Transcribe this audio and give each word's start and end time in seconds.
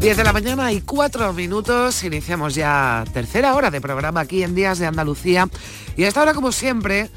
10 0.00 0.16
de 0.16 0.24
la 0.24 0.32
mañana 0.32 0.72
y 0.72 0.80
4 0.80 1.34
minutos, 1.34 2.02
iniciamos 2.04 2.54
ya 2.54 3.04
tercera 3.12 3.54
hora 3.54 3.70
de 3.70 3.82
programa 3.82 4.20
aquí 4.20 4.42
en 4.42 4.54
Días 4.54 4.78
de 4.78 4.86
Andalucía. 4.86 5.46
Y 5.94 6.04
a 6.04 6.08
esta 6.08 6.22
hora, 6.22 6.32
como 6.32 6.52
siempre, 6.52 7.10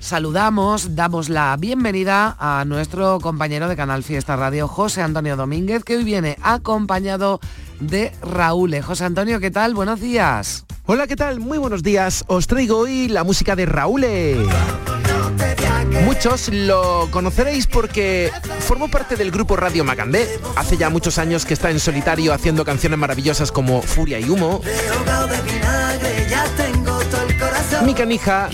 saludamos, 0.00 0.96
damos 0.96 1.28
la 1.28 1.56
bienvenida 1.56 2.36
a 2.40 2.64
nuestro 2.64 3.20
compañero 3.20 3.68
de 3.68 3.76
Canal 3.76 4.02
Fiesta 4.02 4.34
Radio, 4.34 4.66
José 4.66 5.00
Antonio 5.02 5.36
Domínguez, 5.36 5.84
que 5.84 5.96
hoy 5.96 6.02
viene 6.02 6.36
acompañado 6.42 7.38
de 7.78 8.10
Raúl. 8.20 8.82
José 8.82 9.04
Antonio, 9.04 9.38
¿qué 9.38 9.52
tal? 9.52 9.74
Buenos 9.74 10.00
días. 10.00 10.64
Hola, 10.86 11.06
¿qué 11.06 11.14
tal? 11.14 11.38
Muy 11.38 11.58
buenos 11.58 11.84
días. 11.84 12.24
Os 12.26 12.48
traigo 12.48 12.78
hoy 12.78 13.06
la 13.06 13.22
música 13.22 13.54
de 13.54 13.66
Raúl. 13.66 14.04
Muchos 16.04 16.48
lo 16.48 17.08
conoceréis 17.10 17.66
porque 17.66 18.32
formó 18.60 18.88
parte 18.88 19.16
del 19.16 19.30
grupo 19.30 19.56
Radio 19.56 19.84
Macandé. 19.84 20.28
Hace 20.56 20.76
ya 20.76 20.90
muchos 20.90 21.18
años 21.18 21.44
que 21.44 21.54
está 21.54 21.70
en 21.70 21.80
solitario 21.80 22.32
haciendo 22.32 22.64
canciones 22.64 22.98
maravillosas 22.98 23.52
como 23.52 23.82
Furia 23.82 24.18
y 24.18 24.28
Humo. 24.28 24.60
Mi 27.84 27.94
canija. 27.94 28.48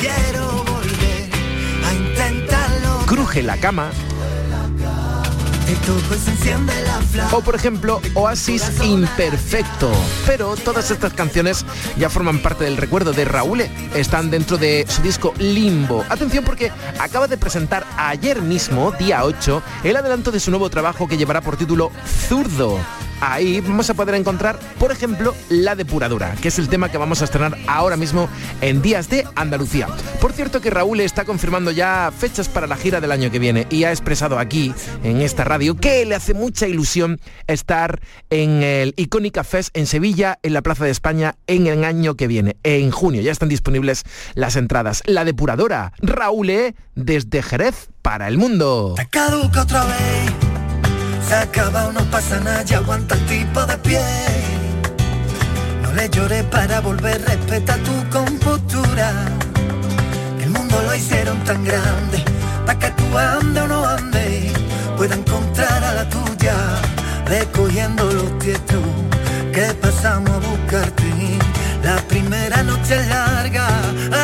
Cruje 3.06 3.42
la 3.42 3.56
cama. 3.56 3.90
O 7.32 7.40
por 7.40 7.54
ejemplo, 7.54 8.00
Oasis 8.14 8.70
Imperfecto. 8.82 9.90
Pero 10.26 10.56
todas 10.56 10.90
estas 10.90 11.12
canciones 11.14 11.64
ya 11.96 12.10
forman 12.10 12.40
parte 12.40 12.64
del 12.64 12.76
recuerdo 12.76 13.12
de 13.12 13.24
Raúl. 13.24 13.62
Están 13.94 14.30
dentro 14.30 14.58
de 14.58 14.84
su 14.88 15.02
disco 15.02 15.32
Limbo. 15.38 16.04
Atención 16.08 16.44
porque 16.44 16.70
acaba 16.98 17.28
de 17.28 17.38
presentar 17.38 17.86
ayer 17.96 18.42
mismo, 18.42 18.92
día 18.92 19.24
8, 19.24 19.62
el 19.84 19.96
adelanto 19.96 20.30
de 20.30 20.40
su 20.40 20.50
nuevo 20.50 20.68
trabajo 20.70 21.08
que 21.08 21.16
llevará 21.16 21.40
por 21.40 21.56
título 21.56 21.90
Zurdo. 22.28 22.78
Ahí 23.20 23.60
vamos 23.60 23.88
a 23.90 23.94
poder 23.94 24.14
encontrar, 24.14 24.58
por 24.78 24.92
ejemplo, 24.92 25.34
La 25.48 25.74
Depuradora, 25.74 26.34
que 26.40 26.48
es 26.48 26.58
el 26.58 26.68
tema 26.68 26.90
que 26.90 26.98
vamos 26.98 27.22
a 27.22 27.24
estrenar 27.24 27.56
ahora 27.66 27.96
mismo 27.96 28.28
en 28.60 28.82
Días 28.82 29.08
de 29.08 29.26
Andalucía. 29.34 29.88
Por 30.20 30.32
cierto 30.32 30.60
que 30.60 30.70
Raúl 30.70 31.00
está 31.00 31.24
confirmando 31.24 31.70
ya 31.70 32.12
fechas 32.16 32.48
para 32.48 32.66
la 32.66 32.76
gira 32.76 33.00
del 33.00 33.12
año 33.12 33.30
que 33.30 33.38
viene 33.38 33.66
y 33.70 33.84
ha 33.84 33.90
expresado 33.90 34.38
aquí, 34.38 34.74
en 35.02 35.20
esta 35.20 35.44
radio, 35.44 35.76
que 35.76 36.04
le 36.04 36.14
hace 36.14 36.34
mucha 36.34 36.66
ilusión 36.66 37.20
estar 37.46 38.00
en 38.30 38.62
el 38.62 38.94
Icónica 38.96 39.44
Fest 39.44 39.76
en 39.76 39.86
Sevilla, 39.86 40.38
en 40.42 40.52
la 40.52 40.62
Plaza 40.62 40.84
de 40.84 40.90
España, 40.90 41.36
en 41.46 41.66
el 41.66 41.84
año 41.84 42.14
que 42.16 42.26
viene, 42.26 42.56
en 42.62 42.90
junio. 42.90 43.22
Ya 43.22 43.32
están 43.32 43.48
disponibles 43.48 44.04
las 44.34 44.56
entradas. 44.56 45.02
La 45.06 45.24
Depuradora, 45.24 45.92
Raúl, 46.00 46.74
desde 46.94 47.42
Jerez 47.42 47.88
para 48.02 48.28
el 48.28 48.38
mundo. 48.38 48.94
Se 51.28 51.34
acaba, 51.34 51.90
no 51.92 52.00
pasa 52.10 52.40
nada, 52.40 52.62
ya 52.62 52.78
aguanta 52.78 53.14
el 53.14 53.26
tipo 53.26 53.64
de 53.66 53.76
pie. 53.78 54.00
No 55.82 55.92
le 55.92 56.08
lloré 56.08 56.42
para 56.44 56.80
volver, 56.80 57.22
respeta 57.24 57.76
tu 57.78 58.10
compostura. 58.10 59.12
El 60.42 60.50
mundo 60.50 60.76
lo 60.86 60.94
hicieron 60.94 61.38
tan 61.44 61.64
grande, 61.64 62.22
para 62.66 62.78
que 62.78 62.90
tú 62.90 63.18
ande 63.18 63.60
o 63.60 63.68
no 63.68 63.86
ande, 63.86 64.52
pueda 64.96 65.14
encontrar 65.14 65.84
a 65.84 65.94
la 65.94 66.08
tuya, 66.08 66.56
recogiendo 67.26 68.04
los 68.04 68.38
tietos 68.38 68.84
que 69.52 69.72
pasamos 69.80 70.30
a 70.30 70.38
buscarte. 70.38 71.04
La 71.82 71.96
primera 72.08 72.62
noche 72.62 72.96
larga, 73.06 73.68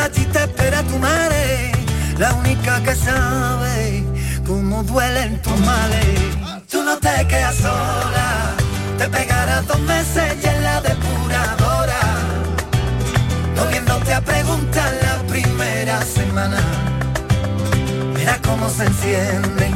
allí 0.02 0.24
te 0.32 0.40
espera 0.44 0.82
tu 0.84 0.98
madre, 0.98 1.72
la 2.18 2.32
única 2.34 2.82
que 2.82 2.94
sabe 2.94 4.04
cómo 4.46 4.82
duelen 4.82 5.40
tus 5.42 5.58
males 5.60 6.39
tú 6.70 6.82
no 6.82 6.96
te 6.98 7.26
quedas 7.26 7.56
sola. 7.56 8.54
Te 8.98 9.08
pegarás 9.08 9.66
dos 9.66 9.80
meses 9.80 10.36
y 10.42 10.46
en 10.46 10.62
la 10.62 10.80
depuradora. 10.80 12.00
No 13.56 13.64
a 14.14 14.20
preguntar 14.20 14.92
la 15.02 15.22
primera 15.28 16.02
semana. 16.02 16.60
Verás 18.14 18.38
cómo 18.40 18.68
se 18.68 18.84
encienden, 18.84 19.72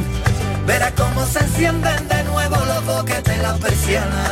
verás 0.67 0.91
cómo 0.91 1.25
se 1.25 1.39
encienden 1.39 2.07
de 2.07 2.23
nuevo 2.25 2.57
los 2.65 2.85
boques 2.85 3.23
de 3.23 3.37
la 3.37 3.53
persiana. 3.55 4.25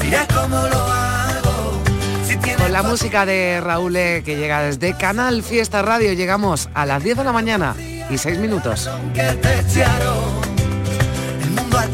Dirás 0.00 0.26
cómo 0.28 0.56
lo 0.56 0.78
hago. 0.78 1.82
Si 2.26 2.36
Con 2.36 2.72
la 2.72 2.82
música 2.82 3.26
de 3.26 3.60
Raúl 3.60 3.96
eh, 3.96 4.22
que 4.24 4.36
llega 4.36 4.62
desde 4.62 4.96
Canal 4.96 5.42
Fiesta 5.42 5.82
Radio 5.82 6.12
llegamos 6.12 6.68
a 6.74 6.86
las 6.86 7.02
10 7.02 7.18
de 7.18 7.24
la 7.24 7.32
mañana 7.32 7.74
y 8.08 8.18
6 8.18 8.38
minutos 8.38 8.86
a 8.86 10.49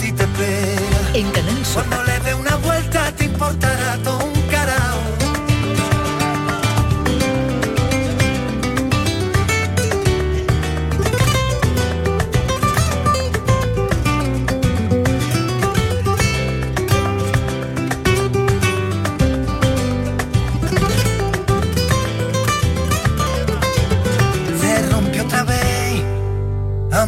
ti 0.07 0.13
te 0.13 0.23
espera. 0.25 1.11
En 1.15 1.31
Canal 1.31 1.63
Cuando 1.75 2.05
le 2.05 2.21
dé 2.21 2.35
una 2.35 2.57
vuelta 2.57 3.13
te 3.13 3.25
importará 3.25 3.99
todo 4.05 4.26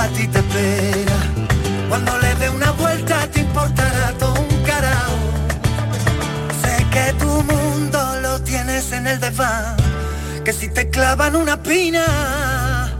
A 0.00 0.08
ti 0.08 0.26
te 0.28 0.38
espera 0.38 1.18
cuando 1.90 2.18
le 2.18 2.34
dé 2.36 2.48
una 2.48 2.70
vuelta 2.70 3.26
te 3.26 3.40
importará 3.40 4.12
todo 4.18 4.32
un 4.32 4.62
carajo. 4.62 5.18
Sé 6.62 6.86
que 6.90 7.12
tu 7.22 7.26
mundo 7.42 7.98
lo 8.22 8.40
tienes 8.40 8.92
en 8.92 9.06
el 9.06 9.20
desván, 9.20 9.76
que 10.42 10.54
si 10.54 10.68
te 10.68 10.88
clavan 10.88 11.36
una 11.36 11.62
pina, 11.62 12.94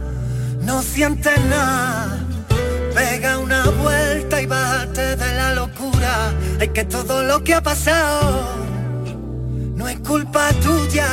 no 0.61 0.83
sientes 0.83 1.39
nada. 1.45 2.19
Pega 2.93 3.39
una 3.39 3.63
vuelta 3.65 4.39
y 4.39 4.45
bájate 4.45 5.15
de 5.15 5.33
la 5.35 5.55
locura. 5.55 6.31
Hay 6.59 6.69
que 6.69 6.85
todo 6.85 7.23
lo 7.23 7.43
que 7.43 7.55
ha 7.55 7.63
pasado 7.63 8.61
no 9.75 9.87
es 9.87 9.99
culpa 10.01 10.49
tuya. 10.61 11.07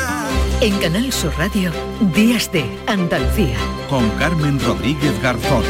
En 0.60 0.76
Canal 0.80 1.12
Sur 1.12 1.32
Radio, 1.38 1.70
Días 2.16 2.50
de 2.50 2.64
Andalucía. 2.88 3.56
Con 3.88 4.10
Carmen 4.18 4.58
Rodríguez 4.58 5.22
Garzón. 5.22 5.62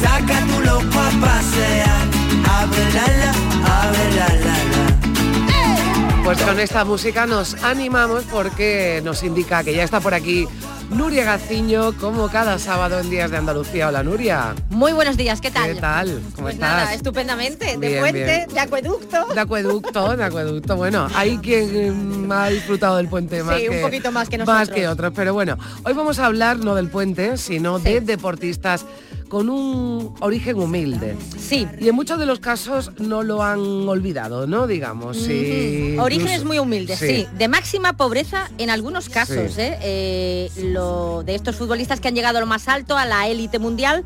Saca 0.00 0.46
tu 0.46 0.60
loco 0.60 1.00
a 1.00 1.10
pasear. 1.20 2.06
Abre 2.48 2.92
la 2.92 3.06
la, 3.18 3.32
abre 3.82 4.06
la 4.14 4.28
Pues 6.22 6.40
con 6.40 6.60
esta 6.60 6.84
música 6.84 7.26
nos 7.26 7.54
animamos 7.64 8.22
porque 8.30 9.00
nos 9.02 9.24
indica 9.24 9.64
que 9.64 9.74
ya 9.74 9.82
está 9.82 9.98
por 9.98 10.14
aquí 10.14 10.46
Nuria 10.94 11.24
Gaciño, 11.24 11.92
como 11.98 12.28
cada 12.28 12.58
sábado 12.58 13.00
en 13.00 13.10
Días 13.10 13.28
de 13.30 13.36
Andalucía. 13.36 13.88
Hola 13.88 14.04
Nuria. 14.04 14.54
Muy 14.70 14.92
buenos 14.92 15.16
días, 15.16 15.40
¿qué 15.40 15.50
tal? 15.50 15.74
¿Qué 15.74 15.80
tal? 15.80 16.08
¿Cómo 16.36 16.42
pues 16.42 16.54
estás? 16.54 16.70
nada, 16.70 16.94
estupendamente. 16.94 17.76
de 17.76 17.88
Bien, 17.88 18.00
puente, 18.00 18.24
bien. 18.24 18.48
de 18.48 18.60
acueducto. 18.60 19.26
De 19.34 19.40
acueducto, 19.40 20.16
de 20.16 20.24
acueducto. 20.24 20.76
Bueno, 20.76 21.08
hay 21.16 21.38
quien 21.38 22.26
mm, 22.28 22.32
ha 22.32 22.48
disfrutado 22.48 22.96
del 22.98 23.08
puente 23.08 23.42
más 23.42 23.58
Sí, 23.58 23.68
un 23.68 23.74
que, 23.74 23.80
poquito 23.82 24.12
más 24.12 24.28
que 24.28 24.38
Más 24.38 24.46
nosotros. 24.46 24.74
que 24.76 24.86
otros. 24.88 25.12
Pero 25.16 25.34
bueno, 25.34 25.58
hoy 25.84 25.92
vamos 25.94 26.20
a 26.20 26.26
hablar 26.26 26.58
no 26.58 26.76
del 26.76 26.88
puente, 26.88 27.38
sino 27.38 27.78
Sí. 27.78 27.84
de 27.84 28.00
deportistas 28.00 28.84
con 29.34 29.50
un 29.50 30.14
origen 30.20 30.56
humilde. 30.60 31.16
Sí. 31.36 31.66
Y 31.80 31.88
en 31.88 31.94
muchos 31.96 32.20
de 32.20 32.24
los 32.24 32.38
casos 32.38 32.92
no 33.00 33.24
lo 33.24 33.42
han 33.42 33.58
olvidado, 33.88 34.46
¿no? 34.46 34.68
Digamos. 34.68 35.16
sí, 35.16 35.94
Ujú. 35.94 36.04
Orígenes 36.04 36.34
incluso- 36.34 36.46
muy 36.46 36.58
humildes, 36.60 37.00
sí. 37.00 37.26
De 37.36 37.48
máxima 37.48 37.94
pobreza 37.94 38.48
en 38.58 38.70
algunos 38.70 39.08
casos, 39.08 39.54
Sí. 39.54 39.60
¿eh? 39.62 39.78
Eh, 39.82 40.50
lo, 40.72 41.24
de 41.24 41.34
estos 41.34 41.56
futbolistas 41.56 41.98
que 41.98 42.06
han 42.06 42.14
llegado 42.14 42.38
a 42.38 42.42
lo 42.42 42.46
más 42.46 42.68
alto, 42.68 42.96
a 42.96 43.06
la 43.06 43.26
élite 43.26 43.58
mundial, 43.58 44.04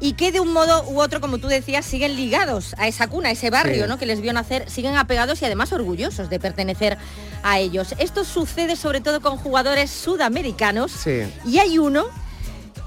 y 0.00 0.12
que 0.14 0.32
de 0.32 0.40
un 0.40 0.52
modo 0.52 0.84
u 0.90 1.00
otro, 1.00 1.22
como 1.22 1.38
tú 1.38 1.46
decías, 1.48 1.86
siguen 1.86 2.14
ligados 2.14 2.74
a 2.76 2.88
esa 2.88 3.06
cuna, 3.08 3.30
a 3.30 3.32
ese 3.32 3.48
barrio 3.48 3.84
Sí. 3.84 3.88
¿no? 3.88 3.96
que 3.96 4.04
les 4.04 4.20
vio 4.20 4.34
nacer, 4.34 4.68
siguen 4.68 4.96
apegados 4.96 5.40
y 5.40 5.46
además 5.46 5.72
orgullosos 5.72 6.28
de 6.28 6.38
pertenecer 6.38 6.98
a 7.42 7.58
ellos. 7.58 7.94
Esto 7.98 8.22
sucede 8.24 8.76
sobre 8.76 9.00
todo 9.00 9.22
con 9.22 9.38
jugadores 9.38 9.90
sudamericanos 9.90 10.92
Sí. 10.92 11.20
y 11.46 11.56
hay 11.58 11.78
uno 11.78 12.04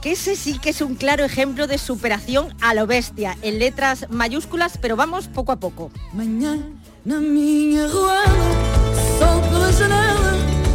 que 0.06 0.12
ese 0.12 0.36
sí 0.36 0.60
que 0.60 0.70
es 0.70 0.82
un 0.82 0.94
claro 0.94 1.26
ejemplo 1.26 1.66
de 1.66 1.80
superación 1.80 2.54
a 2.62 2.76
lo 2.76 2.86
bestia, 2.86 3.36
en 3.42 3.58
letras 3.58 4.06
mayúsculas, 4.12 4.78
pero 4.80 4.96
vamos 4.96 5.28
poco 5.28 5.52
a 5.52 5.56
poco. 5.56 5.90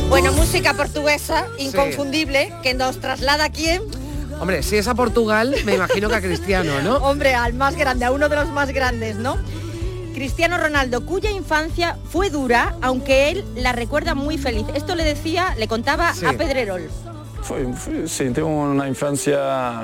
Bueno, 0.09 0.33
música 0.33 0.75
portuguesa, 0.75 1.47
inconfundible, 1.59 2.53
que 2.65 2.75
nos 2.75 2.99
traslada 2.99 3.45
a 3.45 3.51
quién? 3.51 3.83
Hombre, 4.41 4.65
si 4.65 4.79
es 4.79 4.89
a 4.89 4.97
Portugal, 4.97 5.55
me 5.65 5.77
imagino 5.77 6.09
que 6.09 6.17
a 6.17 6.21
Cristiano, 6.21 6.83
¿no? 6.83 6.97
Hombre, 7.09 7.37
al 7.37 7.55
más 7.55 7.77
grande, 7.77 8.07
a 8.07 8.11
uno 8.11 8.29
de 8.29 8.35
los 8.35 8.49
más 8.49 8.73
grandes, 8.73 9.15
¿no? 9.15 9.37
Cristiano 10.13 10.59
Ronaldo, 10.59 11.07
cuya 11.07 11.31
infancia 11.31 11.97
fue 12.11 12.31
dura, 12.31 12.75
aunque 12.83 13.31
él 13.31 13.45
la 13.55 13.71
recuerda 13.71 14.17
muy 14.17 14.39
feliz. 14.39 14.67
Esto 14.75 14.97
le 14.97 15.05
decía, 15.05 15.55
le 15.57 15.69
contaba 15.69 16.15
Sí. 16.15 16.27
a 16.27 16.33
Pedrerol. 16.33 16.91
Foi, 17.43 17.73
foi 17.73 18.07
sim, 18.07 18.33
tive 18.33 18.43
uma 18.43 18.89
infância 18.89 19.39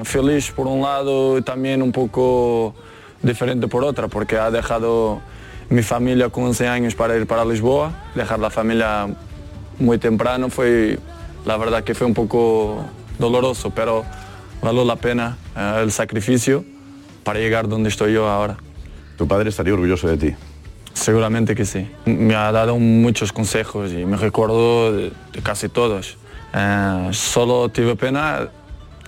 feliz 0.04 0.50
por 0.50 0.66
un 0.66 0.82
lado 0.82 1.38
y 1.38 1.42
también 1.42 1.82
un 1.82 1.92
poco 1.92 2.74
diferente 3.22 3.66
por 3.66 3.82
otra, 3.84 4.08
porque 4.08 4.36
ha 4.36 4.50
dejado 4.50 5.20
mi 5.68 5.82
familia 5.82 6.28
con 6.28 6.44
11 6.44 6.68
años 6.68 6.94
para 6.94 7.16
ir 7.16 7.26
para 7.26 7.44
Lisboa, 7.44 7.92
dejar 8.14 8.38
la 8.38 8.50
familia 8.50 9.08
muy 9.78 9.98
temprano 9.98 10.48
fue, 10.48 10.98
la 11.44 11.56
verdad 11.56 11.84
que 11.84 11.94
fue 11.94 12.06
un 12.06 12.14
poco 12.14 12.84
doloroso, 13.18 13.70
pero 13.70 14.04
valió 14.62 14.84
la 14.84 14.96
pena 14.96 15.36
eh, 15.56 15.80
el 15.82 15.92
sacrificio 15.92 16.64
para 17.24 17.38
llegar 17.38 17.68
donde 17.68 17.88
estoy 17.88 18.12
yo 18.12 18.28
ahora. 18.28 18.56
Tu 19.16 19.26
padre 19.26 19.48
estaría 19.48 19.74
orgulloso 19.74 20.08
de 20.08 20.16
ti. 20.16 20.34
Seguramente 20.92 21.54
que 21.54 21.64
sí. 21.64 21.88
Me 22.04 22.34
ha 22.34 22.52
dado 22.52 22.78
muchos 22.78 23.32
consejos 23.32 23.92
y 23.92 24.04
me 24.04 24.16
recuerdo 24.16 24.92
de, 24.92 25.12
de 25.32 25.42
casi 25.42 25.68
todos. 25.68 26.16
Eh, 26.56 27.08
solo 27.12 27.68
tuve 27.68 27.96
pena 27.96 28.48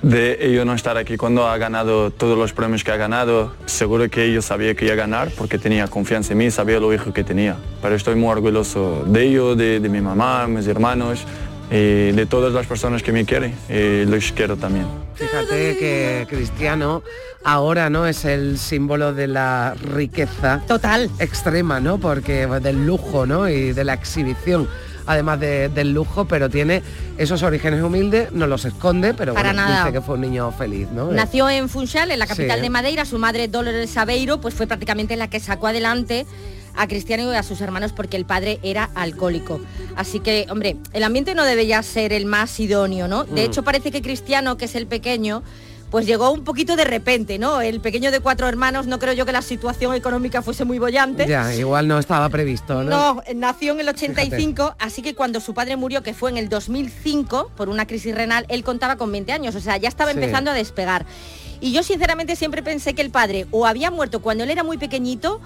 de 0.02 0.38
ello 0.40 0.64
no 0.64 0.74
estar 0.74 0.96
aquí 0.96 1.16
cuando 1.16 1.48
ha 1.48 1.58
ganado 1.58 2.10
todos 2.10 2.38
los 2.38 2.52
premios 2.52 2.84
que 2.84 2.92
ha 2.92 2.96
ganado. 2.96 3.52
Seguro 3.66 4.08
que 4.08 4.24
ellos 4.24 4.44
sabía 4.44 4.74
que 4.74 4.84
iba 4.84 4.94
a 4.94 4.96
ganar 4.96 5.30
porque 5.36 5.58
tenía 5.58 5.88
confianza 5.88 6.32
en 6.32 6.38
mí, 6.38 6.50
sabía 6.50 6.78
lo 6.78 6.92
hijo 6.92 7.12
que 7.12 7.24
tenía. 7.24 7.56
Pero 7.82 7.94
estoy 7.94 8.14
muy 8.14 8.28
orgulloso 8.30 9.04
de 9.06 9.24
ello, 9.26 9.56
de, 9.56 9.80
de 9.80 9.88
mi 9.88 10.00
mamá, 10.00 10.46
mis 10.46 10.66
hermanos 10.66 11.24
y 11.70 12.12
de 12.12 12.26
todas 12.26 12.52
las 12.52 12.66
personas 12.66 13.02
que 13.02 13.12
me 13.12 13.24
quieren 13.24 13.54
y 13.68 14.04
los 14.06 14.32
quiero 14.32 14.56
también. 14.56 14.86
Fíjate 15.14 15.76
que 15.78 16.26
Cristiano 16.28 17.02
ahora 17.44 17.90
no 17.90 18.06
es 18.06 18.24
el 18.24 18.58
símbolo 18.58 19.12
de 19.12 19.26
la 19.26 19.74
riqueza 19.74 20.62
Total. 20.66 21.10
extrema, 21.18 21.80
¿no? 21.80 21.98
Porque 21.98 22.46
del 22.46 22.86
lujo, 22.86 23.26
¿no? 23.26 23.48
Y 23.48 23.72
de 23.72 23.84
la 23.84 23.94
exhibición, 23.94 24.68
además 25.08 25.40
de- 25.40 25.68
del 25.70 25.92
lujo, 25.92 26.26
pero 26.26 26.48
tiene 26.48 26.82
esos 27.16 27.42
orígenes 27.42 27.82
humildes, 27.82 28.30
no 28.30 28.46
los 28.46 28.64
esconde, 28.64 29.14
pero 29.14 29.34
Para 29.34 29.48
bueno, 29.52 29.66
nada. 29.66 29.80
dice 29.86 29.92
que 29.94 30.00
fue 30.00 30.14
un 30.14 30.20
niño 30.20 30.52
feliz, 30.52 30.88
¿no? 30.92 31.10
Nació 31.10 31.48
en 31.50 31.68
Funchal, 31.68 32.10
en 32.12 32.18
la 32.18 32.26
capital 32.26 32.58
Sí. 32.58 32.62
de 32.62 32.70
Madeira. 32.70 33.04
Su 33.04 33.18
madre, 33.18 33.48
Dolores 33.48 33.90
Sabeiro, 33.90 34.40
pues 34.40 34.54
fue 34.54 34.66
prácticamente 34.66 35.16
la 35.16 35.28
que 35.28 35.40
sacó 35.40 35.66
adelante 35.66 36.26
a 36.76 36.86
Cristiano 36.86 37.32
y 37.32 37.34
a 37.34 37.42
sus 37.42 37.60
hermanos 37.60 37.92
porque 37.92 38.16
el 38.16 38.24
padre 38.24 38.60
era 38.62 38.90
alcohólico. 38.94 39.60
Así 39.96 40.20
que, 40.20 40.46
hombre, 40.50 40.76
el 40.92 41.02
ambiente 41.02 41.34
no 41.34 41.44
debería 41.44 41.82
ser 41.82 42.12
el 42.12 42.24
más 42.26 42.60
idóneo, 42.60 43.08
¿no? 43.08 43.24
De 43.24 43.42
Mm. 43.42 43.46
hecho, 43.46 43.64
parece 43.64 43.90
que 43.90 44.00
Cristiano, 44.02 44.56
que 44.56 44.66
es 44.66 44.74
el 44.76 44.86
pequeño, 44.86 45.42
pues 45.90 46.06
llegó 46.06 46.30
un 46.30 46.44
poquito 46.44 46.76
de 46.76 46.84
repente, 46.84 47.38
¿no? 47.38 47.60
El 47.62 47.80
pequeño 47.80 48.10
de 48.10 48.20
cuatro 48.20 48.46
hermanos, 48.46 48.86
no 48.86 48.98
creo 48.98 49.14
yo 49.14 49.24
que 49.24 49.32
la 49.32 49.40
situación 49.42 49.94
económica 49.94 50.42
fuese 50.42 50.64
muy 50.64 50.78
bollante. 50.78 51.26
Ya, 51.26 51.54
igual 51.54 51.88
no 51.88 51.98
estaba 51.98 52.28
previsto, 52.28 52.84
¿no? 52.84 52.90
No, 53.14 53.22
nació 53.34 53.72
en 53.72 53.80
el 53.80 53.88
85, 53.88 54.74
así 54.78 55.00
que 55.02 55.14
cuando 55.14 55.40
su 55.40 55.54
padre 55.54 55.76
murió, 55.76 56.02
que 56.02 56.12
fue 56.12 56.30
en 56.30 56.36
el 56.36 56.48
2005, 56.50 57.52
por 57.56 57.68
una 57.68 57.86
crisis 57.86 58.14
renal, 58.14 58.44
él 58.48 58.64
contaba 58.64 58.96
con 58.96 59.10
20 59.10 59.32
años, 59.32 59.54
o 59.54 59.60
sea, 59.60 59.76
ya 59.78 59.88
estaba 59.88 60.12
Sí. 60.12 60.18
empezando 60.18 60.50
a 60.50 60.54
despegar. 60.54 61.06
Y 61.60 61.72
yo 61.72 61.82
sinceramente 61.82 62.36
siempre 62.36 62.62
pensé 62.62 62.94
que 62.94 63.02
el 63.02 63.10
padre 63.10 63.46
o 63.50 63.66
había 63.66 63.90
muerto 63.90 64.20
cuando 64.20 64.44
él 64.44 64.50
era 64.50 64.62
muy 64.62 64.78
pequeñito 64.78 65.40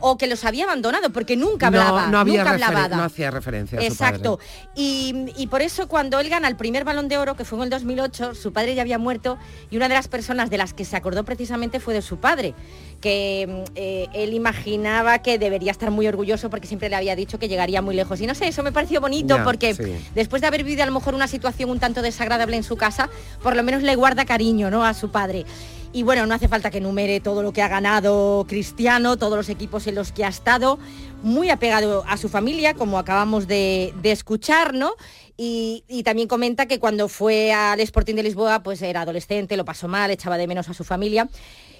o 0.00 0.16
que 0.18 0.26
los 0.26 0.44
había 0.44 0.64
abandonado, 0.64 1.10
porque 1.10 1.36
nunca 1.36 1.68
hablaba, 1.68 2.06
no, 2.06 2.12
no 2.12 2.18
había 2.18 2.44
nunca 2.44 2.66
hablaba. 2.68 2.96
no 2.96 3.02
hacía 3.04 3.30
referencia 3.30 3.78
a 3.78 3.82
Exacto. 3.82 4.38
Y, 4.74 5.26
y 5.36 5.46
por 5.48 5.62
eso 5.62 5.88
cuando 5.88 6.20
él 6.20 6.28
gana 6.28 6.48
el 6.48 6.56
primer 6.56 6.84
balón 6.84 7.08
de 7.08 7.18
oro, 7.18 7.36
que 7.36 7.44
fue 7.44 7.58
en 7.58 7.64
el 7.64 7.70
2008, 7.70 8.34
su 8.34 8.52
padre 8.52 8.74
ya 8.74 8.82
había 8.82 8.98
muerto 8.98 9.38
y 9.70 9.76
una 9.76 9.88
de 9.88 9.94
las 9.94 10.08
personas 10.08 10.50
de 10.50 10.58
las 10.58 10.74
que 10.74 10.84
se 10.84 10.96
acordó 10.96 11.24
precisamente 11.24 11.80
fue 11.80 11.94
de 11.94 12.02
su 12.02 12.18
padre, 12.18 12.54
que 13.00 13.64
eh, 13.74 14.06
él 14.12 14.34
imaginaba 14.34 15.18
que 15.20 15.38
debería 15.38 15.70
estar 15.70 15.90
muy 15.90 16.06
orgulloso 16.06 16.50
porque 16.50 16.66
siempre 16.66 16.88
le 16.88 16.96
había 16.96 17.16
dicho 17.16 17.38
que 17.38 17.48
llegaría 17.48 17.82
muy 17.82 17.94
lejos. 17.94 18.20
Y 18.20 18.26
no 18.26 18.34
sé, 18.34 18.48
eso 18.48 18.62
me 18.62 18.72
pareció 18.72 19.00
bonito 19.00 19.38
porque 19.44 19.74
sí. 19.74 19.96
después 20.14 20.42
de 20.42 20.48
haber 20.48 20.64
vivido 20.64 20.82
a 20.82 20.86
lo 20.86 20.92
mejor 20.92 21.14
una 21.14 21.28
situación 21.28 21.70
un 21.70 21.78
tanto 21.78 22.02
desagradable 22.02 22.56
en 22.56 22.62
su 22.62 22.76
casa, 22.76 23.08
por 23.42 23.56
lo 23.56 23.62
menos 23.62 23.82
le 23.82 23.94
guarda 23.96 24.24
cariño 24.24 24.70
¿no? 24.70 24.84
a 24.84 24.94
su 24.94 25.10
padre. 25.10 25.44
Y 25.92 26.02
bueno, 26.02 26.26
no 26.26 26.34
hace 26.34 26.48
falta 26.48 26.70
que 26.70 26.78
enumere 26.78 27.20
todo 27.20 27.42
lo 27.42 27.52
que 27.52 27.62
ha 27.62 27.68
ganado 27.68 28.44
Cristiano, 28.48 29.16
todos 29.16 29.36
los 29.36 29.48
equipos 29.48 29.86
en 29.86 29.94
los 29.94 30.12
que 30.12 30.24
ha 30.24 30.28
estado, 30.28 30.78
muy 31.22 31.50
apegado 31.50 32.04
a 32.06 32.16
su 32.16 32.28
familia, 32.28 32.74
como 32.74 32.98
acabamos 32.98 33.48
de, 33.48 33.94
escuchar, 34.04 34.74
¿no? 34.74 34.92
Y, 35.36 35.84
y 35.88 36.02
también 36.02 36.28
comenta 36.28 36.66
que 36.66 36.78
cuando 36.78 37.08
fue 37.08 37.52
al 37.52 37.80
Sporting 37.80 38.16
de 38.16 38.24
Lisboa, 38.24 38.62
pues 38.62 38.82
era 38.82 39.02
adolescente, 39.02 39.56
lo 39.56 39.64
pasó 39.64 39.88
mal, 39.88 40.10
echaba 40.10 40.36
de 40.36 40.46
menos 40.46 40.68
a 40.68 40.74
su 40.74 40.84
familia. 40.84 41.28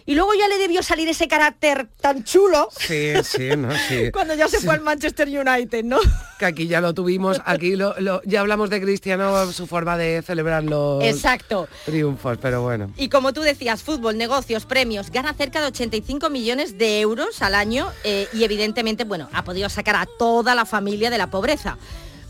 Y 0.09 0.15
luego 0.15 0.33
ya 0.33 0.49
le 0.49 0.57
debió 0.57 0.83
salir 0.83 1.07
ese 1.11 1.29
carácter 1.29 1.87
tan 2.01 2.25
chulo 2.25 2.71
Sí, 2.75 3.13
sí, 3.25 3.51
no, 3.59 3.69
sí. 3.89 4.11
cuando 4.13 4.33
ya 4.35 4.49
se 4.49 4.59
fue 4.59 4.73
al 4.73 4.81
Manchester 4.81 5.29
United, 5.29 5.85
¿no? 5.85 5.99
Que 6.39 6.47
aquí 6.47 6.67
ya 6.67 6.81
lo 6.81 6.95
tuvimos, 6.95 7.43
aquí 7.45 7.77
lo, 7.77 7.95
lo- 8.01 8.23
ya 8.25 8.41
hablamos 8.41 8.71
de 8.71 8.81
Cristiano, 8.81 9.53
su 9.53 9.67
forma 9.67 9.99
de 9.99 10.23
celebrar 10.23 10.65
los 10.65 11.05
Exacto. 11.05 11.69
triunfos, 11.85 12.39
pero 12.41 12.63
bueno. 12.63 12.91
Y 12.97 13.11
como 13.11 13.35
tú 13.35 13.43
decías, 13.43 13.83
fútbol, 13.83 14.17
negocios, 14.17 14.65
premios, 14.65 15.11
gana 15.11 15.35
cerca 15.35 15.61
de 15.61 15.67
85 15.67 16.31
millones 16.31 16.79
de 16.79 17.01
euros 17.01 17.43
al 17.43 17.55
año 17.55 17.93
eh, 18.03 18.29
y 18.33 18.45
evidentemente, 18.45 19.05
bueno, 19.05 19.29
ha 19.35 19.45
podido 19.45 19.69
sacar 19.69 19.97
a 19.97 20.07
toda 20.19 20.55
la 20.55 20.65
familia 20.65 21.11
de 21.11 21.19
la 21.19 21.27
pobreza. 21.29 21.77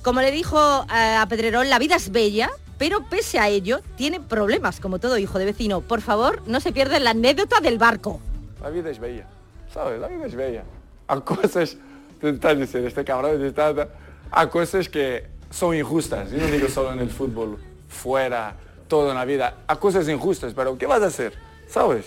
Como 0.03 0.21
le 0.21 0.33
dijo 0.33 0.59
eh, 0.93 1.15
a 1.17 1.27
Pedrerol, 1.29 1.71
la 1.71 1.79
vida 1.79 1.95
es 1.95 2.11
bella, 2.11 2.51
pero 2.79 3.05
pese 3.09 3.39
a 3.39 3.49
ello 3.49 3.81
tiene 3.97 4.21
problemas, 4.21 4.81
como 4.81 4.99
todo 4.99 5.19
hijo 5.19 5.39
de 5.39 5.45
vecino. 5.45 5.81
Por 5.81 6.01
favor, 6.01 6.43
no 6.47 6.61
se 6.61 6.73
pierdan 6.73 7.05
la 7.05 7.11
anécdota 7.11 7.61
del 7.61 7.79
barco. 7.79 8.21
La 8.63 8.71
vida 8.71 8.91
es 8.91 8.99
bella, 8.99 9.27
¿sabes? 9.73 10.01
La 10.01 10.09
vida 10.09 10.27
es 10.27 10.35
bella. 10.35 10.65
Hay 11.07 11.21
cosas, 11.23 11.77
te 12.21 12.31
estás 12.31 12.59
diciendo, 12.59 12.89
este 12.89 13.05
cabrón, 13.05 13.45
está, 13.45 13.89
hay 14.31 14.47
cosas 14.49 14.89
que 14.89 15.27
son 15.51 15.75
injustas. 15.75 16.31
Yo 16.31 16.39
no 16.39 16.47
digo 16.47 16.69
solo 16.69 16.93
en 16.93 17.01
el 17.01 17.11
fútbol, 17.11 17.59
fuera, 17.89 18.55
todo 18.89 19.11
en 19.11 19.17
la 19.17 19.25
vida. 19.25 19.59
Hay 19.67 19.77
cosas 19.79 20.09
injustas, 20.09 20.53
pero 20.55 20.77
¿qué 20.79 20.87
vas 20.87 21.03
a 21.03 21.07
hacer? 21.07 21.33
¿Sabes? 21.69 22.07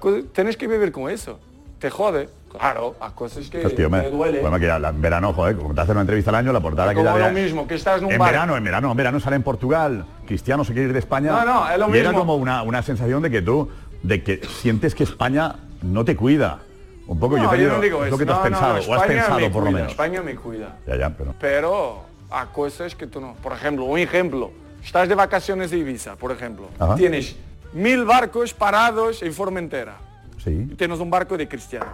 Cosas- 0.00 0.24
tienes 0.32 0.56
que 0.56 0.66
vivir 0.66 0.92
con 0.92 1.10
eso. 1.10 1.38
Te 1.78 1.90
jode, 1.90 2.28
claro, 2.50 2.96
hay 3.00 3.10
cosas 3.14 3.48
que 3.48 3.58
hombre. 3.84 4.02
te 4.02 4.10
duele. 4.10 4.40
Bueno, 4.40 4.58
que 4.58 4.66
ya, 4.66 4.78
la- 4.78 4.90
en 4.90 5.00
verano, 5.00 5.32
joder, 5.32 5.56
como 5.56 5.74
te 5.74 5.80
hacen 5.80 5.92
una 5.92 6.02
entrevista 6.02 6.30
al 6.30 6.36
año, 6.36 6.52
la 6.52 6.60
portada 6.60 6.94
que 6.94 7.02
ya... 7.02 7.16
lo 7.16 7.30
mismo, 7.30 7.66
que 7.66 7.74
estás 7.76 8.00
en 8.00 8.06
un 8.06 8.12
En 8.12 8.18
bar. 8.18 8.32
verano, 8.32 8.56
en 8.56 8.64
verano, 8.64 8.90
en 8.90 8.96
verano 8.96 9.20
sale 9.20 9.36
en 9.36 9.42
Portugal, 9.42 10.04
Cristiano 10.26 10.64
se 10.64 10.72
quiere 10.72 10.88
ir 10.88 10.92
de 10.92 10.98
España. 10.98 11.30
No, 11.32 11.44
no, 11.44 11.70
es 11.70 11.78
lo 11.78 11.94
y 11.94 11.98
era 11.98 12.10
mismo. 12.10 12.20
como 12.20 12.36
una, 12.36 12.62
una 12.62 12.82
sensación 12.82 13.22
de 13.22 13.30
que 13.30 13.42
tú, 13.42 13.68
de 14.02 14.22
que 14.22 14.40
sientes 14.60 14.94
que 14.94 15.04
España 15.04 15.56
no 15.82 16.04
te 16.04 16.16
cuida. 16.16 16.60
Un 17.06 17.18
poco 17.18 17.36
No, 17.36 17.44
yo 17.44 17.50
te 17.50 17.56
yo 17.56 17.62
digo, 17.64 17.74
no 17.76 17.80
digo 17.82 17.96
es 17.98 18.06
eso. 18.06 18.10
lo 18.12 18.18
que 18.18 18.26
tú 18.26 18.32
has 18.32 18.38
No, 18.38 18.44
pensado, 18.44 18.74
o 18.74 18.76
has 18.76 18.82
España 18.86 19.06
pensado 19.08 19.40
me 19.40 19.50
por 19.50 19.62
lo 19.62 19.66
cuida, 19.66 19.76
menos. 19.78 19.90
España 19.92 20.22
me 20.22 20.34
cuida. 20.36 20.76
Ya, 20.86 20.96
ya, 20.96 21.10
pero... 21.10 21.34
Pero 21.40 22.04
hay 22.30 22.46
cosas 22.52 22.94
que 22.94 23.06
tú 23.08 23.20
no. 23.20 23.34
Por 23.42 23.52
ejemplo, 23.52 23.84
un 23.86 23.98
ejemplo. 23.98 24.52
Estás 24.84 25.08
de 25.08 25.14
vacaciones 25.16 25.70
de 25.72 25.78
Ibiza, 25.78 26.14
por 26.16 26.30
ejemplo. 26.30 26.68
Ajá. 26.78 26.94
Tienes 26.94 27.36
mil 27.72 28.04
barcos 28.04 28.54
parados 28.54 29.22
en 29.22 29.32
Formentera. 29.32 29.94
Sí. 30.42 30.68
Y 30.70 30.74
tienes 30.76 31.00
un 31.00 31.10
barco 31.10 31.36
de 31.36 31.48
Cristiano. 31.48 31.86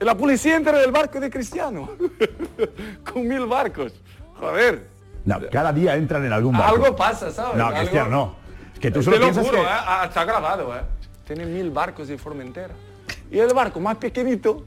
Y 0.00 0.04
la 0.04 0.16
policía 0.16 0.56
entra 0.56 0.78
en 0.78 0.84
el 0.84 0.92
barco 0.92 1.18
de 1.20 1.28
Cristiano. 1.30 1.90
Con 3.12 3.26
mil 3.26 3.46
barcos. 3.46 3.92
Joder. 4.38 4.86
No, 5.24 5.40
cada 5.50 5.72
día 5.72 5.96
entran 5.96 6.24
en 6.24 6.32
algún 6.32 6.56
barco. 6.56 6.76
Algo 6.76 6.96
pasa, 6.96 7.30
¿sabes? 7.30 7.56
No, 7.56 7.66
Algo- 7.66 7.78
Cristiano, 7.80 8.10
no. 8.10 8.36
Es 8.74 8.80
que 8.80 8.90
tú 8.90 9.00
Te 9.00 9.04
solo 9.04 9.16
lo 9.18 9.22
piensas 9.24 9.44
juro, 9.46 9.58
que... 9.58 9.64
¿eh? 9.64 9.68
Ah, 9.70 10.04
está 10.08 10.24
grabado, 10.24 10.74
¿eh? 10.76 10.80
Tiene 11.26 11.44
mil 11.46 11.70
barcos 11.70 12.08
de 12.08 12.16
Formentera. 12.16 12.74
Y 13.30 13.38
el 13.38 13.52
barco 13.52 13.80
más 13.80 13.96
pequeñito 13.96 14.64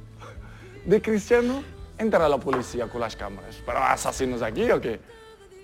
de 0.85 1.01
Cristiano 1.01 1.63
entra 1.97 2.27
la 2.27 2.37
policía 2.37 2.87
con 2.87 2.99
las 3.01 3.15
cámaras. 3.15 3.55
¿Pero 3.65 3.79
asesinos 3.79 4.41
aquí 4.41 4.69
o 4.69 4.79
qué? 4.81 4.99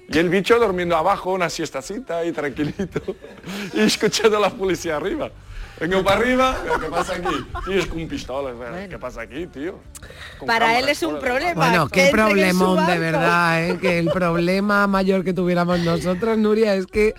Y 0.09 0.17
el 0.17 0.29
bicho 0.29 0.57
durmiendo 0.57 0.95
abajo, 0.95 1.33
una 1.33 1.49
siestacita 1.49 2.19
ahí 2.19 2.31
tranquilito. 2.31 3.01
Y 3.73 3.81
escuchando 3.81 4.37
a 4.37 4.39
la 4.39 4.49
policía 4.49 4.95
arriba. 4.95 5.29
Vengo 5.79 6.03
para 6.03 6.19
arriba, 6.21 6.57
¿qué 6.81 6.87
pasa 6.87 7.13
aquí? 7.13 7.45
Tío, 7.65 7.79
es 7.79 7.85
con 7.85 8.07
pistolas, 8.07 8.57
¿verdad? 8.57 8.89
¿qué 8.89 8.97
pasa 8.97 9.21
aquí, 9.21 9.45
tío? 9.45 9.79
Con 10.39 10.47
Para 10.47 10.79
él 10.79 10.89
es 10.89 11.03
un 11.03 11.19
problema. 11.19 11.53
Bueno, 11.53 11.87
que 11.87 12.05
qué 12.05 12.09
problemón 12.11 12.87
de 12.87 12.97
verdad, 12.97 13.63
¿eh? 13.69 13.77
que 13.79 13.99
el 13.99 14.09
problema 14.09 14.87
mayor 14.87 15.23
que 15.23 15.33
tuviéramos 15.33 15.79
nosotros, 15.81 16.35
Nuria, 16.37 16.73
es 16.73 16.87
que 16.87 17.13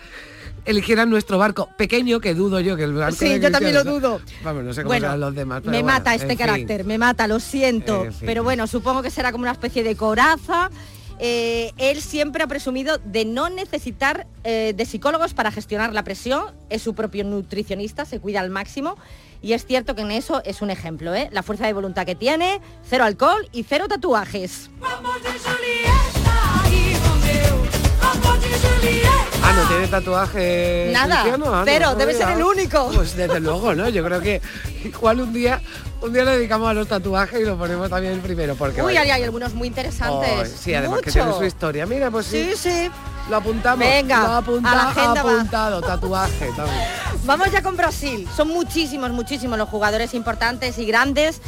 eligieran 0.64 1.08
nuestro 1.08 1.38
barco 1.38 1.68
pequeño, 1.78 2.18
que 2.20 2.34
dudo 2.34 2.58
yo 2.58 2.76
que 2.76 2.82
el 2.82 2.94
barco 2.94 3.14
Sí, 3.16 3.38
yo 3.40 3.50
también 3.52 3.74
lo 3.74 3.84
dudo. 3.84 4.20
Vamos, 4.42 4.64
no 4.64 4.72
sé 4.74 4.82
cómo 4.82 4.88
Bueno, 4.88 5.06
serán 5.06 5.20
los 5.20 5.34
demás. 5.36 5.60
pero 5.60 5.70
me 5.70 5.82
bueno, 5.82 5.96
mata 5.98 6.14
este 6.14 6.24
en 6.24 6.30
fin. 6.30 6.38
carácter, 6.38 6.84
me 6.84 6.98
mata, 6.98 7.28
lo 7.28 7.38
siento. 7.38 8.06
Pero 8.20 8.42
bueno, 8.42 8.66
supongo 8.66 9.02
que 9.02 9.10
será 9.10 9.30
como 9.30 9.42
una 9.42 9.52
especie 9.52 9.84
de 9.84 9.94
coraza. 9.94 10.68
Eh, 11.20 11.72
él 11.78 12.00
siempre 12.00 12.42
ha 12.42 12.46
presumido 12.46 12.98
de 12.98 13.24
no 13.24 13.48
necesitar 13.48 14.26
eh, 14.44 14.72
de 14.76 14.84
psicólogos 14.84 15.34
para 15.34 15.50
gestionar 15.50 15.92
la 15.92 16.04
presión, 16.04 16.54
es 16.70 16.82
su 16.82 16.94
propio 16.94 17.24
nutricionista, 17.24 18.04
se 18.04 18.20
cuida 18.20 18.40
al 18.40 18.50
máximo 18.50 18.96
y 19.42 19.52
es 19.52 19.66
cierto 19.66 19.94
que 19.94 20.02
en 20.02 20.10
eso 20.10 20.42
es 20.44 20.62
un 20.62 20.70
ejemplo, 20.70 21.14
¿eh? 21.14 21.28
la 21.32 21.42
fuerza 21.42 21.66
de 21.66 21.72
voluntad 21.72 22.06
que 22.06 22.14
tiene, 22.14 22.60
cero 22.88 23.04
alcohol 23.04 23.48
y 23.52 23.64
cero 23.64 23.86
tatuajes. 23.88 24.70
Ah, 24.82 25.97
no 29.62 29.68
tiene 29.68 29.88
tatuaje. 29.88 30.90
Nada, 30.92 31.22
cristiano? 31.22 31.46
Ah, 31.54 31.64
no, 31.66 31.80
no 31.90 31.94
debe 31.96 32.14
ser 32.14 32.28
el 32.30 32.42
único. 32.42 32.90
Pues 32.94 33.16
desde 33.16 33.40
luego, 33.40 33.74
¿no? 33.74 33.88
Yo 33.88 34.04
creo 34.04 34.20
que 34.20 34.40
igual 34.84 35.20
un 35.20 35.32
día, 35.32 35.60
un 36.00 36.12
día 36.12 36.24
le 36.24 36.32
dedicamos 36.32 36.68
a 36.70 36.74
los 36.74 36.86
tatuajes 36.88 37.40
y 37.40 37.44
lo 37.44 37.56
ponemos 37.58 37.90
también 37.90 38.14
el 38.14 38.20
primero, 38.20 38.54
porque 38.56 38.80
Uy, 38.82 38.94
vaya- 38.94 39.14
hay, 39.14 39.22
algunos 39.22 39.54
muy 39.54 39.68
interesantes. 39.68 40.54
Sí, 40.60 40.74
además 40.74 41.00
que 41.02 41.10
tiene 41.12 41.32
su 41.32 41.44
historia. 41.44 41.86
Mira, 41.86 42.10
pues 42.10 42.26
sí, 42.26 42.50
Sí, 42.56 42.70
sí. 42.70 42.90
lo 43.30 43.36
apuntamos. 43.36 43.86
Venga, 43.86 44.20
lo 44.22 44.34
apunta- 44.36 44.72
a 44.72 44.74
la 44.74 44.88
agenda 44.90 45.22
va. 45.22 45.32
apuntado, 45.34 45.80
tatuaje. 45.82 46.46
también. 46.56 46.84
Vamos 47.24 47.50
ya 47.50 47.62
con 47.62 47.76
Brasil. 47.76 48.28
Son 48.36 48.48
muchísimos, 48.48 49.10
muchísimos 49.10 49.58
los 49.58 49.68
jugadores 49.68 50.14
importantes 50.14 50.78
y 50.78 50.86
grandes 50.86 51.40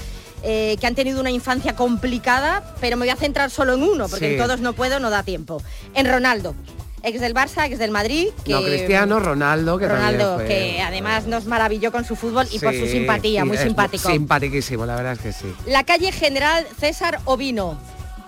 eh, 0.43 0.79
que 0.81 0.87
han 0.87 0.95
tenido 0.95 1.21
una 1.21 1.31
infancia 1.31 1.77
complicada, 1.77 2.75
pero 2.81 2.97
me 2.97 3.05
voy 3.05 3.11
a 3.11 3.17
centrar 3.17 3.51
solo 3.51 3.75
en 3.75 3.83
uno, 3.83 4.09
porque 4.09 4.27
Sí. 4.29 4.35
en 4.37 4.39
todos 4.41 4.61
no 4.61 4.73
puedo, 4.73 4.99
no 4.99 5.11
da 5.11 5.23
tiempo. 5.23 5.63
En 5.93 6.11
Ronaldo, 6.11 6.55
ex 7.03 7.21
del 7.21 7.35
Barça, 7.35 7.67
ex 7.67 7.79
del 7.79 7.91
Madrid. 7.91 8.29
Que, 8.45 8.53
No, 8.53 8.63
Cristiano, 8.63 9.21
Ronaldo, 9.21 9.79
que 9.79 9.89
Ronaldo, 9.89 10.37
fue- 10.37 10.47
que 10.47 10.81
además 10.83 11.27
nos 11.27 11.45
maravilló 11.47 11.93
con 11.93 12.05
su 12.05 12.17
fútbol 12.17 12.47
y 12.51 12.59
por 12.59 12.75
su 12.75 12.87
simpatía, 12.87 13.45
muy 13.45 13.57
simpático. 13.57 14.11
Simpatiquísimo, 14.11 14.87
la 14.87 14.97
verdad 14.97 15.13
es 15.15 15.19
que 15.21 15.33
sí. 15.33 15.53
La 15.67 15.85
calle 15.85 16.13
General 16.13 16.67
César 16.79 17.21
Ovino. 17.25 17.79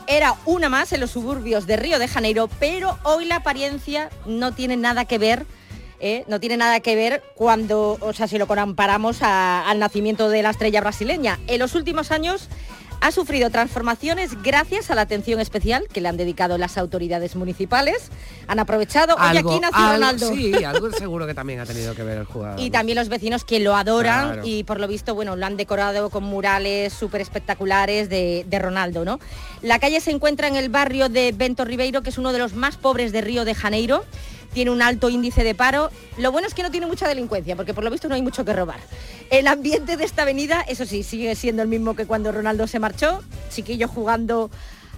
Era 0.09 0.35
una 0.47 0.69
más 0.69 0.93
en 0.93 1.01
los 1.01 1.13
suburbios 1.13 1.67
de 1.67 1.77
Río 1.77 1.99
de 2.01 2.09
Janeiro, 2.09 2.49
pero 2.59 2.99
hoy 3.05 3.25
la 3.25 3.37
apariencia 3.37 4.11
no 4.27 4.53
tiene 4.53 4.77
nada 4.77 5.05
que 5.05 5.17
ver, 5.17 5.47
¿eh? 6.01 6.25
no 6.27 6.41
tiene 6.41 6.57
nada 6.57 6.81
que 6.81 6.97
ver 6.97 7.23
cuando, 7.37 7.99
o 8.01 8.13
sea, 8.13 8.27
si 8.27 8.37
lo 8.37 8.49
comparamos 8.49 9.23
a- 9.23 9.69
al 9.71 9.79
nacimiento 9.79 10.29
de 10.29 10.43
la 10.43 10.51
estrella 10.51 10.81
brasileña. 10.81 11.39
En 11.47 11.61
los 11.61 11.77
últimos 11.77 12.11
años 12.11 12.49
ha 13.03 13.11
sufrido 13.11 13.51
transformaciones 13.51 14.41
gracias 14.45 14.91
a 14.91 14.95
la 14.95 15.01
atención 15.03 15.41
especial 15.41 15.89
que 15.93 16.01
le 16.01 16.09
han 16.09 16.17
dedicado 16.17 16.57
las 16.57 16.79
autoridades 16.79 17.35
municipales. 17.35 18.11
Han 18.47 18.61
aprovechado, 18.61 19.17
hoy 19.17 19.37
Algo- 19.37 19.51
aquí 19.51 19.61
nació 19.61 19.77
algo- 19.79 19.93
Ronaldo. 19.95 20.29
Sí, 20.33 20.65
algo 20.65 20.91
seguro 20.93 21.27
que 21.27 21.35
también 21.35 21.59
ha 21.59 21.67
tenido 21.67 21.97
que 21.97 22.05
ver 22.05 22.19
el 22.19 22.25
jugador. 22.27 22.61
Y 22.61 22.71
también 22.71 22.97
los 22.97 23.09
vecinos 23.09 23.45
que 23.45 23.59
lo 23.59 23.75
adoran 23.75 24.27
Claro. 24.35 24.43
y 24.47 24.63
por 24.63 24.79
lo 24.79 24.87
visto, 24.87 25.17
bueno, 25.17 25.35
lo 25.35 25.45
han 25.45 25.57
decorado 25.57 26.11
con 26.11 26.23
murales 26.23 26.93
súper 26.93 27.21
espectaculares 27.21 28.09
de, 28.09 28.47
de 28.49 28.59
Ronaldo, 28.61 29.05
¿no? 29.05 29.19
La 29.63 29.81
calle 29.81 30.01
se 30.01 30.13
encuentra 30.13 30.47
en 30.47 30.55
el 30.55 30.69
barrio 30.69 31.09
de 31.09 31.33
Bento 31.33 31.65
Ribeiro, 31.65 32.03
que 32.03 32.11
es 32.11 32.19
uno 32.19 32.33
de 32.33 32.39
los 32.39 32.55
más 32.55 32.77
pobres 32.77 33.11
de 33.11 33.21
Río 33.21 33.45
de 33.45 33.57
Janeiro. 33.57 34.05
Tiene 34.53 34.71
un 34.71 34.83
alto 34.83 35.09
índice 35.09 35.45
de 35.45 35.55
paro. 35.55 35.91
Lo 36.19 36.31
bueno 36.33 36.47
es 36.47 36.55
que 36.55 36.63
no 36.63 36.71
tiene 36.71 36.87
mucha 36.87 37.09
delincuencia, 37.09 37.57
porque 37.57 37.75
por 37.75 37.85
lo 37.85 37.91
visto 37.91 38.09
no 38.09 38.15
hay 38.15 38.23
mucho 38.23 38.45
que 38.45 38.53
robar. 38.53 38.81
El 39.31 39.47
ambiente 39.47 39.97
de 39.97 40.05
esta 40.05 40.23
avenida, 40.23 40.63
eso 40.69 40.85
sí, 40.85 41.03
sigue 41.03 41.35
siendo 41.35 41.63
el 41.63 41.69
mismo 41.69 41.95
que 41.95 42.07
cuando 42.07 42.33
Ronaldo 42.33 42.67
se 42.67 42.79
marchó. 42.79 43.23
Chiquillos 43.51 43.91
jugando 43.91 44.51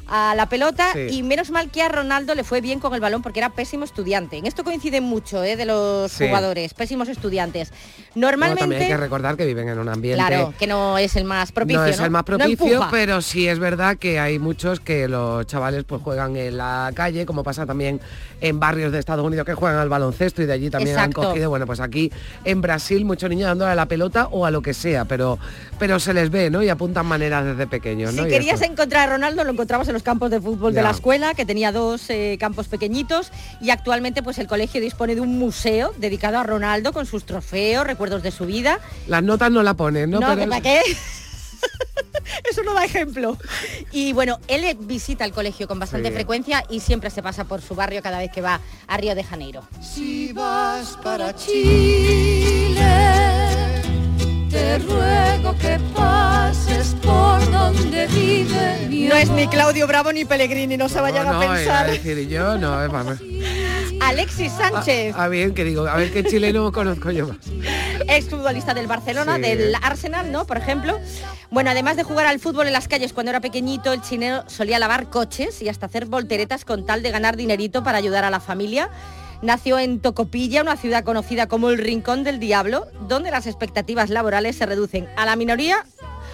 a 0.09 0.35
la 0.35 0.49
pelota 0.49 0.93
Sí. 0.93 1.07
y 1.11 1.23
menos 1.23 1.51
mal 1.51 1.71
que 1.71 1.83
a 1.83 1.89
Ronaldo 1.89 2.35
le 2.35 2.45
fue 2.45 2.61
bien 2.61 2.81
con 2.81 2.95
el 2.95 3.01
balón 3.01 3.23
porque 3.23 3.41
era 3.41 3.51
pésimo 3.51 3.85
estudiante. 3.85 4.37
En 4.37 4.47
esto 4.47 4.65
coinciden 4.65 5.03
mucho 5.05 5.43
¿eh? 5.45 5.57
de 5.57 5.65
los 5.65 6.13
Sí. 6.13 6.27
jugadores, 6.27 6.75
pésimos 6.75 7.09
estudiantes. 7.09 7.71
Bueno, 7.71 8.35
Normalmente, 8.35 8.61
también 8.61 8.83
hay 8.83 8.89
que 8.89 8.97
recordar 8.97 9.37
que 9.37 9.45
viven 9.47 9.69
en 9.69 9.79
un 9.79 9.89
ambiente 9.89 10.25
claro, 10.25 10.55
que 10.59 10.67
no 10.67 10.99
es 10.99 11.17
el 11.17 11.25
más 11.25 11.53
propicio. 11.53 11.81
no 11.81 11.87
es 11.87 11.99
el 12.01 12.11
más 12.11 12.25
propicio, 12.25 12.87
pero 12.91 13.21
sí 13.23 13.49
es 13.49 13.59
verdad 13.59 13.97
que 13.97 14.19
hay 14.19 14.39
muchos 14.39 14.81
que 14.81 15.09
los 15.09 15.47
chavales 15.47 15.85
pues 15.85 16.03
juegan 16.03 16.37
en 16.37 16.57
la 16.57 16.91
calle, 16.95 17.27
como 17.27 17.43
pasa 17.43 17.67
también 17.67 18.01
en 18.41 18.61
barrios 18.61 18.93
de 18.93 18.99
Estados 18.99 19.25
Unidos 19.25 19.47
que 19.47 19.55
juegan 19.55 19.79
al 19.79 19.89
baloncesto 19.89 20.43
y 20.43 20.47
de 20.47 20.53
allí 20.53 20.71
también 20.71 20.97
Exacto. 20.97 21.23
han 21.23 21.29
cogido, 21.29 21.49
bueno, 21.51 21.67
pues 21.67 21.81
aquí 21.81 22.13
en 22.45 22.61
Brasil 22.61 23.05
muchos 23.05 23.31
niños 23.31 23.49
dándole 23.49 23.71
a 23.73 23.75
la 23.75 23.87
pelota 23.87 24.29
o 24.31 24.45
a 24.47 24.51
lo 24.51 24.61
que 24.63 24.75
sea, 24.75 25.05
pero 25.05 25.39
pero 25.79 25.99
se 25.99 26.15
les 26.15 26.31
ve, 26.31 26.51
¿no? 26.51 26.63
Y 26.63 26.69
apuntan 26.69 27.07
maneras 27.07 27.45
desde 27.45 27.67
pequeños, 27.67 28.13
Si 28.15 28.25
querías 28.27 28.61
encontrar 28.63 29.09
a 29.09 29.13
Ronaldo, 29.13 29.45
lo 29.45 29.51
encontrabas 29.53 29.89
en 29.89 29.94
los 29.95 30.03
campos 30.03 30.31
de 30.31 30.41
fútbol 30.41 30.75
de 30.75 30.83
la 30.83 30.91
escuela, 30.91 31.33
que 31.35 31.47
tenía 31.47 31.73
dos 31.73 32.11
eh, 32.11 32.37
campos 32.39 32.69
pequeñitos, 32.69 33.31
y 33.63 33.71
actualmente 33.71 34.23
pues 34.23 34.39
el 34.39 34.47
colegio 34.47 34.81
dispone 34.81 35.15
de 35.15 35.23
un 35.23 35.39
museo 35.39 35.95
dedicado 35.97 36.39
a 36.39 36.43
Ronaldo 36.43 36.93
con 36.93 37.07
sus 37.07 37.25
trofeos, 37.25 37.87
recuerdos 37.87 38.23
de 38.23 38.31
su 38.31 38.45
vida. 38.45 38.79
las 39.07 39.23
notas 39.23 39.51
no 39.51 39.63
la 39.63 39.75
ponen, 39.75 40.11
¿no? 40.11 40.21
No, 40.21 40.27
Pero 40.29 40.41
¿que 40.43 40.47
¿para 40.49 40.61
qué? 40.61 40.81
Eso 42.51 42.63
no 42.63 42.75
da 42.75 42.85
ejemplo. 42.85 43.39
Y 43.91 44.13
bueno, 44.13 44.39
él 44.49 44.77
visita 44.81 45.25
el 45.25 45.33
colegio 45.33 45.67
con 45.67 45.79
bastante 45.79 46.09
Sí. 46.09 46.15
frecuencia 46.15 46.63
y 46.69 46.81
siempre 46.81 47.09
se 47.11 47.23
pasa 47.23 47.45
por 47.45 47.63
su 47.63 47.75
barrio 47.75 48.03
cada 48.03 48.19
vez 48.19 48.31
que 48.31 48.41
va 48.43 48.61
a 48.87 48.97
Río 48.97 49.15
de 49.15 49.25
Janeiro. 49.25 49.63
Si 49.81 50.33
vas 50.33 50.99
para 51.03 51.35
Chile, 51.35 52.85
te 54.55 54.79
ruego 54.79 55.57
que 55.59 55.79
pases 55.95 56.95
por 57.03 57.51
donde 57.51 58.07
vive 58.07 58.87
mi 58.89 59.07
No 59.07 59.17
es 59.17 59.29
ni. 59.31 59.49
Claudio 59.49 59.87
Bravo 59.89 60.13
ni 60.13 60.25
Pellegrini, 60.25 60.77
no 60.77 60.89
se 60.89 61.01
vayan 61.01 61.25
no, 61.27 61.31
a 61.31 61.45
no, 61.45 61.53
a 61.53 61.55
pensar. 61.57 61.91
decir 61.91 62.29
yo, 62.29 62.57
no, 62.57 62.83
eh, 62.83 62.89
vamos. 62.89 63.19
Alexis 64.01 64.53
Sánchez. 64.53 65.15
Ah, 65.19 65.29
bien, 65.29 65.55
que 65.55 65.65
digo, 65.65 65.87
a 65.87 65.97
ver 65.97 66.13
qué 66.13 66.25
chileno 66.25 66.71
conozco 66.73 67.11
yo 67.11 67.29
más. 67.29 67.39
exfutbolista 68.09 68.75
del 68.75 68.87
Barcelona, 68.87 69.37
Sí. 69.37 69.43
del 69.43 69.75
Arsenal, 69.83 70.31
¿no? 70.31 70.47
Por 70.47 70.57
ejemplo. 70.57 70.99
Bueno, 71.51 71.71
además 71.71 71.97
de 71.97 72.03
jugar 72.05 72.27
al 72.27 72.39
fútbol 72.41 72.67
en 72.69 72.73
las 72.73 72.87
calles 72.89 73.13
cuando 73.13 73.31
era 73.31 73.41
pequeñito, 73.41 73.93
el 73.93 74.03
chileno 74.03 74.45
solía 74.49 74.79
lavar 74.79 75.11
coches 75.11 75.63
y 75.63 75.69
hasta 75.69 75.87
hacer 75.87 76.07
volteretas 76.07 76.65
con 76.65 76.87
tal 76.87 77.03
de 77.03 77.11
ganar 77.11 77.37
dinerito 77.37 77.83
para 77.83 77.99
ayudar 77.99 78.25
a 78.25 78.31
la 78.31 78.41
familia. 78.41 78.89
Nació 79.43 79.79
en 79.79 80.01
Tocopilla, 80.01 80.63
una 80.63 80.77
ciudad 80.77 81.05
conocida 81.05 81.47
como 81.47 81.71
el 81.71 81.79
Rincón 81.79 82.25
del 82.25 82.39
Diablo, 82.41 82.87
donde 83.09 83.31
las 83.31 83.47
expectativas 83.47 84.11
laborales 84.11 84.57
se 84.57 84.67
reducen 84.67 85.09
a 85.17 85.25
la 85.27 85.37
minoría 85.37 85.85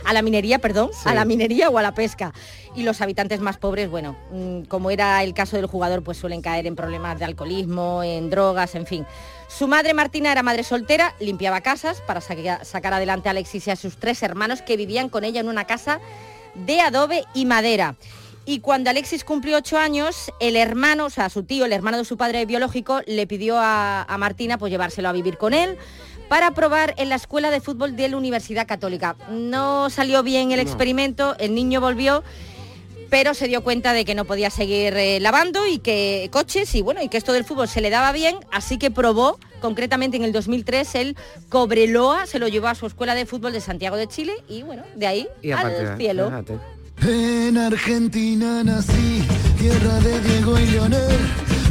a 0.06 0.14
la 0.14 0.22
minería, 0.22 0.58
perdón, 0.58 0.88
Sí. 0.94 1.10
a 1.10 1.12
la 1.14 1.26
minería 1.26 1.68
o 1.68 1.76
a 1.76 1.82
la 1.82 1.92
pesca. 1.92 2.32
Y 2.74 2.84
los 2.84 3.02
habitantes 3.02 3.40
más 3.40 3.58
pobres, 3.58 3.90
bueno, 3.90 4.16
mm, 4.32 4.62
como 4.62 4.90
era 4.90 5.22
el 5.22 5.34
caso 5.34 5.56
del 5.56 5.66
jugador, 5.66 6.02
pues 6.02 6.16
suelen 6.16 6.40
caer 6.40 6.66
en 6.66 6.74
problemas 6.74 7.18
de 7.18 7.26
alcoholismo, 7.26 8.02
en 8.02 8.30
drogas, 8.30 8.74
en 8.76 8.86
fin. 8.86 9.04
Su 9.48 9.68
madre 9.68 9.92
Martina 9.92 10.32
era 10.32 10.42
madre 10.42 10.64
soltera, 10.64 11.14
limpiaba 11.20 11.60
casas 11.60 12.00
para 12.06 12.22
saca- 12.22 12.64
sacar 12.64 12.94
adelante 12.94 13.28
a 13.28 13.32
Alexis 13.32 13.66
y 13.66 13.70
a 13.72 13.76
sus 13.76 13.98
tres 13.98 14.22
hermanos 14.22 14.62
que 14.62 14.78
vivían 14.78 15.10
con 15.10 15.22
ella 15.22 15.40
en 15.42 15.48
una 15.50 15.66
casa 15.66 16.00
de 16.54 16.80
adobe 16.80 17.24
y 17.34 17.44
madera. 17.44 17.96
Y 18.50 18.58
cuando 18.58 18.90
Alexis 18.90 19.22
cumplió 19.22 19.58
ocho 19.58 19.78
años, 19.78 20.32
el 20.40 20.56
hermano, 20.56 21.04
o 21.06 21.10
sea, 21.10 21.28
su 21.28 21.44
tío, 21.44 21.66
el 21.66 21.72
hermano 21.72 21.98
de 21.98 22.04
su 22.04 22.16
padre 22.16 22.46
biológico, 22.46 23.00
le 23.06 23.24
pidió 23.28 23.56
a, 23.56 24.02
a 24.02 24.18
Martina 24.18 24.58
pues 24.58 24.72
llevárselo 24.72 25.08
a 25.08 25.12
vivir 25.12 25.38
con 25.38 25.54
él 25.54 25.76
para 26.28 26.50
probar 26.50 26.94
en 26.96 27.10
la 27.10 27.14
escuela 27.14 27.52
de 27.52 27.60
fútbol 27.60 27.94
de 27.94 28.08
la 28.08 28.16
Universidad 28.16 28.66
Católica. 28.66 29.14
No 29.30 29.88
salió 29.88 30.24
bien 30.24 30.50
el 30.50 30.58
experimento, 30.58 31.36
el 31.38 31.54
niño 31.54 31.80
volvió, 31.80 32.24
pero 33.08 33.34
se 33.34 33.46
dio 33.46 33.62
cuenta 33.62 33.92
de 33.92 34.04
que 34.04 34.16
no 34.16 34.24
podía 34.24 34.50
seguir 34.50 34.94
eh, 34.96 35.20
lavando 35.20 35.68
y 35.68 35.78
que 35.78 36.28
coches 36.32 36.74
y 36.74 36.82
bueno, 36.82 37.00
y 37.02 37.08
que 37.08 37.18
esto 37.18 37.32
del 37.32 37.44
fútbol 37.44 37.68
se 37.68 37.80
le 37.80 37.88
daba 37.90 38.10
bien, 38.10 38.34
así 38.50 38.78
que 38.78 38.90
probó, 38.90 39.38
concretamente 39.60 40.16
en 40.16 40.24
el 40.24 40.32
2003, 40.32 40.94
el 40.96 41.16
Cobreloa, 41.50 42.26
se 42.26 42.40
lo 42.40 42.48
llevó 42.48 42.66
a 42.66 42.74
su 42.74 42.86
escuela 42.86 43.14
de 43.14 43.26
fútbol 43.26 43.52
de 43.52 43.60
Santiago 43.60 43.96
de 43.96 44.08
Chile 44.08 44.32
y 44.48 44.62
bueno, 44.62 44.82
de 44.96 45.06
ahí 45.06 45.28
Y 45.40 45.48
de- 45.48 45.54
al 45.54 45.96
cielo. 45.96 46.26
fíjate. 46.26 46.79
En 47.02 47.56
Argentina 47.56 48.62
nací, 48.62 49.26
tierra 49.58 49.94
de 50.00 50.20
Diego 50.20 50.58
y 50.58 50.66
Leonel. 50.66 51.18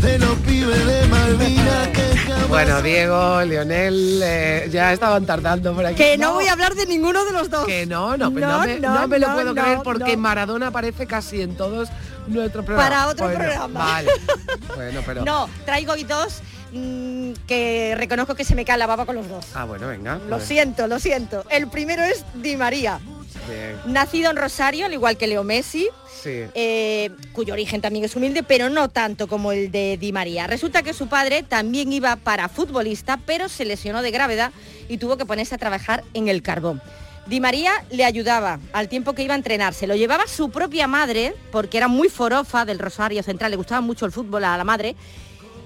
de 0.01 0.17
los 0.17 0.35
pibes 0.39 0.85
de 0.87 1.07
Malvinas 1.07 1.87
que 1.89 2.17
jamás 2.17 2.47
Bueno, 2.49 2.81
Diego, 2.81 3.41
Lionel, 3.43 4.21
eh, 4.23 4.69
ya 4.71 4.91
estaban 4.93 5.25
tardando 5.25 5.73
por 5.75 5.85
aquí. 5.85 5.95
Que 5.95 6.17
no 6.17 6.33
voy 6.33 6.47
a 6.47 6.53
hablar 6.53 6.73
de 6.73 6.85
ninguno 6.87 7.23
de 7.25 7.31
los 7.31 7.49
dos. 7.49 7.65
Que 7.67 7.85
no, 7.85 8.17
no, 8.17 8.29
no, 8.29 8.39
No, 8.39 8.59
me, 8.65 8.79
no, 8.79 8.93
no 9.01 9.07
me 9.07 9.19
lo 9.19 9.27
no, 9.27 9.33
puedo 9.35 9.53
no, 9.53 9.61
creer 9.61 9.79
porque 9.83 10.15
no. 10.15 10.21
Maradona 10.23 10.67
aparece 10.67 11.05
casi 11.05 11.41
en 11.41 11.55
todos 11.55 11.89
nuestros 12.27 12.65
programas. 12.65 12.89
Para 12.89 13.07
otro 13.09 13.25
Bueno, 13.25 13.39
programa. 13.39 13.79
Vale. 13.79 14.09
Bueno, 14.75 15.01
pero. 15.05 15.25
No, 15.25 15.49
traigo 15.65 15.93
hoy 15.93 16.03
dos 16.05 16.41
mm, 16.71 17.31
que 17.45 17.93
reconozco 17.97 18.35
que 18.35 18.43
se 18.45 18.55
me 18.55 18.63
cae 18.65 18.77
la 18.77 18.87
baba 18.87 19.05
con 19.05 19.15
los 19.15 19.27
dos. 19.27 19.45
Ah, 19.53 19.65
bueno, 19.65 19.87
venga. 19.87 20.15
Lo 20.15 20.37
pues, 20.37 20.45
siento, 20.45 20.87
lo 20.87 20.99
siento. 20.99 21.43
El 21.49 21.67
primero 21.67 22.03
es 22.03 22.23
Di 22.35 22.55
María, 22.55 22.99
bien, 23.49 23.75
nacido 23.93 24.31
en 24.31 24.37
Rosario, 24.37 24.85
al 24.85 24.93
igual 24.93 25.17
que 25.17 25.27
Leo 25.27 25.43
Messi, 25.43 25.87
Sí. 26.21 26.43
eh, 26.53 27.11
cuyo 27.33 27.53
origen 27.53 27.81
también 27.81 28.05
es 28.05 28.15
humilde, 28.15 28.43
pero 28.43 28.69
no 28.69 28.89
tanto 28.89 29.27
como 29.27 29.51
el 29.51 29.71
de 29.71 29.97
Di 29.97 30.11
María. 30.11 30.47
Resulta 30.47 30.83
que 30.83 30.93
su 30.93 31.07
padre 31.07 31.43
también 31.43 31.91
iba 31.93 32.15
para 32.17 32.49
futbolista, 32.49 33.17
pero 33.25 33.49
se 33.49 33.65
lesionó 33.65 34.01
de 34.01 34.11
gravedad 34.11 34.51
y 34.87 34.97
tuvo 34.97 35.17
que 35.17 35.25
ponerse 35.25 35.55
a 35.55 35.57
trabajar 35.57 36.03
en 36.13 36.27
el 36.27 36.41
carbón. 36.41 36.81
Di 37.27 37.39
María 37.39 37.71
le 37.91 38.05
ayudaba 38.05 38.59
al 38.73 38.89
tiempo 38.89 39.13
que 39.13 39.21
iba 39.23 39.33
a 39.35 39.37
entrenar. 39.37 39.73
Se 39.73 39.85
lo 39.87 39.95
llevaba 39.95 40.25
su 40.27 40.49
propia 40.49 40.87
madre, 40.87 41.35
porque 41.51 41.77
era 41.77 41.87
muy 41.87 42.09
forofa 42.09 42.65
del 42.65 42.79
Rosario 42.79 43.21
Central, 43.23 43.51
le 43.51 43.57
gustaba 43.57 43.81
mucho 43.81 44.05
el 44.05 44.11
fútbol 44.11 44.43
a 44.45 44.57
la 44.57 44.63
madre. 44.63 44.95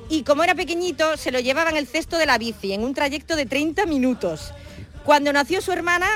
Y 0.10 0.24
como 0.24 0.44
era 0.44 0.54
pequeñito, 0.56 1.16
se 1.16 1.32
lo 1.32 1.40
llevaba 1.40 1.70
en 1.70 1.78
el 1.78 1.88
cesto 1.88 2.18
de 2.18 2.26
la 2.26 2.38
bici, 2.38 2.74
en 2.74 2.84
un 2.84 2.94
trayecto 2.94 3.36
de 3.38 3.46
30 3.46 3.86
minutos. 3.86 4.52
Cuando 5.06 5.32
nació 5.32 5.62
su 5.62 5.72
hermana, 5.72 6.08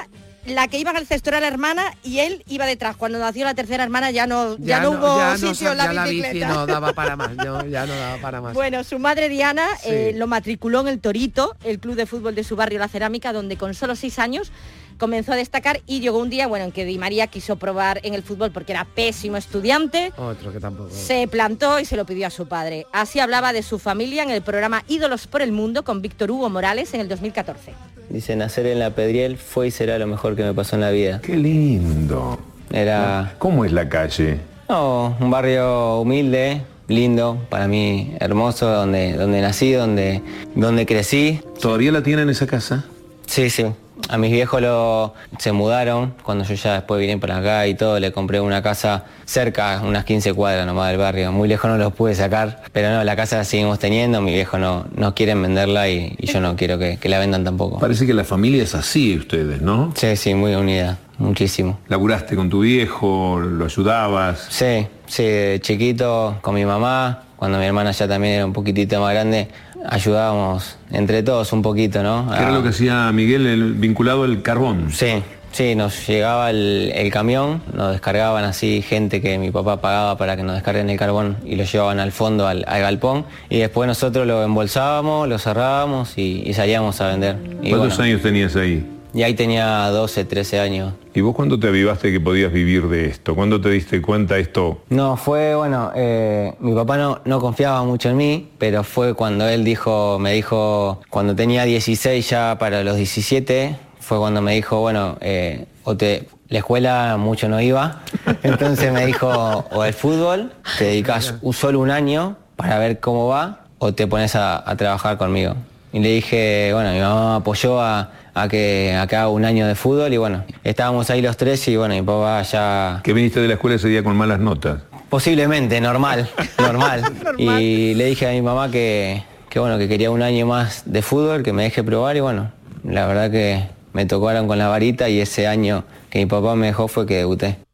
la 0.47 0.67
que 0.67 0.77
iba 0.79 0.91
el 0.91 1.05
cesto 1.05 1.29
era 1.29 1.39
la 1.39 1.47
hermana 1.47 1.93
y 2.03 2.19
él 2.19 2.43
iba 2.47 2.65
detrás. 2.65 2.95
Cuando 2.95 3.19
nació 3.19 3.45
la 3.45 3.53
tercera 3.53 3.83
hermana 3.83 4.11
ya 4.11 4.27
no, 4.27 4.57
ya 4.57 4.79
no, 4.79 4.91
hubo 4.91 5.17
ya 5.19 5.37
sitio 5.37 5.71
en 5.71 5.77
la 5.77 5.85
ya 5.85 5.93
la 5.93 6.03
bici 6.05 6.15
bicicleta. 6.21 6.47
no 6.47 6.65
daba 6.65 6.93
para 6.93 7.15
más, 7.15 7.31
no, 7.35 7.65
ya 7.65 7.85
no 7.85 7.95
daba 7.95 8.17
para 8.21 8.41
más. 8.41 8.53
Bueno, 8.53 8.83
su 8.83 8.97
madre 8.99 9.29
Diana 9.29 9.67
Sí. 9.81 9.89
eh, 9.91 10.13
lo 10.15 10.27
matriculó 10.27 10.81
en 10.81 10.87
el 10.87 10.99
Torito, 10.99 11.55
el 11.63 11.79
club 11.79 11.95
de 11.95 12.05
fútbol 12.05 12.35
de 12.35 12.43
su 12.43 12.55
barrio 12.55 12.79
La 12.79 12.87
Cerámica, 12.87 13.33
donde 13.33 13.57
con 13.57 13.73
solo 13.73 13.95
seis 13.95 14.19
años 14.19 14.51
comenzó 14.97 15.33
a 15.33 15.35
destacar 15.35 15.81
y 15.85 15.99
llegó 15.99 16.19
un 16.19 16.29
día, 16.29 16.47
bueno, 16.47 16.65
en 16.65 16.71
que 16.71 16.85
Di 16.85 16.97
María 16.97 17.27
quiso 17.27 17.55
probar 17.55 17.99
en 18.03 18.13
el 18.13 18.23
fútbol 18.23 18.51
porque 18.51 18.71
era 18.71 18.85
pésimo 18.85 19.37
estudiante. 19.37 20.11
Otro 20.17 20.51
que 20.51 20.59
tampoco. 20.59 20.89
Se 20.91 21.27
plantó 21.27 21.79
y 21.79 21.85
se 21.85 21.95
lo 21.95 22.05
pidió 22.05 22.27
a 22.27 22.29
su 22.29 22.47
padre. 22.47 22.85
Así 22.91 23.19
hablaba 23.19 23.53
de 23.53 23.63
su 23.63 23.79
familia 23.79 24.23
en 24.23 24.29
el 24.31 24.41
programa 24.41 24.83
Ídolos 24.87 25.27
por 25.27 25.41
el 25.41 25.51
Mundo 25.51 25.83
con 25.83 26.01
Víctor 26.01 26.31
Hugo 26.31 26.49
Morales 26.49 26.93
en 26.93 27.01
el 27.01 27.07
2014. 27.07 27.73
Dice, 28.09 28.35
nacer 28.35 28.67
en 28.67 28.79
la 28.79 28.91
Pedriel 28.91 29.37
fue 29.37 29.67
y 29.67 29.71
será 29.71 29.97
lo 29.99 30.07
mejor 30.07 30.35
que 30.35 30.43
me 30.43 30.53
pasó 30.53 30.75
en 30.75 30.81
la 30.81 30.91
vida. 30.91 31.21
Qué 31.21 31.35
lindo. 31.35 32.39
Era 32.71 33.35
¿Cómo 33.37 33.65
es 33.65 33.71
la 33.71 33.87
calle? 33.89 34.39
no, 34.69 35.15
un 35.19 35.31
barrio 35.31 36.01
humilde, 36.01 36.61
lindo, 36.87 37.37
para 37.49 37.67
mí 37.67 38.15
hermoso, 38.19 38.67
donde, 38.69 39.13
donde 39.13 39.41
nací, 39.41 39.71
donde, 39.71 40.21
donde 40.55 40.85
crecí. 40.85 41.41
¿Todavía 41.61 41.91
la 41.91 42.03
tienen 42.03 42.29
esa 42.29 42.47
casa? 42.47 42.85
Sí, 43.25 43.49
sí. 43.49 43.65
A 44.09 44.17
mis 44.17 44.31
viejos 44.31 44.61
lo, 44.61 45.13
se 45.37 45.51
mudaron 45.51 46.13
cuando 46.23 46.43
yo 46.43 46.53
ya 46.55 46.73
después 46.73 46.99
vine 47.01 47.17
para 47.17 47.37
acá 47.37 47.67
y 47.67 47.75
todo. 47.75 47.99
Le 47.99 48.11
compré 48.11 48.39
una 48.39 48.61
casa 48.61 49.05
cerca, 49.25 49.81
unas 49.83 50.05
15 50.05 50.33
cuadras 50.33 50.65
nomás 50.65 50.89
del 50.89 50.97
barrio. 50.97 51.31
Muy 51.31 51.47
lejos 51.47 51.69
no 51.69 51.77
los 51.77 51.93
pude 51.93 52.15
sacar, 52.15 52.63
pero 52.71 52.91
no, 52.91 53.03
la 53.03 53.15
casa 53.15 53.37
la 53.37 53.43
seguimos 53.43 53.79
teniendo. 53.79 54.21
Mis 54.21 54.33
viejos 54.33 54.59
no, 54.59 54.85
no 54.95 55.13
quieren 55.15 55.41
venderla 55.41 55.89
y, 55.89 56.15
y 56.17 56.27
yo 56.27 56.39
no 56.39 56.55
quiero 56.55 56.77
que, 56.77 56.97
que 56.97 57.09
la 57.09 57.19
vendan 57.19 57.43
tampoco. 57.43 57.79
Parece 57.79 58.05
que 58.05 58.13
la 58.13 58.23
familia 58.23 58.63
es 58.63 58.75
así, 58.75 59.17
ustedes, 59.17 59.61
¿no? 59.61 59.91
Sí, 59.95 60.15
sí, 60.15 60.33
muy 60.33 60.55
unida, 60.55 60.97
muchísimo. 61.17 61.79
¿Laburaste 61.87 62.35
con 62.35 62.49
tu 62.49 62.61
viejo? 62.61 63.39
¿Lo 63.39 63.65
ayudabas? 63.65 64.47
Sí, 64.49 64.87
sí, 65.07 65.23
de 65.23 65.59
chiquito 65.61 66.37
con 66.41 66.55
mi 66.55 66.65
mamá, 66.65 67.23
cuando 67.37 67.59
mi 67.59 67.65
hermana 67.65 67.91
ya 67.91 68.07
también 68.07 68.35
era 68.35 68.45
un 68.45 68.53
poquitito 68.53 68.99
más 68.99 69.13
grande, 69.13 69.47
ayudábamos 69.85 70.77
entre 70.91 71.23
todos 71.23 71.51
un 71.53 71.61
poquito, 71.61 72.03
¿no? 72.03 72.29
¿Qué 72.31 72.41
era 72.41 72.51
lo 72.51 72.63
que 72.63 72.69
hacía 72.69 73.11
Miguel 73.11 73.45
el- 73.47 73.73
vinculado 73.73 74.23
al 74.23 74.41
carbón? 74.41 74.91
Sí, 74.91 75.21
sí, 75.51 75.75
nos 75.75 76.07
llegaba 76.07 76.49
el, 76.49 76.91
el 76.95 77.11
camión, 77.11 77.61
nos 77.73 77.91
descargaban 77.91 78.43
así 78.45 78.81
gente 78.81 79.21
que 79.21 79.37
mi 79.37 79.51
papá 79.51 79.81
pagaba 79.81 80.17
para 80.17 80.35
que 80.35 80.43
nos 80.43 80.55
descarguen 80.55 80.89
el 80.89 80.97
carbón 80.97 81.37
y 81.45 81.55
lo 81.55 81.63
llevaban 81.63 81.99
al 81.99 82.11
fondo, 82.11 82.47
al, 82.47 82.63
al 82.67 82.81
galpón, 82.81 83.25
y 83.49 83.59
después 83.59 83.87
nosotros 83.87 84.25
lo 84.27 84.43
embolsábamos, 84.43 85.27
lo 85.27 85.37
cerrábamos 85.39 86.17
y, 86.17 86.43
y 86.45 86.53
salíamos 86.53 86.99
a 87.01 87.07
vender. 87.07 87.37
Y, 87.61 87.69
¿Cuántos 87.69 87.97
bueno, 87.97 88.03
años 88.11 88.21
tenías 88.21 88.55
ahí? 88.55 88.85
y 89.13 89.23
ahí 89.23 89.33
tenía 89.33 89.87
12, 89.89 90.25
13 90.25 90.59
años. 90.59 90.93
¿Y 91.17 91.21
vos 91.21 91.33
cuándo 91.33 91.59
te 91.59 91.67
avivaste 91.67 92.11
que 92.11 92.19
podías 92.19 92.53
vivir 92.53 92.87
de 92.89 93.07
esto? 93.07 93.33
¿Cuándo 93.33 93.59
te 93.59 93.71
diste 93.71 94.03
cuenta 94.03 94.37
esto? 94.37 94.83
No, 94.89 95.17
fue, 95.17 95.55
bueno, 95.55 95.91
eh, 95.95 96.53
mi 96.59 96.75
papá 96.75 96.95
no, 96.97 97.21
no 97.25 97.39
confiaba 97.39 97.83
mucho 97.83 98.09
en 98.11 98.17
mí, 98.17 98.49
pero 98.59 98.83
fue 98.83 99.15
cuando 99.15 99.49
él 99.49 99.63
dijo, 99.63 100.19
me 100.19 100.33
dijo, 100.33 101.01
cuando 101.09 101.35
tenía 101.35 101.63
16 101.63 102.29
ya 102.29 102.57
para 102.59 102.83
los 102.83 102.97
17, 102.97 103.75
fue 103.99 104.19
cuando 104.19 104.43
me 104.43 104.53
dijo, 104.53 104.79
bueno, 104.79 105.17
eh, 105.21 105.65
o 105.85 105.97
te, 105.97 106.27
la 106.49 106.59
escuela 106.59 107.17
mucho 107.17 107.49
no 107.49 107.59
iba, 107.59 108.03
entonces 108.43 108.93
me 108.93 109.07
dijo, 109.07 109.27
o 109.71 109.85
el 109.85 109.95
fútbol, 109.95 110.53
te 110.77 110.83
dedicas 110.83 111.33
un, 111.41 111.51
solo 111.51 111.79
un 111.79 111.89
año 111.89 112.37
para 112.55 112.77
ver 112.77 112.99
cómo 112.99 113.27
va, 113.27 113.65
o 113.79 113.91
te 113.91 114.05
pones 114.05 114.35
a, 114.35 114.69
a 114.69 114.75
trabajar 114.75 115.17
conmigo. 115.17 115.55
Y 115.93 115.99
le 115.99 116.09
dije, 116.09 116.69
bueno, 116.73 116.91
mi 116.91 116.99
mamá 116.99 117.31
me 117.31 117.35
apoyó 117.37 117.81
a, 117.81 118.11
a 118.37 118.47
que 118.47 118.95
a 118.95 119.07
que 119.07 119.15
haga 119.15 119.29
un 119.29 119.45
año 119.45 119.67
de 119.67 119.75
fútbol 119.75 120.13
y 120.13 120.17
bueno, 120.17 120.43
estábamos 120.63 121.09
ahí 121.09 121.21
los 121.21 121.37
tres 121.37 121.67
y 121.67 121.75
bueno, 121.75 121.95
mi 121.95 122.01
papá 122.01 122.41
ya 122.43 123.01
Que 123.03 123.13
viniste 123.13 123.39
de 123.39 123.47
la 123.47 123.55
escuela 123.55 123.75
ese 123.75 123.87
día 123.87 124.03
con 124.03 124.15
malas 124.15 124.39
notas. 124.39 124.81
Posiblemente, 125.09 125.79
normal, 125.89 126.29
normal. 126.59 127.03
Y 127.37 127.93
le 127.95 128.05
dije 128.05 128.27
a 128.27 128.31
mi 128.31 128.41
mamá 128.41 128.69
que, 128.69 129.23
que, 129.49 129.59
bueno, 129.59 129.77
que 129.77 129.87
quería 129.87 130.11
un 130.11 130.21
año 130.21 130.45
más 130.45 130.83
de 130.85 131.01
fútbol, 131.01 131.43
que 131.43 131.53
me 131.53 131.63
deje 131.63 131.83
probar 131.83 132.17
y 132.17 132.19
bueno, 132.19 132.51
la 132.83 133.07
verdad 133.07 133.31
que 133.31 133.63
me 133.93 134.05
tocaron 134.05 134.47
con 134.47 134.57
la 134.57 134.67
varita 134.67 135.09
y 135.09 135.19
ese 135.19 135.47
año 135.47 135.83
que 136.09 136.19
mi 136.19 136.25
papá 136.25 136.55
me 136.55 136.67
dejó 136.67 136.87
fue 136.87 137.05
que 137.05 137.15
debuté. 137.15 137.66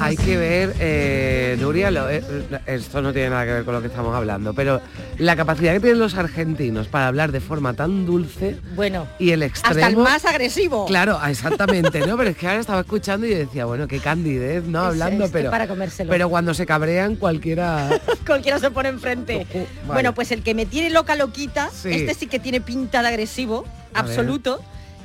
Hay 0.00 0.16
que 0.16 0.36
ver, 0.36 0.74
eh, 0.78 1.56
Nuria, 1.60 1.90
lo- 1.90 2.08
eh, 2.10 2.22
esto 2.66 3.00
no 3.00 3.12
tiene 3.12 3.30
nada 3.30 3.44
que 3.46 3.52
ver 3.52 3.64
con 3.64 3.74
lo 3.74 3.80
que 3.80 3.86
estamos 3.88 4.14
hablando, 4.14 4.52
pero 4.54 4.80
la 5.18 5.34
capacidad 5.36 5.72
que 5.72 5.80
tienen 5.80 5.98
los 5.98 6.14
argentinos 6.14 6.88
para 6.88 7.08
hablar 7.08 7.32
de 7.32 7.40
forma 7.40 7.74
tan 7.74 8.04
dulce 8.06 8.58
Bueno, 8.74 9.06
y 9.18 9.30
el 9.30 9.42
extremo... 9.42 9.76
hasta 9.80 9.88
el 9.88 9.96
más 9.96 10.24
agresivo. 10.24 10.86
Claro, 10.86 11.18
exactamente, 11.26 12.06
¿no? 12.06 12.16
Pero 12.16 12.30
es 12.30 12.36
que 12.36 12.46
ahora 12.46 12.60
estaba 12.60 12.80
escuchando 12.80 13.26
y 13.26 13.30
decía, 13.34 13.64
bueno, 13.64 13.88
qué 13.88 13.98
candidez, 14.00 14.64
¿no? 14.64 14.80
Hablando, 14.80 15.24
es 15.24 15.30
pero... 15.30 15.50
para 15.50 15.66
comérselo. 15.66 16.10
Pero 16.10 16.28
cuando 16.28 16.54
se 16.54 16.66
cabrean 16.66 17.16
cualquiera... 17.16 17.88
Cualquiera 18.26 18.58
se 18.58 18.70
pone 18.70 18.90
enfrente. 18.90 19.46
vale. 19.52 19.66
Bueno, 19.86 20.14
pues 20.14 20.30
el 20.32 20.42
que 20.42 20.54
me 20.54 20.66
tiene 20.66 20.90
loca 20.90 21.14
loquita, 21.16 21.70
Sí. 21.72 21.88
este 21.92 22.14
sí 22.14 22.26
que 22.26 22.38
tiene 22.38 22.60
pinta 22.60 23.00
de 23.02 23.08
agresivo, 23.08 23.64
A 23.94 24.02
ver. 24.02 24.10
absoluto, 24.10 24.60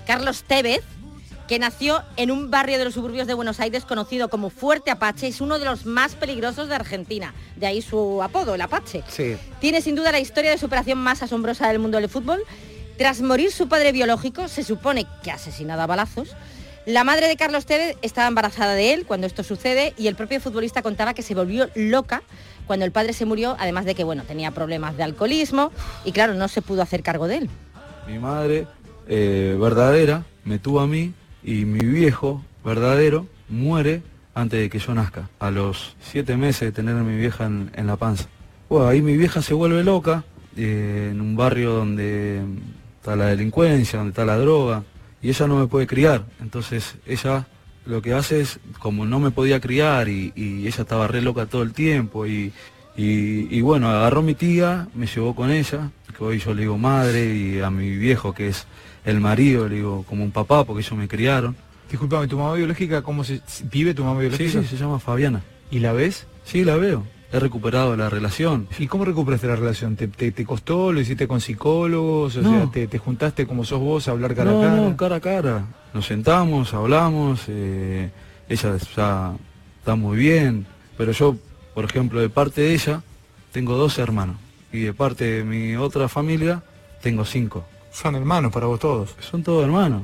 Carlos 0.05 0.43
Tevez, 0.43 0.81
que 1.53 1.59
nació 1.59 2.01
en 2.17 2.31
un 2.31 2.49
barrio 2.49 2.79
de 2.79 2.85
los 2.85 2.95
suburbios 2.95 3.27
de 3.27 3.35
Buenos 3.35 3.59
Aires 3.59 3.85
conocido 3.85 4.27
como 4.27 4.49
Fuerte 4.49 4.89
Apache, 4.89 5.27
es 5.27 5.39
uno 5.39 5.59
de 5.59 5.65
los 5.65 5.85
más 5.85 6.15
peligrosos 6.15 6.67
de 6.67 6.73
Argentina, 6.73 7.31
de 7.57 7.67
ahí 7.67 7.83
su 7.83 8.23
apodo, 8.23 8.55
el 8.55 8.61
Apache. 8.61 9.03
Sí. 9.07 9.37
Tiene 9.59 9.79
sin 9.81 9.95
duda 9.95 10.11
la 10.11 10.19
historia 10.19 10.49
de 10.49 10.57
superación 10.57 10.97
más 10.97 11.21
asombrosa 11.21 11.67
del 11.67 11.77
mundo 11.77 11.99
del 11.99 12.09
fútbol. 12.09 12.43
Tras 12.97 13.21
morir 13.21 13.51
su 13.51 13.69
padre 13.69 13.91
biológico, 13.91 14.47
se 14.47 14.63
supone 14.63 15.05
que 15.21 15.29
asesinado 15.29 15.83
a 15.83 15.85
balazos, 15.85 16.35
la 16.87 17.03
madre 17.03 17.27
de 17.27 17.35
Carlos 17.35 17.67
Tevez 17.67 17.97
estaba 18.01 18.27
embarazada 18.27 18.73
de 18.73 18.91
él 18.91 19.05
cuando 19.05 19.27
esto 19.27 19.43
sucede 19.43 19.93
y 19.95 20.07
el 20.07 20.15
propio 20.15 20.41
futbolista 20.41 20.81
contaba 20.81 21.13
que 21.13 21.21
se 21.21 21.35
volvió 21.35 21.69
loca 21.75 22.23
cuando 22.65 22.83
el 22.83 22.91
padre 22.91 23.13
se 23.13 23.25
murió, 23.25 23.55
además 23.59 23.85
de 23.85 23.93
que 23.93 24.03
bueno, 24.03 24.23
tenía 24.23 24.49
problemas 24.49 24.97
de 24.97 25.03
alcoholismo 25.03 25.71
y 26.03 26.13
claro, 26.13 26.33
no 26.33 26.47
se 26.47 26.63
pudo 26.63 26.81
hacer 26.81 27.03
cargo 27.03 27.27
de 27.27 27.37
él. 27.37 27.49
Mi 28.07 28.17
madre 28.17 28.65
eh, 29.07 29.55
verdadera 29.59 30.25
me 30.45 30.57
tuvo 30.57 30.79
a 30.79 30.87
mí 30.87 31.13
y 31.43 31.65
mi 31.65 31.79
viejo 31.85 32.43
verdadero 32.63 33.27
muere 33.49 34.01
antes 34.35 34.59
de 34.59 34.69
que 34.69 34.79
yo 34.79 34.93
nazca, 34.95 35.29
a 35.39 35.51
los 35.51 35.95
siete 36.01 36.35
meses 36.37 36.61
de 36.61 36.71
tener 36.71 36.95
a 36.95 37.03
mi 37.03 37.15
vieja 37.17 37.45
en, 37.45 37.71
la 37.87 37.97
panza. 37.97 38.25
Bueno, 38.69 38.87
ahí 38.87 39.01
mi 39.01 39.15
vieja 39.15 39.41
se 39.41 39.53
vuelve 39.53 39.83
loca, 39.83 40.23
eh, 40.57 41.09
en 41.11 41.21
un 41.21 41.35
barrio 41.35 41.73
donde 41.73 42.41
está 42.97 43.15
la 43.15 43.27
delincuencia, 43.27 43.99
donde 43.99 44.09
está 44.11 44.25
la 44.25 44.37
droga, 44.37 44.83
y 45.21 45.29
ella 45.29 45.47
no 45.47 45.59
me 45.59 45.67
puede 45.67 45.85
criar. 45.85 46.23
Entonces 46.41 46.95
ella 47.05 47.45
lo 47.85 48.01
que 48.01 48.13
hace 48.13 48.41
es, 48.41 48.59
como 48.79 49.05
no 49.05 49.19
me 49.19 49.29
podía 49.29 49.59
criar 49.59 50.07
y, 50.09 50.31
y 50.35 50.65
ella 50.65 50.81
estaba 50.81 51.07
re 51.07 51.21
loca 51.21 51.45
todo 51.45 51.61
el 51.61 51.73
tiempo, 51.73 52.25
y, 52.25 52.51
y- 52.97 53.47
y 53.55 53.61
bueno, 53.61 53.89
agarró 53.89 54.21
mi 54.23 54.33
tía, 54.33 54.87
me 54.95 55.05
llevó 55.05 55.35
con 55.35 55.51
ella, 55.51 55.91
que 56.17 56.23
hoy 56.23 56.39
yo 56.39 56.53
le 56.55 56.61
digo 56.61 56.77
madre, 56.77 57.35
y 57.35 57.59
a 57.59 57.69
mi 57.69 57.89
viejo 57.97 58.33
que 58.33 58.47
es 58.47 58.65
el 59.05 59.19
marido, 59.19 59.67
le 59.67 59.75
digo 59.75 60.05
como 60.07 60.23
un 60.23 60.31
papá, 60.31 60.63
porque 60.63 60.81
ellos 60.81 60.97
me 60.97 61.07
criaron. 61.07 61.55
Disculpame, 61.89 62.27
¿tu 62.27 62.37
mamá 62.37 62.53
biológica 62.55 63.01
cómo 63.01 63.23
se 63.23 63.41
vive 63.71 63.93
tu 63.93 64.03
mamá 64.03 64.19
Sí, 64.21 64.27
biológica? 64.27 64.61
sí, 64.61 64.67
se 64.67 64.77
llama 64.77 64.99
Fabiana. 64.99 65.41
¿Y 65.69 65.79
la 65.79 65.91
ves? 65.93 66.25
Sí, 66.43 66.63
la 66.63 66.75
veo. 66.75 67.03
He 67.31 67.39
recuperado 67.39 67.95
la 67.97 68.09
relación. 68.09 68.67
¿Y 68.77 68.85
cómo 68.87 69.05
recuperaste 69.05 69.47
la 69.47 69.55
relación? 69.55 69.95
¿Te, 69.95 70.07
te, 70.07 70.31
te 70.31 70.45
costó? 70.45 70.91
¿Lo 70.93 70.99
hiciste 71.01 71.27
con 71.27 71.41
psicólogos? 71.41 72.37
O 72.37 72.41
No. 72.41 72.49
sea, 72.49 72.71
te, 72.71 72.87
te 72.87 72.97
juntaste 72.99 73.47
como 73.47 73.65
sos 73.65 73.79
vos 73.79 74.07
a 74.07 74.11
hablar 74.11 74.35
cara 74.35 74.51
no, 74.51 74.59
a 74.59 74.63
cara? 74.63 74.75
no, 74.75 74.97
cara 74.97 75.15
a 75.15 75.19
cara. 75.19 75.65
Nos 75.93 76.05
sentamos, 76.05 76.73
hablamos, 76.75 77.41
eh, 77.47 78.11
ella 78.49 78.77
ya 78.95 79.33
está 79.79 79.95
muy 79.95 80.17
bien, 80.17 80.65
pero 80.97 81.11
yo, 81.11 81.35
por 81.73 81.85
ejemplo, 81.85 82.19
de 82.21 82.29
parte 82.29 82.61
de 82.61 82.73
ella, 82.73 83.01
tengo 83.51 83.77
dos 83.77 83.97
hermanos. 83.97 84.35
Y 84.71 84.81
de 84.81 84.93
parte 84.93 85.23
de 85.25 85.43
mi 85.43 85.75
otra 85.75 86.07
familia, 86.07 86.63
tengo 87.01 87.25
cinco. 87.25 87.65
Son 87.93 88.15
hermanos 88.15 88.51
para 88.51 88.65
vos 88.65 88.79
todos. 88.79 89.15
Son 89.19 89.43
todos 89.43 89.63
hermanos. 89.63 90.03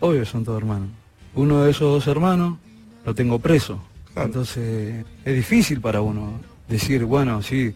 Obvio 0.00 0.24
son 0.26 0.44
todos 0.44 0.58
hermanos. 0.58 0.88
Uno 1.34 1.62
de 1.64 1.70
esos 1.70 1.82
dos 1.92 2.06
hermanos 2.06 2.58
lo 3.04 3.14
tengo 3.14 3.38
preso. 3.38 3.80
Entonces 4.16 5.04
es 5.24 5.34
difícil 5.34 5.80
para 5.80 6.00
uno 6.00 6.40
decir, 6.68 7.04
bueno, 7.04 7.42
sí, 7.42 7.72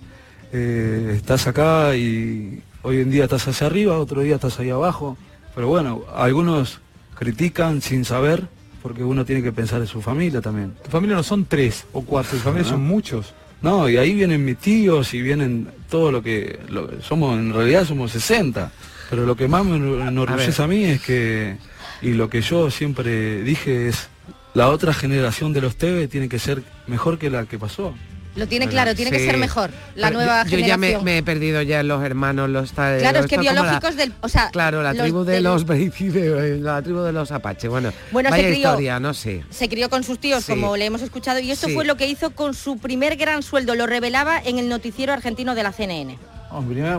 eh, 0.52 1.14
estás 1.16 1.46
acá 1.46 1.94
y 1.96 2.60
hoy 2.82 3.00
en 3.00 3.10
día 3.10 3.24
estás 3.24 3.46
hacia 3.48 3.68
arriba, 3.68 3.98
otro 3.98 4.20
día 4.22 4.34
estás 4.36 4.58
ahí 4.58 4.70
abajo. 4.70 5.16
Pero 5.54 5.68
bueno, 5.68 6.02
algunos 6.14 6.80
critican 7.14 7.80
sin 7.80 8.04
saber 8.04 8.48
porque 8.82 9.04
uno 9.04 9.24
tiene 9.24 9.42
que 9.42 9.52
pensar 9.52 9.80
en 9.80 9.86
su 9.86 10.02
familia 10.02 10.40
también. 10.40 10.74
Tu 10.82 10.90
familia 10.90 11.14
no 11.16 11.22
son 11.22 11.44
tres 11.44 11.86
o 11.92 12.02
cuatro, 12.02 12.32
tu 12.36 12.42
familia 12.42 12.68
son 12.68 12.82
muchos. 12.82 13.32
No, 13.60 13.88
y 13.88 13.96
ahí 13.96 14.12
vienen 14.12 14.44
mis 14.44 14.56
tíos 14.58 15.14
y 15.14 15.22
vienen 15.22 15.68
todo 15.88 16.10
lo 16.10 16.20
que 16.20 16.58
lo- 16.68 17.00
somos, 17.00 17.38
en 17.38 17.52
realidad 17.54 17.84
somos 17.84 18.10
60. 18.10 18.72
Pero 19.12 19.26
lo 19.26 19.36
que 19.36 19.46
más 19.46 19.62
me 19.62 19.76
enorgullece 19.76 20.62
a, 20.62 20.66
mí 20.66 20.84
es 20.86 21.02
que, 21.02 21.58
y 22.00 22.14
lo 22.14 22.30
que 22.30 22.40
yo 22.40 22.70
siempre 22.70 23.42
dije 23.42 23.88
es, 23.88 24.08
la 24.54 24.70
otra 24.70 24.94
generación 24.94 25.52
de 25.52 25.60
los 25.60 25.76
TV 25.76 26.08
tiene 26.08 26.30
que 26.30 26.38
ser 26.38 26.62
mejor 26.86 27.18
que 27.18 27.28
la 27.28 27.44
que 27.44 27.58
pasó. 27.58 27.94
Lo 28.36 28.48
tiene 28.48 28.64
Bueno, 28.64 28.72
claro, 28.80 28.94
tiene 28.94 29.10
que 29.10 29.18
ser 29.26 29.36
mejor. 29.36 29.70
La 29.96 30.06
Pero 30.08 30.20
nueva 30.20 30.44
yo, 30.44 30.56
yo 30.56 30.66
ya 30.66 30.78
me, 30.78 30.86
generación. 30.86 31.04
me 31.04 31.18
he 31.18 31.22
perdido 31.22 31.60
ya 31.60 31.80
en 31.80 31.88
los 31.88 32.02
hermanos, 32.02 32.48
los 32.48 32.72
ta- 32.72 32.96
Claro, 32.96 33.18
es 33.18 33.26
que 33.26 33.36
la- 33.36 33.42
biológicos 33.42 33.96
del... 33.96 34.14
O 34.22 34.28
sea, 34.30 34.48
Claro, 34.50 34.82
la 34.82 34.94
los 34.94 35.02
tribu 35.02 35.24
de 35.24 35.42
los 35.42 35.66
de 35.66 36.58
la 36.62 36.80
tribu 36.80 37.00
de 37.02 37.12
los 37.12 37.30
apaches. 37.32 37.68
Bueno, 37.68 37.92
Bueno, 38.12 38.30
se 38.30 38.36
vaya 38.36 38.44
crió- 38.48 38.56
historia, 38.70 38.98
no 38.98 39.12
sé. 39.12 39.44
se 39.50 39.68
crió 39.68 39.90
con 39.90 40.02
sus 40.04 40.18
tíos, 40.18 40.44
Sí. 40.44 40.52
como 40.52 40.74
le 40.78 40.86
hemos 40.86 41.02
escuchado, 41.02 41.38
y 41.40 41.50
esto 41.50 41.66
Sí. 41.68 41.74
fue 41.74 41.84
lo 41.84 41.98
que 41.98 42.08
hizo 42.08 42.30
con 42.30 42.54
su 42.54 42.78
primer 42.78 43.16
gran 43.16 43.42
sueldo. 43.42 43.74
Lo 43.74 43.86
revelaba 43.86 44.40
en 44.42 44.58
el 44.58 44.70
noticiero 44.70 45.12
argentino 45.12 45.54
de 45.54 45.62
la 45.64 45.72
CNN. 45.72 46.16
No, 46.52 46.60
mi 46.60 46.74
primer 46.74 46.98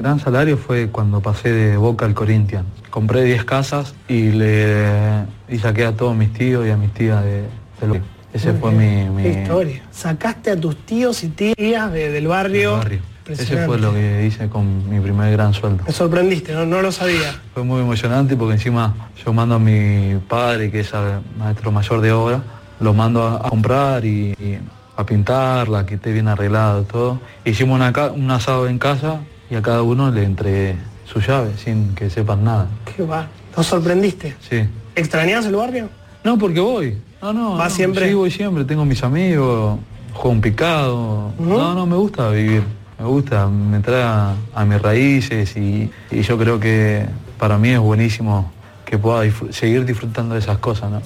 gran 0.00 0.20
salario 0.20 0.56
fue 0.56 0.88
cuando 0.88 1.20
pasé 1.20 1.50
de 1.50 1.76
Boca 1.76 2.06
al 2.06 2.14
Corinthians. 2.14 2.64
Compré 2.90 3.24
10 3.24 3.44
casas 3.44 3.92
y 4.06 4.30
le 4.30 5.24
y 5.48 5.58
saqué 5.58 5.84
a 5.84 5.96
todos 5.96 6.14
mis 6.16 6.32
tíos 6.32 6.64
y 6.64 6.70
a 6.70 6.76
mis 6.76 6.92
tías 6.92 7.24
de, 7.24 7.42
del 7.80 8.00
Ese 8.32 8.52
fue 8.52 8.70
mi, 8.70 9.28
historia. 9.28 9.82
Sacaste 9.90 10.52
a 10.52 10.60
tus 10.60 10.76
tíos 10.86 11.24
y 11.24 11.28
tías 11.28 11.92
de- 11.92 12.10
del 12.10 12.28
barrio. 12.28 12.76
barrio. 12.76 13.00
Ese 13.26 13.66
fue 13.66 13.78
lo 13.78 13.92
que 13.92 14.26
hice 14.26 14.48
con 14.48 14.88
mi 14.88 15.00
primer 15.00 15.32
gran 15.32 15.54
sueldo. 15.54 15.82
Me 15.86 15.92
sorprendiste, 15.92 16.52
no, 16.52 16.64
no 16.64 16.80
lo 16.80 16.92
sabía. 16.92 17.34
Fue 17.52 17.64
muy 17.64 17.80
emocionante 17.80 18.36
porque 18.36 18.54
encima 18.54 18.94
yo 19.24 19.32
mando 19.32 19.56
a 19.56 19.58
mi 19.58 20.20
padre, 20.28 20.70
que 20.70 20.80
es 20.80 20.92
el 20.92 21.20
maestro 21.36 21.72
mayor 21.72 22.00
de 22.00 22.12
obra, 22.12 22.42
lo 22.78 22.92
mando 22.94 23.24
a, 23.26 23.36
a 23.36 23.50
comprar 23.50 24.04
y, 24.04 24.32
y 24.38 24.58
a 24.96 25.04
pintarla, 25.06 25.86
que 25.86 25.94
esté 25.96 26.12
bien 26.12 26.28
arreglado 26.28 26.82
todo. 26.84 27.20
Hicimos 27.44 27.76
una 27.80 27.92
un 28.12 28.30
asado 28.30 28.68
en 28.68 28.78
casa 28.78 29.20
y 29.50 29.54
a 29.56 29.62
cada 29.62 29.82
uno 29.82 30.10
le 30.10 30.24
entregué 30.24 30.76
su 31.04 31.20
llave 31.20 31.52
sin 31.56 31.94
que 31.94 32.10
sepan 32.10 32.44
nada. 32.44 32.68
Qué 32.96 33.02
va. 33.02 33.26
¿Nos 33.56 33.66
sorprendiste? 33.66 34.36
Sí. 34.48 34.64
¿Extrañas 34.94 35.46
el 35.46 35.56
barrio? 35.56 35.88
No, 36.22 36.38
porque 36.38 36.60
voy. 36.60 36.98
No, 37.20 37.32
no. 37.32 37.56
¿Vas 37.56 37.72
no, 37.72 37.76
siempre? 37.76 38.08
Sí, 38.08 38.14
voy 38.14 38.30
siempre. 38.30 38.64
Tengo 38.64 38.84
mis 38.84 39.02
amigos, 39.02 39.78
juego 40.12 40.30
un 40.30 40.40
picado. 40.40 41.32
No, 41.38 41.74
no, 41.74 41.86
me 41.86 41.96
gusta 41.96 42.28
vivir. 42.30 42.62
Me 42.98 43.04
gusta, 43.06 43.46
me 43.48 43.80
trae 43.80 44.02
a, 44.02 44.34
a 44.54 44.64
mis 44.64 44.80
raíces 44.80 45.56
y, 45.56 45.90
y 46.10 46.22
yo 46.22 46.38
creo 46.38 46.60
que 46.60 47.04
para 47.38 47.58
mí 47.58 47.70
es 47.70 47.80
buenísimo 47.80 48.52
que 48.84 48.98
pueda 48.98 49.24
disfr- 49.24 49.50
seguir 49.52 49.84
disfrutando 49.84 50.34
de 50.34 50.40
esas 50.40 50.58
cosas, 50.58 50.90
¿no? 50.90 51.02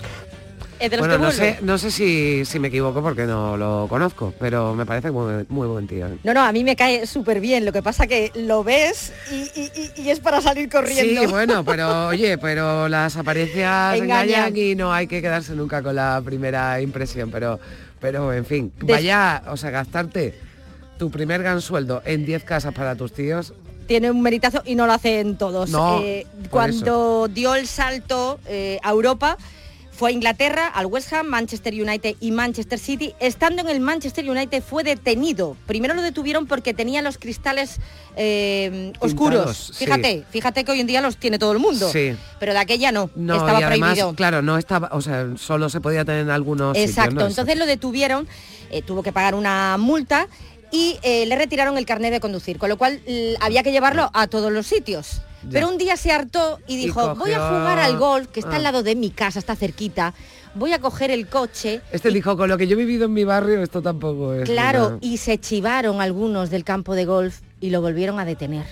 Es 0.80 0.90
de 0.90 0.96
los 0.96 1.06
Bueno, 1.08 1.18
que 1.18 1.24
no 1.26 1.32
sé, 1.32 1.58
no 1.62 1.78
sé 1.78 1.90
si, 1.90 2.44
si 2.44 2.58
me 2.58 2.68
equivoco 2.68 3.02
porque 3.02 3.24
no 3.24 3.56
lo 3.56 3.86
conozco, 3.88 4.32
pero 4.38 4.74
me 4.74 4.86
parece 4.86 5.10
muy, 5.10 5.44
muy 5.48 5.66
buen 5.66 5.86
tío. 5.88 6.06
No, 6.22 6.32
no, 6.34 6.42
a 6.44 6.52
mí 6.52 6.62
me 6.62 6.76
cae 6.76 7.06
súper 7.06 7.40
bien. 7.40 7.64
Lo 7.64 7.72
que 7.72 7.82
pasa 7.82 8.06
que 8.06 8.30
lo 8.34 8.62
ves 8.62 9.12
y, 9.32 9.60
y- 9.96 10.08
es 10.10 10.20
para 10.20 10.40
salir 10.40 10.68
corriendo. 10.68 11.20
Sí, 11.22 11.26
bueno, 11.26 11.64
pero 11.66 12.06
oye, 12.08 12.38
pero 12.38 12.88
las 12.88 13.16
apariencias 13.16 13.96
Engañan. 13.98 14.28
engañan 14.28 14.56
y 14.56 14.74
no 14.74 14.92
hay 14.92 15.06
que 15.06 15.20
quedarse 15.20 15.54
nunca 15.54 15.82
con 15.82 15.96
la 15.96 16.22
primera 16.24 16.80
impresión, 16.80 17.30
pero, 17.30 17.58
pero 18.00 18.32
en 18.32 18.46
fin, 18.46 18.72
vaya, 18.82 19.42
o 19.48 19.56
sea, 19.56 19.70
gastarte 19.70 20.38
tu 20.98 21.10
primer 21.10 21.42
gran 21.42 21.60
sueldo 21.60 22.02
en 22.04 22.24
10 22.24 22.44
casas 22.44 22.72
para 22.74 22.94
tus 22.96 23.12
tíos, 23.12 23.52
Tiene 23.86 24.10
un 24.10 24.20
meritazo 24.20 24.62
y 24.66 24.74
no 24.74 24.86
lo 24.86 24.92
hacen 24.92 25.36
todos. 25.38 25.70
No, 25.70 26.00
Eh, 26.02 26.26
cuando 26.50 27.26
dio 27.28 27.54
el 27.54 27.66
salto 27.66 28.38
eh, 28.46 28.78
a 28.82 28.90
Europa, 28.90 29.36
fue 29.98 30.10
a 30.10 30.12
Inglaterra, 30.12 30.68
al 30.68 30.86
West 30.86 31.12
Ham, 31.12 31.26
Manchester 31.26 31.74
United 31.74 32.14
y 32.20 32.30
Manchester 32.30 32.78
City. 32.78 33.14
Estando 33.18 33.62
en 33.62 33.68
el 33.68 33.80
Manchester 33.80 34.30
United 34.30 34.62
fue 34.62 34.84
detenido. 34.84 35.56
Primero 35.66 35.92
lo 35.94 36.02
detuvieron 36.02 36.46
porque 36.46 36.72
tenía 36.72 37.02
los 37.02 37.18
cristales 37.18 37.80
eh, 38.14 38.92
oscuros. 39.00 39.72
sí. 39.74 39.86
Fíjate, 39.86 40.24
fíjate 40.30 40.62
que 40.62 40.70
hoy 40.70 40.78
en 40.78 40.86
día 40.86 41.00
los 41.00 41.16
tiene 41.16 41.36
todo 41.40 41.50
el 41.50 41.58
mundo. 41.58 41.90
Sí. 41.90 42.14
Pero 42.38 42.52
de 42.52 42.60
aquella 42.60 42.92
no, 42.92 43.10
no, 43.16 43.34
estaba 43.34 43.60
y 43.60 43.64
además, 43.64 43.88
prohibido. 43.94 44.14
claro, 44.14 44.40
no 44.40 44.56
estaba, 44.56 44.88
o 44.92 45.00
sea, 45.00 45.26
solo 45.36 45.68
se 45.68 45.80
podía 45.80 46.04
tener 46.04 46.20
en 46.20 46.30
algunos 46.30 46.76
sitios, 46.76 46.90
Exacto, 46.90 47.16
¿no? 47.16 47.26
entonces 47.26 47.58
lo 47.58 47.66
detuvieron, 47.66 48.28
eh, 48.70 48.82
tuvo 48.82 49.02
que 49.02 49.10
pagar 49.10 49.34
una 49.34 49.78
multa 49.78 50.28
y 50.70 50.96
eh, 51.02 51.26
le 51.26 51.34
retiraron 51.34 51.76
el 51.76 51.86
carnet 51.86 52.12
de 52.12 52.20
conducir, 52.20 52.58
con 52.58 52.68
lo 52.68 52.78
cual 52.78 53.00
había 53.40 53.64
que 53.64 53.72
llevarlo 53.72 54.12
a 54.14 54.28
todos 54.28 54.52
los 54.52 54.64
sitios. 54.64 55.22
Ya. 55.44 55.50
Pero 55.50 55.68
un 55.70 55.78
día 55.78 55.96
se 55.96 56.10
hartó 56.10 56.58
y 56.66 56.76
dijo, 56.76 57.00
cogió- 57.00 57.14
voy 57.16 57.32
a 57.32 57.48
jugar 57.48 57.78
al 57.78 57.96
golf, 57.98 58.26
que 58.28 58.40
está 58.40 58.52
Ah. 58.52 58.56
al 58.56 58.62
lado 58.64 58.82
de 58.82 58.96
mi 58.96 59.10
casa, 59.10 59.38
está 59.38 59.54
cerquita, 59.56 60.14
voy 60.54 60.72
a 60.72 60.80
coger 60.80 61.10
el 61.10 61.28
coche. 61.28 61.80
Este 61.92 62.10
dijo, 62.10 62.36
con 62.36 62.48
lo 62.48 62.58
que 62.58 62.66
yo 62.66 62.74
he 62.74 62.78
vivido 62.78 63.04
en 63.06 63.12
mi 63.12 63.24
barrio, 63.24 63.62
esto 63.62 63.80
tampoco 63.82 64.34
es... 64.34 64.48
Claro, 64.48 64.88
una- 64.88 64.98
y 65.00 65.18
se 65.18 65.38
chivaron 65.38 66.00
algunos 66.00 66.50
del 66.50 66.64
campo 66.64 66.94
de 66.94 67.04
golf 67.04 67.40
y 67.60 67.70
lo 67.70 67.80
volvieron 67.80 68.18
a 68.18 68.24
detener. 68.24 68.66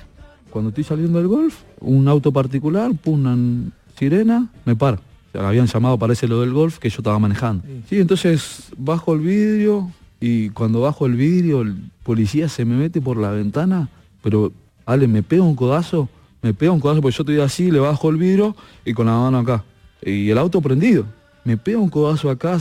Cuando 0.51 0.71
estoy 0.71 0.85
saliendo 0.85 1.19
del 1.19 1.29
golf, 1.29 1.57
un 1.81 2.09
auto 2.09 2.33
particular, 2.33 2.91
pum, 2.95 3.21
una 3.27 3.71
sirena, 3.99 4.49
me 4.65 4.75
para. 4.75 4.97
O 4.97 5.01
sea, 5.39 5.49
habían 5.49 5.67
llamado, 5.67 5.99
parece 5.99 6.27
lo 6.27 6.41
del 6.41 6.53
golf, 6.53 6.79
que 6.79 6.89
yo 6.89 6.97
estaba 6.99 7.19
manejando. 7.19 7.63
Sí, 7.89 7.99
entonces 8.01 8.65
bajo 8.77 9.13
el 9.15 9.21
vidrio 9.21 9.91
y 10.19 10.49
cuando 10.51 10.81
bajo 10.81 11.05
el 11.07 11.15
vidrio 11.15 11.61
el 11.61 11.77
policía 12.03 12.49
se 12.49 12.65
me 12.65 12.75
mete 12.75 13.01
por 13.01 13.19
la 13.19 13.31
ventana, 13.31 13.89
pero 14.23 14.51
Ale, 14.87 15.09
me 15.09 15.23
pega 15.23 15.43
un 15.43 15.57
codazo, 15.57 16.09
me 16.47 16.55
pega 16.55 16.71
un 16.73 16.81
codazo 16.81 17.03
porque 17.03 17.17
yo 17.17 17.23
estoy 17.23 17.41
así, 17.41 17.71
le 17.71 17.81
bajo 17.81 18.09
el 18.09 18.17
vidrio 18.17 18.55
y 18.85 18.93
con 18.93 19.07
la 19.07 19.13
mano 19.13 19.39
acá. 19.39 19.65
Y 20.01 20.31
el 20.31 20.39
auto 20.39 20.61
prendido. 20.61 21.05
Me 21.45 21.57
pega 21.57 21.79
un 21.79 21.89
codazo 21.89 22.31
acá, 22.31 22.59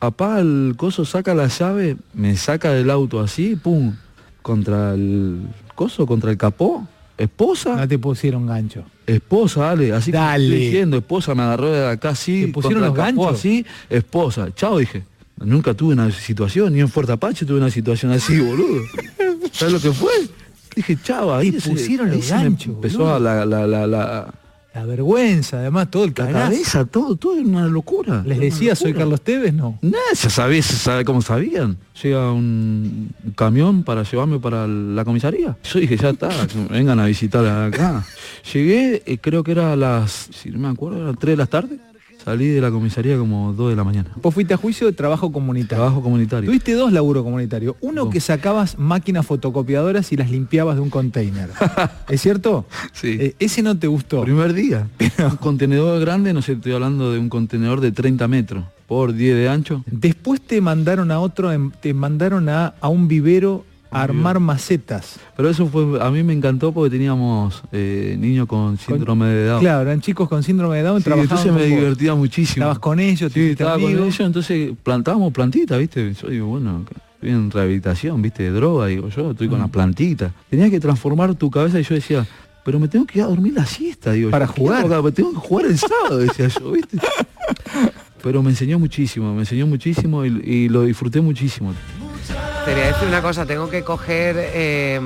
apaga 0.00 0.40
el 0.40 0.74
coso, 0.76 1.04
saca 1.04 1.34
la 1.34 1.48
llave, 1.48 1.96
me 2.14 2.36
saca 2.36 2.72
del 2.72 2.90
auto 2.90 3.20
así, 3.20 3.54
pum, 3.56 3.94
contra 4.42 4.94
el 4.94 5.42
coso, 5.74 6.06
contra 6.06 6.30
el 6.30 6.38
capó, 6.38 6.86
esposa. 7.18 7.76
No 7.76 7.86
te 7.86 7.98
pusieron 7.98 8.46
gancho. 8.46 8.84
Esposa, 9.06 9.60
dale, 9.66 9.92
así 9.92 10.10
que 10.10 10.16
Dale. 10.18 10.44
estoy 10.44 10.60
diciendo, 10.60 10.96
esposa 10.96 11.34
me 11.34 11.42
agarró 11.42 11.70
de 11.70 11.86
acá 11.86 12.10
así, 12.10 12.46
¿Te 12.46 12.52
pusieron 12.52 12.82
los 12.82 12.94
ganchos? 12.94 13.34
así, 13.34 13.64
esposa, 13.90 14.48
chao 14.54 14.78
dije. 14.78 15.04
Nunca 15.36 15.72
tuve 15.74 15.92
una 15.92 16.10
situación, 16.10 16.72
ni 16.72 16.80
en 16.80 16.88
Fuerte 16.88 17.12
Apache 17.12 17.46
tuve 17.46 17.58
una 17.58 17.70
situación 17.70 18.10
así, 18.12 18.40
boludo. 18.40 18.82
¿Sabes 19.52 19.72
lo 19.74 19.80
que 19.80 19.92
fue? 19.92 20.10
Dije, 20.74 20.98
chao, 21.02 21.34
ahí 21.34 21.52
se- 21.60 21.70
pusieron 21.70 22.10
ahí 22.10 22.16
los 22.18 22.28
ganchos, 22.30 22.74
Empezó 22.74 23.12
a 23.14 23.18
la, 23.18 23.44
la, 23.44 23.66
la, 23.66 23.86
la, 23.86 24.34
La 24.74 24.84
vergüenza, 24.84 25.58
además, 25.58 25.90
todo 25.90 26.04
el 26.04 26.12
la 26.16 26.30
cabeza, 26.30 26.84
todo, 26.84 27.16
todo 27.16 27.34
era 27.34 27.42
una 27.46 27.66
locura. 27.66 28.22
¿Les 28.24 28.38
decía 28.38 28.76
soy. 28.76 28.94
Carlos 28.94 29.20
Tevez? 29.22 29.52
No. 29.52 29.78
Nah, 29.82 29.96
ya 30.14 30.30
sabía, 30.30 30.62
se 30.62 30.76
sabe 30.76 31.04
cómo 31.04 31.20
sabían. 31.22 31.76
Llega 32.02 32.30
un 32.32 33.12
camión 33.34 33.82
para 33.82 34.04
llevarme 34.04 34.38
para 34.38 34.68
la 34.68 35.04
comisaría. 35.04 35.56
Yo 35.64 35.80
dije, 35.80 35.96
ya 35.96 36.10
está, 36.10 36.28
vengan 36.70 37.00
a 37.00 37.06
visitar 37.06 37.44
acá. 37.44 38.04
Llegué, 38.52 39.02
eh, 39.04 39.18
creo 39.18 39.42
que 39.42 39.52
era 39.52 39.72
a 39.72 39.76
las, 39.76 40.28
si 40.32 40.50
no 40.50 40.58
me 40.58 40.68
acuerdo, 40.68 41.02
eran 41.02 41.16
3 41.16 41.32
de 41.32 41.36
la 41.36 41.46
tarde. 41.46 41.78
Salí 42.28 42.48
de 42.48 42.60
la 42.60 42.70
comisaría 42.70 43.16
como 43.16 43.54
2 43.54 43.70
de 43.70 43.76
la 43.76 43.84
mañana. 43.84 44.10
Vos 44.20 44.34
fuiste 44.34 44.52
a 44.52 44.58
juicio 44.58 44.86
de 44.86 44.92
trabajo 44.92 45.32
comunitario. 45.32 45.78
Trabajo 45.78 46.02
comunitario. 46.02 46.46
Tuviste 46.46 46.74
dos 46.74 46.92
laburos 46.92 47.24
comunitarios. 47.24 47.76
Uno 47.80 48.10
que 48.10 48.20
sacabas 48.20 48.78
máquinas 48.78 49.24
fotocopiadoras 49.24 50.12
y 50.12 50.18
las 50.18 50.30
limpiabas 50.30 50.76
de 50.76 50.82
un 50.82 50.90
container. 50.90 51.48
¿Es 52.10 52.20
cierto? 52.20 52.66
Sí. 52.92 53.16
Eh, 53.18 53.34
ese 53.38 53.62
no 53.62 53.78
te 53.78 53.86
gustó. 53.86 54.24
Primer 54.24 54.52
día. 54.52 54.88
Un 55.18 55.36
contenedor 55.36 55.98
grande, 56.00 56.34
no 56.34 56.42
sé, 56.42 56.52
estoy 56.52 56.72
hablando 56.72 57.10
de 57.10 57.18
un 57.18 57.30
contenedor 57.30 57.80
de 57.80 57.92
30 57.92 58.28
metros 58.28 58.64
por 58.86 59.14
10 59.14 59.34
de 59.34 59.48
ancho. 59.48 59.82
Después 59.86 60.42
te 60.42 60.60
mandaron 60.60 61.10
a 61.10 61.20
otro, 61.20 61.50
te 61.80 61.94
mandaron 61.94 62.50
a, 62.50 62.74
a 62.78 62.88
un 62.88 63.08
vivero 63.08 63.64
armar 63.90 64.38
macetas. 64.40 65.18
Pero 65.36 65.48
eso 65.50 65.66
fue, 65.66 66.02
a 66.02 66.10
mí 66.10 66.22
me 66.22 66.32
encantó 66.32 66.72
porque 66.72 66.90
teníamos 66.90 67.62
eh, 67.72 68.16
niños 68.18 68.46
con 68.46 68.76
síndrome 68.78 69.26
de 69.28 69.46
Down. 69.46 69.60
Claro, 69.60 69.82
eran 69.82 70.00
chicos 70.00 70.28
con 70.28 70.42
síndrome 70.42 70.76
de 70.76 70.82
Down. 70.82 71.02
Sí, 71.02 71.10
entonces 71.14 71.52
me 71.52 71.60
con 71.60 71.68
divertía 71.68 72.14
muchísimo. 72.14 72.64
Estabas 72.64 72.78
con 72.78 73.00
ellos, 73.00 73.32
Sí, 73.32 73.40
estaba 73.50 73.74
con 73.74 73.84
amigo. 73.84 74.04
ellos, 74.04 74.20
entonces 74.20 74.72
plantábamos 74.82 75.32
plantitas, 75.32 75.78
¿viste? 75.78 76.12
Yo 76.14 76.28
digo, 76.28 76.46
bueno, 76.48 76.84
estoy 77.14 77.30
en 77.30 77.50
rehabilitación, 77.50 78.20
¿viste? 78.22 78.42
De 78.44 78.50
droga, 78.50 78.86
digo 78.86 79.08
yo, 79.08 79.30
estoy 79.30 79.46
Mm. 79.46 79.50
con 79.50 79.58
las 79.60 79.70
plantitas. 79.70 80.32
Tenías 80.50 80.70
que 80.70 80.80
transformar 80.80 81.34
tu 81.34 81.50
cabeza 81.50 81.80
y 81.80 81.82
yo 81.82 81.94
decía, 81.94 82.26
pero 82.64 82.78
me 82.78 82.88
tengo 82.88 83.06
que 83.06 83.18
ir 83.20 83.24
a 83.24 83.28
dormir 83.28 83.54
la 83.54 83.64
siesta, 83.64 84.12
digo. 84.12 84.30
Para 84.30 84.46
yo, 84.46 84.52
¿qué 84.54 84.60
jugar. 84.60 84.84
acá? 84.84 85.00
Me 85.02 85.12
tengo 85.12 85.30
que 85.32 85.38
jugar 85.38 85.66
el 85.66 85.78
sábado, 85.78 86.18
decía 86.18 86.48
yo, 86.48 86.72
¿viste? 86.72 86.98
Pero 88.22 88.42
me 88.42 88.50
enseñó 88.50 88.80
muchísimo, 88.80 89.32
me 89.32 89.40
enseñó 89.42 89.64
muchísimo 89.66 90.24
y, 90.26 90.28
y 90.44 90.68
lo 90.68 90.82
disfruté 90.82 91.20
muchísimo. 91.20 91.72
Te 92.68 92.74
decir 92.74 93.08
una 93.08 93.22
cosa, 93.22 93.46
tengo 93.46 93.70
que 93.70 93.82
coger... 93.82 94.36
eh, 94.38 95.00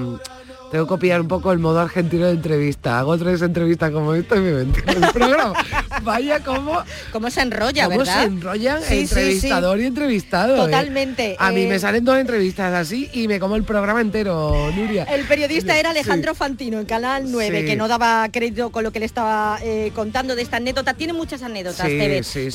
tengo 0.72 0.86
que 0.86 0.88
copiar 0.88 1.20
un 1.20 1.28
poco 1.28 1.52
el 1.52 1.58
modo 1.58 1.80
argentino 1.80 2.24
de 2.24 2.32
entrevista. 2.32 2.98
Hago 2.98 3.18
tres 3.18 3.42
entrevistas 3.42 3.90
como 3.90 4.14
esta 4.14 4.36
y 4.36 4.40
me 4.40 4.52
ven 4.52 4.72
en 4.86 5.04
el 5.04 5.10
programa. 5.12 5.52
Vaya 6.02 6.40
cómo... 6.40 6.82
Cómo 7.12 7.30
se 7.30 7.42
enrolla, 7.42 7.84
¿Cómo 7.84 7.98
¿verdad? 7.98 8.20
se 8.22 8.26
enrollan 8.26 8.80
Sí, 8.82 8.88
sí, 8.88 9.00
entrevistador 9.02 9.80
y 9.80 9.84
entrevistado? 9.84 10.54
eh? 10.54 10.58
Totalmente, 10.60 11.36
A 11.38 11.52
mí 11.52 11.64
eh. 11.64 11.68
me 11.68 11.78
salen 11.78 12.06
dos 12.06 12.16
entrevistas 12.16 12.72
así 12.72 13.10
y 13.12 13.28
me 13.28 13.38
como 13.38 13.56
el 13.56 13.64
programa 13.64 14.00
entero, 14.00 14.70
Nuria. 14.74 15.04
El 15.04 15.26
periodista 15.26 15.78
era 15.78 15.90
Alejandro 15.90 16.34
Fantino 16.34 16.80
en 16.80 16.86
Canal 16.86 17.30
9, 17.30 17.60
Sí. 17.60 17.66
que 17.66 17.76
no 17.76 17.86
daba 17.86 18.26
crédito 18.32 18.70
con 18.72 18.82
lo 18.82 18.92
que 18.92 19.00
le 19.00 19.04
estaba 19.04 19.58
eh, 19.62 19.92
contando 19.94 20.34
de 20.36 20.40
esta 20.40 20.56
anécdota. 20.56 20.94
Tiene 20.94 21.12
muchas 21.12 21.42
anécdotas. 21.42 21.86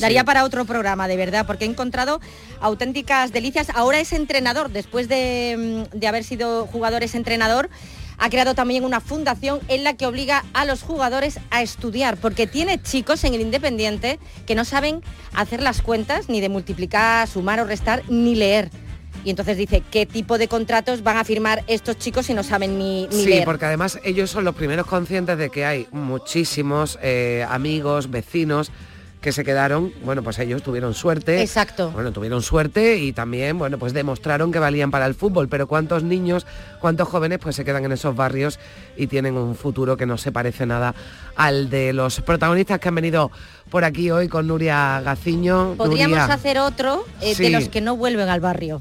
Daría 0.00 0.24
para 0.24 0.42
otro 0.42 0.64
programa, 0.64 1.06
de 1.06 1.16
verdad, 1.16 1.46
porque 1.46 1.66
he 1.66 1.68
encontrado 1.68 2.20
auténticas 2.60 3.32
delicias. 3.32 3.68
Ahora 3.76 4.00
es 4.00 4.12
entrenador, 4.12 4.70
después 4.70 5.08
de, 5.08 5.86
mm, 5.94 5.96
de 5.98 6.06
haber 6.08 6.24
sido 6.24 6.66
jugador, 6.66 7.04
es 7.04 7.14
entrenador. 7.14 7.70
Ha 8.18 8.30
creado 8.30 8.54
también 8.54 8.84
una 8.84 9.00
fundación 9.00 9.60
en 9.68 9.84
la 9.84 9.96
que 9.96 10.06
obliga 10.06 10.44
a 10.52 10.64
los 10.64 10.82
jugadores 10.82 11.38
a 11.50 11.62
estudiar, 11.62 12.16
porque 12.16 12.46
tiene 12.46 12.82
chicos 12.82 13.22
en 13.24 13.34
el 13.34 13.40
Independiente 13.40 14.18
que 14.46 14.54
no 14.56 14.64
saben 14.64 15.02
hacer 15.34 15.62
las 15.62 15.82
cuentas, 15.82 16.28
ni 16.28 16.40
de 16.40 16.48
multiplicar, 16.48 17.28
sumar 17.28 17.60
o 17.60 17.64
restar, 17.64 18.02
ni 18.08 18.34
leer. 18.34 18.70
Y 19.24 19.30
entonces 19.30 19.56
dice, 19.56 19.82
¿qué 19.90 20.06
tipo 20.06 20.38
de 20.38 20.48
contratos 20.48 21.02
van 21.02 21.16
a 21.16 21.24
firmar 21.24 21.64
estos 21.66 21.98
chicos 21.98 22.26
si 22.26 22.34
no 22.34 22.42
saben 22.42 22.78
ni, 22.78 23.06
ni 23.08 23.22
Sí, 23.24 23.28
leer? 23.28 23.44
porque 23.44 23.66
además 23.66 23.98
ellos 24.04 24.30
son 24.30 24.44
los 24.44 24.54
primeros 24.54 24.86
conscientes 24.86 25.36
de 25.38 25.50
que 25.50 25.64
hay 25.64 25.86
muchísimos 25.92 26.98
eh, 27.02 27.44
amigos, 27.48 28.10
vecinos 28.10 28.70
que 29.20 29.32
se 29.32 29.44
quedaron, 29.44 29.92
bueno, 30.04 30.22
pues 30.22 30.38
ellos 30.38 30.62
tuvieron 30.62 30.94
suerte. 30.94 31.40
Exacto. 31.42 31.90
Bueno, 31.90 32.12
tuvieron 32.12 32.40
suerte 32.42 32.98
y 32.98 33.12
también, 33.12 33.58
bueno, 33.58 33.76
pues 33.78 33.92
demostraron 33.92 34.52
que 34.52 34.58
valían 34.60 34.90
para 34.92 35.06
el 35.06 35.14
fútbol, 35.14 35.48
pero 35.48 35.66
cuántos 35.66 36.04
niños, 36.04 36.46
cuántos 36.80 37.08
jóvenes 37.08 37.38
pues 37.40 37.56
se 37.56 37.64
quedan 37.64 37.84
en 37.84 37.92
esos 37.92 38.14
barrios 38.14 38.60
y 38.96 39.08
tienen 39.08 39.36
un 39.36 39.56
futuro 39.56 39.96
que 39.96 40.06
no 40.06 40.18
se 40.18 40.30
parece 40.30 40.66
nada 40.66 40.94
al 41.34 41.68
de 41.68 41.92
los 41.92 42.20
protagonistas 42.20 42.78
que 42.78 42.88
han 42.88 42.94
venido 42.94 43.30
por 43.70 43.84
aquí 43.84 44.10
hoy 44.10 44.28
con 44.28 44.46
Nuria 44.46 45.00
Gaciño. 45.00 45.74
Podríamos 45.76 46.18
Nuria, 46.18 46.34
hacer 46.34 46.58
otro 46.58 47.04
eh, 47.20 47.34
Sí. 47.34 47.42
de 47.42 47.50
los 47.50 47.68
que 47.68 47.80
no 47.80 47.96
vuelven 47.96 48.28
al 48.28 48.40
barrio. 48.40 48.78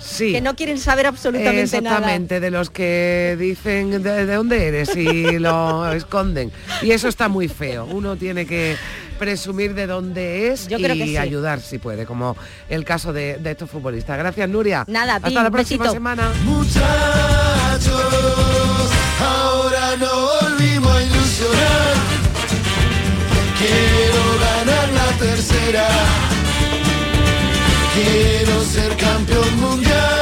Sí. 0.00 0.32
Que 0.32 0.40
no 0.40 0.56
quieren 0.56 0.78
saber 0.78 1.06
absolutamente 1.06 1.80
nada. 1.80 1.96
Exactamente, 1.98 2.40
de 2.40 2.50
los 2.50 2.70
que 2.70 3.36
dicen 3.38 4.02
de, 4.02 4.26
de 4.26 4.34
dónde 4.34 4.66
eres 4.66 4.96
y 4.96 5.38
lo 5.38 5.90
esconden. 5.92 6.50
Y 6.82 6.90
eso 6.90 7.06
está 7.06 7.28
muy 7.28 7.46
feo. 7.46 7.84
Uno 7.86 8.16
tiene 8.16 8.44
que 8.44 8.76
presumir 9.22 9.72
de 9.74 9.86
dónde 9.86 10.48
es 10.48 10.66
Yo 10.66 10.78
y 10.78 10.82
creo 10.82 10.96
que 10.96 11.04
sí. 11.06 11.16
ayudar 11.16 11.60
si 11.60 11.78
puede, 11.78 12.06
como 12.06 12.36
el 12.68 12.84
caso 12.84 13.12
de, 13.12 13.36
de 13.38 13.52
estos 13.52 13.70
futbolistas. 13.70 14.18
Gracias, 14.18 14.48
Nuria. 14.48 14.84
Nada, 14.88 15.14
a 15.16 15.20
ti, 15.20 15.26
Hasta 15.28 15.42
la 15.44 15.50
próxima 15.52 15.84
besito. 15.84 15.92
semana. 15.94 16.32
Muchachos, 16.44 17.92
ahora 19.20 19.96
nos 19.96 20.42
volvimos 20.42 20.92
a 20.96 21.02
ilusionar. 21.02 21.94
Quiero 23.58 24.22
ganar 24.40 24.88
la 24.92 25.18
tercera. 25.18 25.86
Quiero 27.94 28.64
ser 28.64 28.96
campeón 28.96 29.60
mundial. 29.60 30.21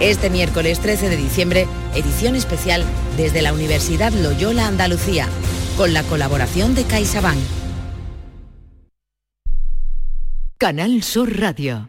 Este 0.00 0.28
miércoles 0.28 0.78
13 0.80 1.08
de 1.08 1.16
diciembre, 1.16 1.66
edición 1.94 2.36
especial 2.36 2.84
desde 3.16 3.40
la 3.40 3.54
Universidad 3.54 4.12
Loyola 4.12 4.66
Andalucía, 4.66 5.26
con 5.78 5.94
la 5.94 6.02
colaboración 6.02 6.74
de 6.74 6.84
CaixaBank. 6.84 7.38
Canal 10.58 11.02
Sur 11.02 11.40
Radio. 11.40 11.88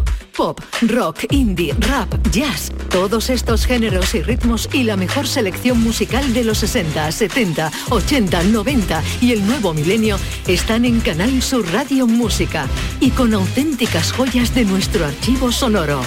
Pop, 0.35 0.59
rock, 0.81 1.25
indie, 1.29 1.73
rap, 1.79 2.09
jazz, 2.31 2.71
todos 2.89 3.29
estos 3.29 3.65
géneros 3.65 4.15
y 4.15 4.21
ritmos 4.21 4.69
y 4.73 4.83
la 4.83 4.95
mejor 4.95 5.27
selección 5.27 5.81
musical 5.81 6.33
de 6.33 6.43
los 6.43 6.59
60, 6.59 7.11
70, 7.11 7.71
80, 7.89 8.43
90 8.43 9.03
y 9.21 9.33
el 9.33 9.45
nuevo 9.45 9.73
milenio 9.73 10.17
están 10.47 10.85
en 10.85 10.99
Canal 11.01 11.41
Sur 11.41 11.65
Radio 11.71 12.07
Música 12.07 12.67
y 12.99 13.11
con 13.11 13.33
auténticas 13.33 14.11
joyas 14.11 14.55
de 14.55 14.65
nuestro 14.65 15.05
archivo 15.05 15.51
sonoro. 15.51 16.01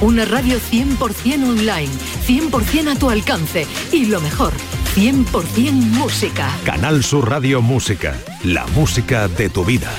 Una 0.00 0.24
radio 0.24 0.60
100% 0.60 1.48
online, 1.48 1.90
100% 2.24 2.94
a 2.94 2.98
tu 2.98 3.10
alcance 3.10 3.66
y 3.90 4.06
lo 4.06 4.20
mejor, 4.20 4.52
100% 4.94 5.72
música. 5.72 6.54
Canal 6.64 7.02
Sur 7.02 7.28
Radio 7.28 7.60
Música, 7.62 8.16
la 8.44 8.64
música 8.68 9.26
de 9.26 9.48
tu 9.48 9.64
vida. 9.64 9.90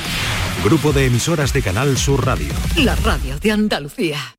Grupo 0.64 0.94
de 0.94 1.08
emisoras 1.08 1.52
de 1.52 1.62
Canal 1.62 1.98
Sur 1.98 2.26
Radio. 2.26 2.54
La 2.78 2.96
radio 2.96 3.38
de 3.40 3.52
Andalucía. 3.52 4.39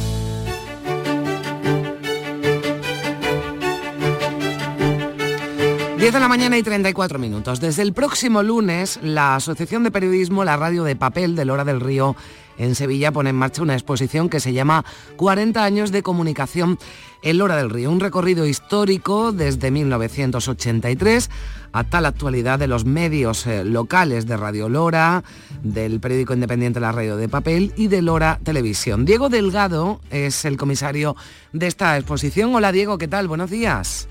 10 6.01 6.13
de 6.13 6.19
la 6.19 6.27
mañana 6.27 6.57
y 6.57 6.63
34 6.63 7.19
minutos. 7.19 7.59
Desde 7.59 7.83
el 7.83 7.93
próximo 7.93 8.41
lunes, 8.41 8.99
la 9.03 9.35
Asociación 9.35 9.83
de 9.83 9.91
Periodismo 9.91 10.43
La 10.43 10.57
Radio 10.57 10.83
de 10.83 10.95
Papel 10.95 11.35
de 11.35 11.45
Lora 11.45 11.63
del 11.63 11.79
Río 11.79 12.15
en 12.57 12.73
Sevilla 12.73 13.11
pone 13.11 13.29
en 13.29 13.35
marcha 13.35 13.61
una 13.61 13.75
exposición 13.75 14.27
que 14.27 14.39
se 14.39 14.51
llama 14.51 14.83
40 15.17 15.63
años 15.63 15.91
de 15.91 16.01
comunicación 16.01 16.79
en 17.21 17.37
Lora 17.37 17.55
del 17.55 17.69
Río, 17.69 17.91
un 17.91 17.99
recorrido 17.99 18.47
histórico 18.47 19.31
desde 19.31 19.69
1983 19.69 21.29
hasta 21.71 22.01
la 22.01 22.07
actualidad 22.07 22.57
de 22.57 22.65
los 22.65 22.83
medios 22.83 23.45
eh, 23.45 23.63
locales 23.63 24.25
de 24.25 24.37
Radio 24.37 24.69
Lora, 24.69 25.23
del 25.61 25.99
periódico 25.99 26.33
independiente 26.33 26.79
La 26.79 26.91
Radio 26.91 27.15
de 27.15 27.29
Papel 27.29 27.73
y 27.77 27.89
de 27.89 28.01
Lora 28.01 28.39
Televisión. 28.43 29.05
Diego 29.05 29.29
Delgado 29.29 30.01
es 30.09 30.45
el 30.45 30.57
comisario 30.57 31.15
de 31.53 31.67
esta 31.67 31.95
exposición. 31.95 32.55
Hola 32.55 32.71
Diego, 32.71 32.97
¿qué 32.97 33.07
tal? 33.07 33.27
Buenos 33.27 33.51
días. 33.51 34.07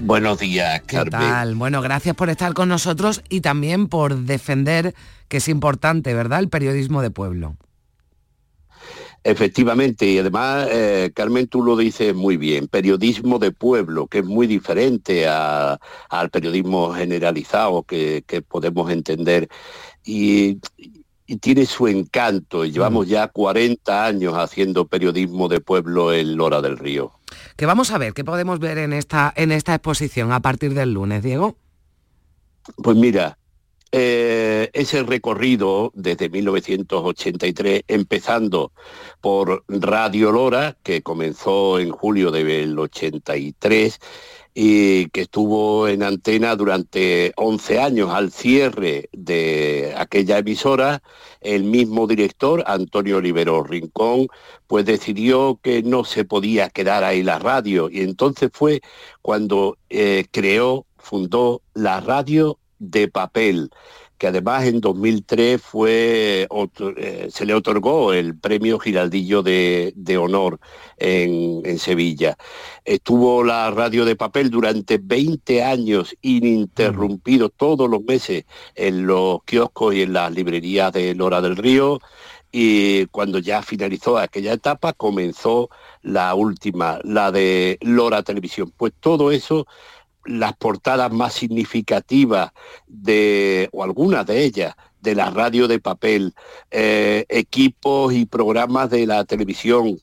Buenos 0.00 0.38
días, 0.38 0.80
¿Qué 0.82 0.96
Carmen. 0.96 1.10
tal? 1.10 1.54
Bueno, 1.56 1.82
gracias 1.82 2.14
por 2.14 2.30
estar 2.30 2.54
con 2.54 2.68
nosotros 2.68 3.22
y 3.28 3.40
también 3.40 3.88
por 3.88 4.16
defender, 4.16 4.94
que 5.28 5.38
es 5.38 5.48
importante, 5.48 6.14
¿verdad?, 6.14 6.38
el 6.40 6.48
periodismo 6.48 7.02
de 7.02 7.10
pueblo. 7.10 7.56
Efectivamente, 9.24 10.06
y 10.06 10.18
además, 10.18 10.68
eh, 10.70 11.10
Carmen, 11.14 11.48
tú 11.48 11.62
lo 11.62 11.76
dices 11.76 12.14
muy 12.14 12.36
bien, 12.36 12.68
periodismo 12.68 13.38
de 13.40 13.50
pueblo, 13.50 14.06
que 14.06 14.18
es 14.18 14.24
muy 14.24 14.46
diferente 14.46 15.26
a- 15.28 15.78
al 16.08 16.30
periodismo 16.30 16.94
generalizado 16.94 17.82
que, 17.82 18.22
que 18.26 18.40
podemos 18.40 18.90
entender. 18.92 19.48
Y, 20.04 20.58
y 21.26 21.36
tiene 21.38 21.66
su 21.66 21.88
encanto, 21.88 22.64
y 22.64 22.70
llevamos 22.70 23.08
ya 23.08 23.26
40 23.28 24.06
años 24.06 24.34
haciendo 24.34 24.86
periodismo 24.86 25.48
de 25.48 25.60
pueblo 25.60 26.12
en 26.14 26.36
Lora 26.36 26.62
del 26.62 26.78
Río. 26.78 27.17
Que 27.58 27.66
vamos 27.66 27.90
a 27.90 27.98
ver, 27.98 28.12
¿qué 28.14 28.22
podemos 28.22 28.60
ver 28.60 28.78
en 28.78 28.92
esta, 28.92 29.32
en 29.34 29.50
esta 29.50 29.74
exposición 29.74 30.30
a 30.30 30.38
partir 30.38 30.74
del 30.74 30.92
lunes, 30.92 31.24
Diego? 31.24 31.56
Pues 32.76 32.96
mira, 32.96 33.36
eh, 33.90 34.70
ese 34.72 35.02
recorrido 35.02 35.90
desde 35.92 36.28
1983, 36.28 37.82
empezando 37.88 38.70
por 39.20 39.64
Radio 39.66 40.30
Lora, 40.30 40.76
que 40.84 41.02
comenzó 41.02 41.80
en 41.80 41.90
julio 41.90 42.30
del 42.30 42.78
83 42.78 43.98
y 44.60 45.08
que 45.10 45.20
estuvo 45.20 45.86
en 45.86 46.02
antena 46.02 46.56
durante 46.56 47.32
11 47.36 47.78
años 47.78 48.10
al 48.10 48.32
cierre 48.32 49.08
de 49.12 49.94
aquella 49.96 50.38
emisora, 50.38 51.00
el 51.40 51.62
mismo 51.62 52.08
director, 52.08 52.64
Antonio 52.66 53.18
Olivero 53.18 53.62
Rincón, 53.62 54.26
pues 54.66 54.84
decidió 54.84 55.60
que 55.62 55.84
no 55.84 56.02
se 56.02 56.24
podía 56.24 56.70
quedar 56.70 57.04
ahí 57.04 57.22
la 57.22 57.38
radio. 57.38 57.88
Y 57.88 58.00
entonces 58.00 58.50
fue 58.52 58.80
cuando 59.22 59.78
eh, 59.90 60.26
creó, 60.32 60.86
fundó 60.96 61.62
la 61.74 62.00
radio 62.00 62.58
de 62.80 63.06
papel 63.06 63.70
que 64.18 64.26
además 64.26 64.64
en 64.66 64.80
2003 64.80 65.60
fue, 65.62 66.46
otro- 66.50 66.92
eh, 66.96 67.28
se 67.30 67.46
le 67.46 67.54
otorgó 67.54 68.12
el 68.12 68.36
premio 68.38 68.78
Giraldillo 68.78 69.42
de, 69.42 69.92
de 69.96 70.18
Honor 70.18 70.58
en, 70.98 71.62
en 71.64 71.78
Sevilla. 71.78 72.36
Estuvo 72.84 73.44
la 73.44 73.70
radio 73.70 74.04
de 74.04 74.16
papel 74.16 74.50
durante 74.50 74.98
20 74.98 75.62
años 75.62 76.14
ininterrumpido 76.22 77.48
todos 77.50 77.88
los 77.88 78.02
meses 78.02 78.44
en 78.74 79.06
los 79.06 79.42
kioscos 79.44 79.94
y 79.94 80.02
en 80.02 80.12
las 80.12 80.32
librerías 80.32 80.92
de 80.92 81.14
Lora 81.14 81.40
del 81.40 81.56
Río 81.56 82.00
y 82.50 83.06
cuando 83.06 83.38
ya 83.38 83.62
finalizó 83.62 84.18
aquella 84.18 84.54
etapa 84.54 84.92
comenzó 84.94 85.68
la 86.02 86.34
última, 86.34 86.98
la 87.04 87.30
de 87.30 87.78
Lora 87.82 88.22
Televisión. 88.22 88.72
Pues 88.76 88.92
todo 89.00 89.30
eso 89.30 89.66
las 90.28 90.56
portadas 90.56 91.12
más 91.12 91.32
significativas 91.34 92.52
de, 92.86 93.68
o 93.72 93.82
algunas 93.82 94.26
de 94.26 94.44
ellas, 94.44 94.74
de 95.00 95.14
la 95.14 95.30
radio 95.30 95.68
de 95.68 95.80
papel, 95.80 96.34
eh, 96.70 97.24
equipos 97.28 98.12
y 98.12 98.26
programas 98.26 98.90
de 98.90 99.06
la 99.06 99.24
televisión. 99.24 99.98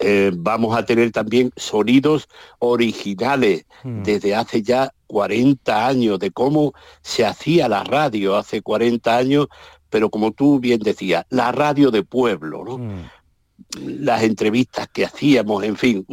Eh, 0.00 0.32
vamos 0.34 0.76
a 0.76 0.84
tener 0.84 1.12
también 1.12 1.52
sonidos 1.56 2.28
originales 2.58 3.64
desde 3.84 4.34
hace 4.34 4.62
ya 4.62 4.92
40 5.06 5.86
años, 5.86 6.18
de 6.18 6.32
cómo 6.32 6.74
se 7.00 7.24
hacía 7.24 7.68
la 7.68 7.84
radio 7.84 8.36
hace 8.36 8.60
40 8.60 9.16
años, 9.16 9.46
pero 9.88 10.10
como 10.10 10.32
tú 10.32 10.58
bien 10.58 10.80
decías, 10.80 11.24
la 11.30 11.52
radio 11.52 11.92
de 11.92 12.02
pueblo, 12.02 12.64
¿no? 12.64 13.06
las 13.80 14.22
entrevistas 14.22 14.88
que 14.88 15.04
hacíamos, 15.04 15.64
en 15.64 15.76
fin, 15.76 16.06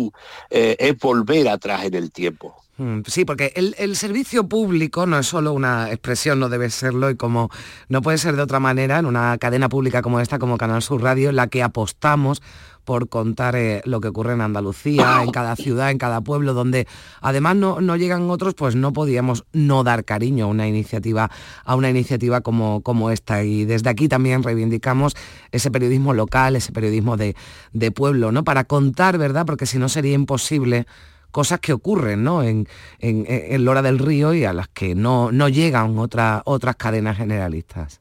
eh, 0.50 0.76
es 0.80 0.98
volver 0.98 1.48
atrás 1.50 1.86
en 1.86 1.96
el 1.96 2.12
tiempo. 2.12 2.63
Mm, 2.78 3.02
Sí, 3.06 3.24
porque 3.24 3.54
el, 3.56 3.96
servicio 3.96 4.48
público 4.48 5.06
no 5.06 5.20
es 5.20 5.28
solo 5.28 5.54
una 5.54 5.92
expresión, 5.92 6.40
no 6.40 6.50
debe 6.50 6.72
serlo 6.72 7.12
y 7.12 7.16
como 7.16 7.50
no 7.88 8.02
puede 8.02 8.18
ser 8.18 8.36
de 8.36 8.42
otra 8.42 8.60
manera 8.60 8.98
en 8.98 9.06
una 9.06 9.38
cadena 9.38 9.70
pública 9.70 10.02
como 10.02 10.20
esta, 10.20 10.40
como 10.40 10.58
Canal 10.58 10.82
Sur 10.82 11.04
Radio, 11.04 11.30
en 11.30 11.36
la 11.36 11.48
que 11.48 11.62
apostamos 11.62 12.42
por 12.84 13.10
contar 13.10 13.56
eh, 13.56 13.82
lo 13.86 14.02
que 14.02 14.08
ocurre 14.10 14.34
en 14.34 14.42
Andalucía, 14.42 15.22
en 15.24 15.32
cada 15.32 15.56
ciudad, 15.56 15.92
en 15.92 16.00
cada 16.00 16.22
pueblo, 16.22 16.54
donde 16.54 16.88
además 17.22 17.56
no, 17.56 17.80
no 17.80 17.96
llegan 17.96 18.30
otros, 18.30 18.56
pues 18.56 18.76
no 18.76 18.92
podíamos 18.92 19.46
no 19.54 19.84
dar 19.84 20.04
cariño 20.04 20.46
a 20.46 20.48
una 20.48 20.68
iniciativa, 20.68 21.30
a 21.64 21.76
una 21.76 21.90
iniciativa 21.92 22.42
como, 22.42 22.82
como 22.82 23.12
esta. 23.12 23.44
Y 23.44 23.66
desde 23.66 23.90
aquí 23.90 24.08
también 24.08 24.44
reivindicamos 24.44 25.16
ese 25.52 25.72
periodismo 25.72 26.14
local, 26.14 26.56
ese 26.56 26.72
periodismo 26.72 27.18
de, 27.18 27.36
de 27.72 27.92
pueblo, 27.92 28.32
¿no? 28.32 28.44
Para 28.44 28.64
contar, 28.66 29.18
¿verdad? 29.18 29.46
Porque 29.46 29.68
si 29.68 29.78
no 29.78 29.88
sería 29.90 30.14
imposible 30.14 30.86
cosas 31.34 31.60
que 31.60 31.74
ocurren 31.74 32.24
¿no? 32.24 32.44
en, 32.44 32.68
en, 33.00 33.66
Lora 33.66 33.82
del 33.82 33.98
Río 33.98 34.34
y 34.36 34.46
a 34.46 34.54
las 34.54 34.68
que 34.70 34.94
no, 34.94 35.32
llegan 35.50 35.98
otra- 35.98 36.44
otras 36.46 36.76
cadenas 36.76 37.18
generalistas. 37.18 38.00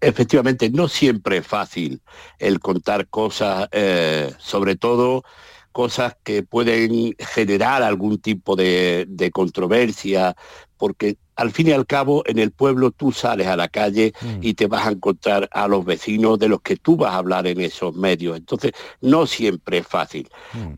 Efectivamente, 0.00 0.70
no 0.70 0.86
siempre 0.86 1.38
es 1.38 1.46
fácil 1.46 2.00
el 2.38 2.60
contar 2.60 3.08
cosas, 3.08 3.68
eh, 3.72 4.32
sobre 4.38 4.76
todo 4.76 5.24
cosas 5.72 6.16
que 6.22 6.44
pueden 6.44 7.16
generar 7.18 7.82
algún 7.82 8.18
tipo 8.18 8.54
de 8.54 9.30
controversia, 9.34 10.36
porque 10.76 11.16
al 11.38 11.52
fin 11.52 11.68
y 11.68 11.70
al 11.70 11.86
cabo 11.86 12.24
en 12.26 12.38
el 12.40 12.50
pueblo 12.50 12.90
tú 12.90 13.12
sales 13.12 13.46
a 13.46 13.56
la 13.56 13.68
calle 13.68 14.12
y 14.40 14.54
te 14.54 14.66
vas 14.66 14.88
a 14.88 14.90
encontrar 14.90 15.48
a 15.52 15.68
los 15.68 15.84
vecinos 15.84 16.36
de 16.38 16.48
los 16.48 16.60
que 16.60 16.76
tú 16.76 16.96
vas 16.96 17.14
a 17.14 17.18
hablar 17.18 17.46
en 17.46 17.60
esos 17.60 17.94
medios. 17.94 18.36
Entonces, 18.36 18.72
no 19.00 19.24
siempre 19.24 19.78
es 19.78 19.86
fácil. 19.86 20.28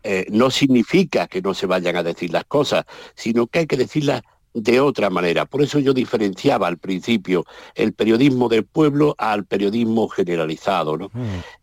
Eh, 0.03 0.27
no 0.29 0.51
significa 0.51 1.27
que 1.27 1.41
no 1.41 1.55
se 1.55 1.65
vayan 1.65 1.95
a 1.95 2.03
decir 2.03 2.31
las 2.31 2.45
cosas, 2.45 2.85
sino 3.15 3.47
que 3.47 3.59
hay 3.59 3.65
que 3.65 3.75
decirlas 3.75 4.21
de 4.53 4.79
otra 4.79 5.09
manera. 5.09 5.45
Por 5.45 5.63
eso 5.63 5.79
yo 5.79 5.93
diferenciaba 5.93 6.67
al 6.67 6.77
principio 6.77 7.43
el 7.73 7.93
periodismo 7.93 8.47
del 8.47 8.63
pueblo 8.63 9.15
al 9.17 9.45
periodismo 9.45 10.09
generalizado. 10.09 10.95
¿no? 10.95 11.09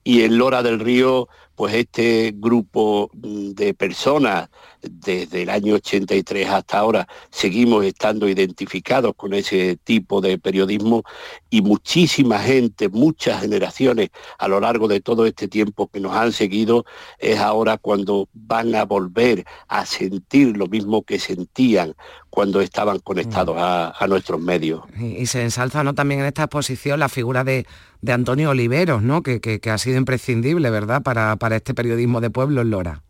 Y 0.02 0.22
en 0.22 0.38
Lora 0.38 0.64
del 0.64 0.80
Río, 0.80 1.28
pues 1.58 1.74
este 1.74 2.32
grupo 2.36 3.10
mm, 3.14 3.50
de 3.50 3.74
personas 3.74 4.48
desde 4.80 5.42
el 5.42 5.50
año 5.50 5.74
83 5.74 6.48
hasta 6.48 6.78
ahora 6.78 7.08
seguimos 7.32 7.84
estando 7.84 8.28
identificados 8.28 9.12
con 9.16 9.34
ese 9.34 9.76
tipo 9.82 10.20
de 10.20 10.38
periodismo 10.38 11.02
y 11.50 11.60
muchísima 11.62 12.38
gente, 12.38 12.88
muchas 12.88 13.40
generaciones 13.40 14.10
a 14.38 14.46
lo 14.46 14.60
largo 14.60 14.86
de 14.86 15.00
todo 15.00 15.26
este 15.26 15.48
tiempo 15.48 15.88
que 15.88 15.98
nos 15.98 16.14
han 16.14 16.30
seguido 16.30 16.84
es 17.18 17.40
ahora 17.40 17.76
cuando 17.76 18.28
van 18.34 18.76
a 18.76 18.84
volver 18.84 19.44
a 19.66 19.84
sentir 19.84 20.56
lo 20.56 20.68
mismo 20.68 21.02
que 21.02 21.18
sentían 21.18 21.96
cuando 22.30 22.60
estaban 22.60 23.00
conectados 23.00 23.56
a, 23.58 23.96
a 23.98 24.06
nuestros 24.06 24.40
medios. 24.40 24.82
Y, 24.96 25.06
y 25.06 25.26
se 25.26 25.42
ensalza 25.42 25.82
¿no? 25.82 25.92
también 25.92 26.20
en 26.20 26.26
esta 26.26 26.44
exposición 26.44 27.00
la 27.00 27.08
figura 27.08 27.42
de, 27.42 27.66
de 28.00 28.12
Antonio 28.12 28.50
Oliveros, 28.50 29.02
¿no? 29.02 29.22
que, 29.22 29.40
que- 29.40 29.60
ha 29.70 29.78
sido 29.78 29.98
imprescindible, 29.98 30.70
¿verdad?, 30.70 31.02
para, 31.02 31.36
para 31.36 31.56
este 31.56 31.74
periodismo 31.74 32.20
de 32.20 32.30
pueblo 32.30 32.62
en 32.62 32.70
Lora. 32.70 33.02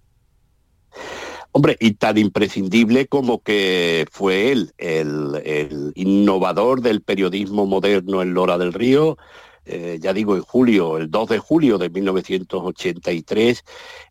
Hombre, 1.52 1.76
y 1.80 1.92
tan 1.94 2.18
imprescindible 2.18 3.06
como 3.06 3.42
que 3.42 4.06
fue 4.10 4.52
él, 4.52 4.72
el, 4.76 5.92
innovador 5.94 6.82
del 6.82 7.00
periodismo 7.02 7.66
moderno 7.66 8.22
en 8.22 8.34
Lora 8.34 8.58
del 8.58 8.72
Río, 8.72 9.16
eh, 9.64 9.98
ya 10.00 10.12
digo, 10.12 10.34
en 10.34 10.42
julio, 10.42 10.96
el 10.96 11.10
2 11.10 11.28
de 11.28 11.38
julio 11.38 11.76
de 11.76 11.90
1983, 11.90 13.64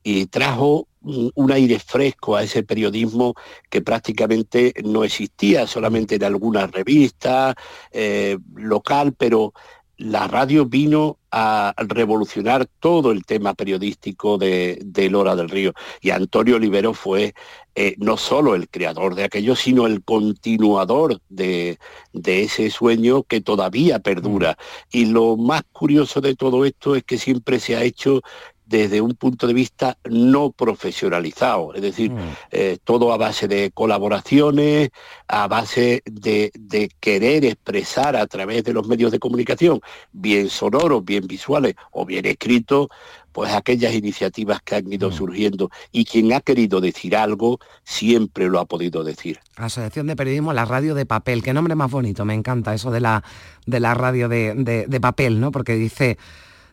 y 0.03 0.25
trajo 0.27 0.87
un 1.01 1.51
aire 1.51 1.79
fresco 1.79 2.35
a 2.35 2.43
ese 2.43 2.63
periodismo 2.63 3.33
que 3.69 3.81
prácticamente 3.81 4.73
no 4.83 5.03
existía, 5.03 5.65
solamente 5.65 6.15
en 6.15 6.23
algunas 6.25 6.69
revistas 6.71 7.55
eh, 7.91 8.37
local, 8.55 9.13
pero 9.17 9.53
la 9.97 10.27
radio 10.27 10.65
vino 10.65 11.17
a 11.31 11.73
revolucionar 11.77 12.67
todo 12.79 13.11
el 13.11 13.25
tema 13.25 13.53
periodístico 13.53 14.37
de, 14.37 14.79
de 14.83 15.09
Lora 15.09 15.35
del 15.35 15.49
Río. 15.49 15.73
Y 16.01 16.11
Antonio 16.11 16.55
Olivero 16.55 16.93
fue 16.93 17.33
eh, 17.75 17.95
no 17.97 18.17
solo 18.17 18.55
el 18.55 18.69
creador 18.69 19.15
de 19.15 19.23
aquello, 19.23 19.55
sino 19.55 19.85
el 19.85 20.03
continuador 20.03 21.19
de, 21.29 21.79
de, 22.13 22.43
ese 22.43 22.69
sueño 22.69 23.23
que 23.23 23.41
todavía 23.41 23.99
perdura. 23.99 24.57
Mm. 24.93 24.97
Y 24.97 25.05
lo 25.05 25.35
más 25.37 25.63
curioso 25.71 26.21
de 26.21 26.35
todo 26.35 26.65
esto 26.65 26.95
es 26.95 27.03
que 27.03 27.17
siempre 27.17 27.59
se 27.59 27.75
ha 27.75 27.83
hecho 27.83 28.21
desde 28.67 28.99
un 28.99 29.13
punto 29.13 29.47
de 29.47 29.53
vista 29.53 29.97
no 30.09 30.51
profesionalizado, 30.51 31.73
es 31.73 31.81
decir, 31.81 32.11
mm. 32.11 32.19
eh, 32.51 32.77
todo 32.83 33.13
a 33.13 33.17
base 33.17 33.47
de 33.47 33.71
colaboraciones, 33.71 34.89
a 35.27 35.47
base 35.47 36.03
de, 36.05 36.51
querer 36.99 37.45
expresar 37.45 38.15
a 38.15 38.27
través 38.27 38.63
de 38.63 38.73
los 38.73 38.87
medios 38.87 39.11
de 39.11 39.19
comunicación, 39.19 39.79
bien 40.11 40.49
sonoros, 40.49 41.03
bien 41.05 41.27
visuales 41.27 41.75
o 41.91 42.05
bien 42.05 42.25
escritos, 42.25 42.87
pues 43.31 43.53
aquellas 43.53 43.93
iniciativas 43.93 44.61
que 44.61 44.75
han 44.75 44.91
ido 44.91 45.09
mm. 45.09 45.13
surgiendo 45.13 45.71
y 45.91 46.03
quien 46.03 46.33
ha 46.33 46.41
querido 46.41 46.81
decir 46.81 47.15
algo 47.15 47.59
siempre 47.83 48.49
lo 48.49 48.59
ha 48.59 48.65
podido 48.65 49.03
decir. 49.03 49.39
Asociación 49.55 50.07
de 50.07 50.15
Periodismo, 50.15 50.51
la 50.51 50.65
radio 50.65 50.93
de 50.93 51.05
papel, 51.05 51.41
qué 51.41 51.53
nombre 51.53 51.75
más 51.75 51.89
bonito, 51.89 52.25
me 52.25 52.33
encanta 52.33 52.73
eso 52.73 52.91
de 52.91 52.99
la, 52.99 53.23
de 53.65 53.79
la 53.79 53.93
radio 53.93 54.27
de, 54.27 54.85
de 54.87 54.99
papel, 54.99 55.39
¿no? 55.39 55.51
Porque 55.51 55.75
dice 55.75 56.17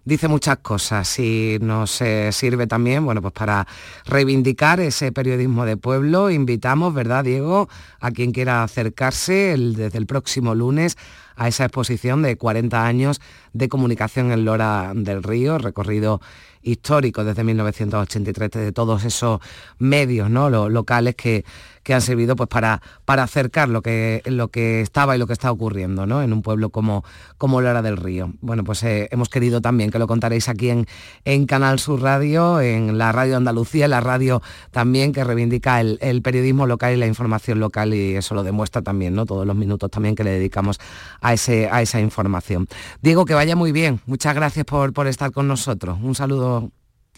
dice 0.05 0.29
muchas 0.29 0.59
cosas 0.59 1.19
y 1.19 1.59
nos 1.61 2.01
eh, 2.01 2.31
sirve 2.33 2.67
también, 2.67 3.05
bueno, 3.05 3.23
pues 3.23 3.33
para 3.33 3.67
reivindicar 4.05 4.81
ese 4.81 5.13
periodismo 5.13 5.65
de 5.65 5.77
pueblo. 5.77 6.31
Invitamos, 6.31 6.95
¿verdad, 6.95 7.25
Diego, 7.25 7.69
a 8.01 8.11
quien 8.11 8.33
quiera 8.33 8.63
acercarse 8.63 9.57
desde 9.57 9.99
el 9.99 10.07
próximo 10.07 10.55
lunes 10.55 10.97
a 11.37 11.49
esa 11.49 11.65
exposición 11.65 12.23
de 12.23 12.37
40 12.37 12.87
años 12.87 13.21
de 13.53 13.69
comunicación 13.69 14.31
en 14.31 14.45
Lora 14.45 14.93
del 14.95 15.23
Río, 15.23 15.59
recorrido 15.59 16.21
histórico 16.65 17.25
desde 17.25 17.45
1983 17.45 18.51
de 18.51 18.73
todos 18.73 19.05
esos 19.05 19.41
medios 19.79 20.31
¿no? 20.31 20.51
Los 20.51 20.71
locales 20.71 21.15
que, 21.15 21.45
que 21.85 21.95
han 21.95 22.01
servido 22.01 22.35
pues, 22.35 22.49
para, 22.49 22.83
para 23.05 23.23
acercar 23.23 23.69
lo 23.69 23.83
que, 23.83 24.23
lo 24.25 24.49
que 24.49 24.81
estaba 24.81 25.15
y 25.15 25.19
lo 25.19 25.27
que 25.27 25.35
está 25.35 25.53
ocurriendo 25.53 26.07
¿no? 26.07 26.23
en 26.23 26.33
un 26.33 26.43
pueblo 26.43 26.71
como, 26.71 27.05
como 27.39 27.61
Lora 27.61 27.83
del 27.83 27.97
Río. 27.97 28.33
Bueno, 28.41 28.65
pues 28.65 28.83
eh, 28.83 29.09
hemos 29.13 29.29
querido 29.29 29.61
también 29.61 29.91
que 29.91 29.99
lo 29.99 30.07
contaréis 30.07 30.49
aquí 30.49 30.71
en, 30.71 30.87
en 31.25 31.47
Canal 31.47 31.79
Sur 31.79 32.03
Radio, 32.03 32.61
en 32.61 32.99
la 32.99 33.13
Radio 33.13 33.37
Andalucía, 33.37 33.87
la 33.87 34.01
radio 34.01 34.43
también 34.71 35.13
que 35.13 35.23
reivindica 35.23 35.81
el, 35.81 36.23
periodismo 36.23 36.67
local 36.67 36.95
y 36.95 36.97
la 36.97 37.07
información 37.07 37.61
local 37.61 37.93
y 37.93 38.17
eso 38.17 38.35
lo 38.35 38.43
demuestra 38.43 38.81
también, 38.81 39.15
¿no? 39.15 39.27
Todos 39.27 39.47
los 39.47 39.55
minutos 39.55 39.91
también 39.91 40.15
que 40.15 40.25
le 40.25 40.31
dedicamos 40.31 40.79
a, 41.21 41.35
ese, 41.35 41.69
a 41.71 41.83
esa 41.83 42.01
información. 42.01 42.67
Diego, 43.03 43.27
que 43.27 43.35
vaya 43.35 43.57
muy 43.57 43.73
bien. 43.73 44.01
Muchas 44.07 44.35
gracias 44.35 44.65
por, 44.65 44.95
por 44.95 45.07
estar 45.07 45.33
con 45.33 45.49
nosotros. 45.49 45.99
Un 46.03 46.15
saludo 46.15 46.54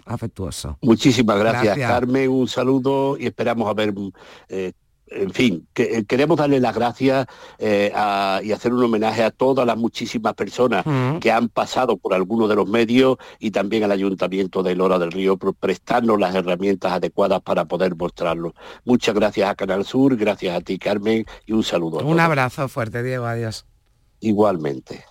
afectuoso. 0.05 0.79
Muchísimas 0.83 1.39
gracias, 1.39 1.79
Carmen, 1.79 2.31
un 2.31 2.49
saludo 2.49 3.17
y 3.19 3.27
esperamos 3.27 3.69
a 3.69 3.75
ver... 3.75 3.95
Eh, 4.49 4.73
en 5.09 5.31
fin, 5.31 5.69
que, 5.73 5.99
eh, 5.99 6.05
queremos 6.05 6.37
darle 6.37 6.59
las 6.59 6.75
gracias 6.75 7.27
eh, 7.59 7.93
y 8.43 8.53
hacer 8.53 8.73
un 8.73 8.83
homenaje 8.83 9.23
a 9.23 9.31
todas 9.31 9.65
las 9.65 9.77
muchísimas 9.77 10.35
personas 10.35 10.85
que 11.21 11.31
han 11.31 11.49
pasado 11.49 11.97
por 11.97 12.13
alguno 12.13 12.49
de 12.49 12.57
los 12.57 12.69
medios 12.69 13.17
y 13.39 13.53
también 13.53 13.85
al 13.85 13.93
Ayuntamiento 13.93 14.65
de 14.65 14.75
Lora 14.75 14.99
del 14.99 15.13
Río 15.13 15.37
por 15.37 15.55
prestarnos 15.55 16.19
las 16.19 16.35
herramientas 16.35 16.93
adecuadas 16.93 17.41
para 17.43 17.67
poder 17.67 17.95
mostrarlo. 17.95 18.55
Muchas 18.85 19.15
gracias 19.15 19.49
a 19.49 19.55
Canal 19.55 19.85
Sur, 19.85 20.17
gracias 20.17 20.57
a 20.57 20.61
ti 20.61 20.79
Carmen 20.79 21.25
y 21.47 21.53
un 21.53 21.63
saludo. 21.63 21.99
un 21.99 22.19
abrazo 22.19 22.69
fuerte, 22.69 23.03
Diego, 23.03 23.27
adiós. 23.27 23.65
Igualmente. 24.21 25.05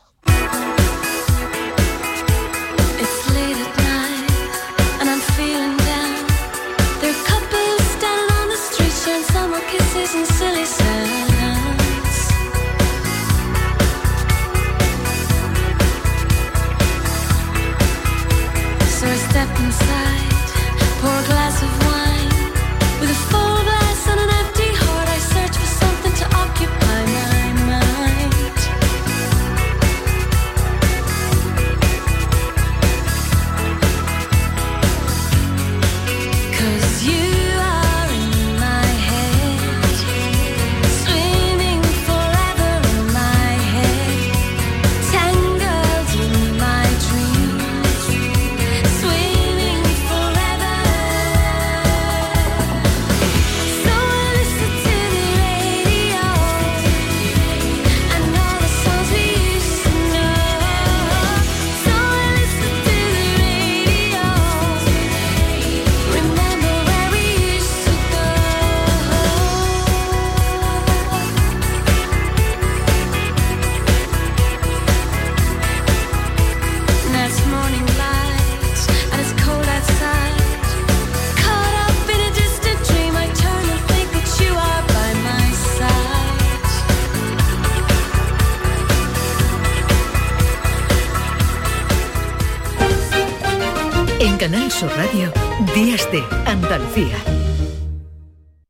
Su 94.78 94.90
Radio, 94.90 95.32
Días 95.74 96.06
de 96.12 96.22
Andalucía. 96.46 97.16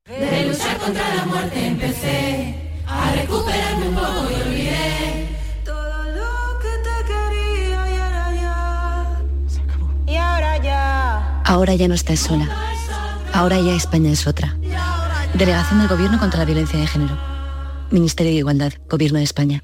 De 0.06 0.46
luchar 0.46 0.78
contra 0.78 1.16
la 1.16 1.26
muerte 1.26 1.66
empecé 1.66 2.56
a 2.86 3.12
recuperarme 3.14 3.90
un 3.90 3.96
poco 3.96 4.28
y 4.30 4.42
olvidé 4.48 5.36
todo 5.64 6.04
lo 6.04 6.60
que 6.60 6.70
te 6.84 7.06
quería 7.08 7.90
y 7.90 7.98
ahora 7.98 8.36
ya. 8.36 9.22
Se 9.48 9.62
acabó. 9.62 9.90
Y 10.06 10.16
ahora 10.16 10.58
ya. 10.58 11.42
Ahora 11.44 11.74
ya 11.74 11.88
no 11.88 11.96
estás 11.96 12.20
sola. 12.20 12.48
Ahora 13.34 13.60
ya 13.60 13.74
España 13.74 14.12
es 14.12 14.28
otra. 14.28 14.56
Delegación 15.34 15.80
del 15.80 15.88
Gobierno 15.88 16.20
contra 16.20 16.38
la 16.38 16.46
Violencia 16.46 16.80
de 16.80 16.86
Género. 16.86 17.18
Ministerio 17.90 18.32
de 18.32 18.38
Igualdad, 18.38 18.74
Gobierno 18.88 19.18
de 19.18 19.24
España. 19.24 19.64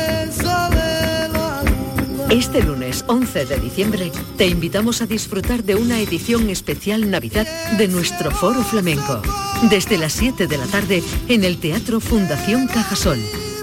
Este 2.31 2.63
lunes 2.63 3.03
11 3.09 3.45
de 3.45 3.59
diciembre 3.59 4.09
te 4.37 4.47
invitamos 4.47 5.01
a 5.01 5.05
disfrutar 5.05 5.65
de 5.65 5.75
una 5.75 5.99
edición 5.99 6.49
especial 6.49 7.11
Navidad 7.11 7.45
de 7.77 7.89
nuestro 7.89 8.31
Foro 8.31 8.63
Flamenco. 8.63 9.21
Desde 9.69 9.97
las 9.97 10.13
7 10.13 10.47
de 10.47 10.57
la 10.57 10.65
tarde 10.65 11.03
en 11.27 11.43
el 11.43 11.57
Teatro 11.57 11.99
Fundación 11.99 12.67
Cajasol. 12.67 13.19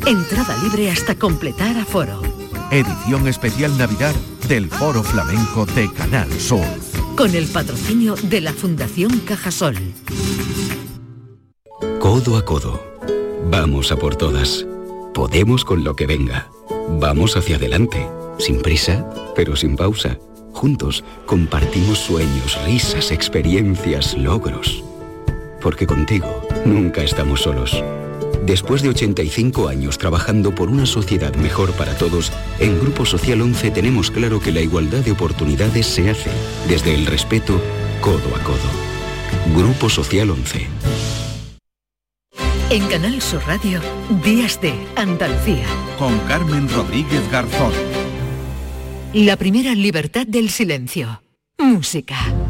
Entrada 0.07 0.63
libre 0.63 0.91
hasta 0.91 1.15
completar 1.15 1.79
aforo. 1.79 2.21
Edición 2.71 3.27
especial 3.27 3.77
Navidad 3.79 4.15
del 4.49 4.69
Foro 4.69 5.03
Flamenco 5.03 5.65
de 5.65 5.91
Canal 5.91 6.31
Sur. 6.39 6.67
Con 7.17 7.35
el 7.35 7.47
patrocinio 7.47 8.17
de 8.25 8.43
la 8.43 8.53
Fundación 8.53 9.21
Cajasol. 9.21 9.77
Codo 12.01 12.37
a 12.37 12.45
codo. 12.45 12.85
Vamos 13.51 13.93
a 13.93 13.97
por 13.97 14.17
todas. 14.17 14.67
Podemos 15.15 15.65
con 15.65 15.85
lo 15.85 15.97
que 15.97 16.07
venga. 16.07 16.51
Vamos 17.01 17.35
hacia 17.35 17.57
adelante. 17.57 18.07
Sin 18.39 18.61
prisa, 18.63 19.05
pero 19.35 19.57
sin 19.57 19.77
pausa. 19.77 20.19
Juntos 20.53 21.05
compartimos 21.27 21.99
sueños, 21.99 22.59
risas, 22.65 23.11
experiencias, 23.11 24.17
logros. 24.17 24.83
Porque 25.61 25.87
contigo 25.87 26.43
nunca 26.65 27.03
estamos 27.03 27.43
solos. 27.43 27.83
Después 28.45 28.83
de 28.83 28.91
85 28.91 29.69
años 29.69 29.99
trabajando 29.99 30.55
por 30.55 30.71
una 30.71 30.87
sociedad 30.87 31.35
mejor 31.35 31.73
para 31.73 31.97
todos, 31.97 32.33
en 32.61 32.81
Grupo 32.81 33.05
Social 33.05 33.43
11 33.43 33.73
tenemos 33.73 34.11
claro 34.11 34.41
que 34.41 34.53
la 34.53 34.61
igualdad 34.61 35.01
de 35.01 35.13
oportunidades 35.13 35.87
se 35.87 36.09
hace 36.09 36.31
desde 36.69 36.95
el 36.95 37.07
respeto 37.07 37.61
codo 38.01 38.35
a 38.35 38.43
codo. 38.43 38.89
Grupo 39.55 39.91
Social 39.91 40.31
11. 40.31 40.67
En 42.71 42.87
Canal 42.89 43.21
Sur 43.23 43.43
Radio, 43.47 43.81
Días 44.23 44.61
de 44.61 44.75
Andalucía. 44.95 45.65
Con 45.99 46.19
Carmen 46.21 46.69
Rodríguez 46.69 47.23
Garzón. 47.31 47.73
La 49.15 49.39
primera 49.39 49.75
libertad 49.75 50.27
del 50.27 50.51
silencio. 50.51 51.23
Música. 51.57 52.48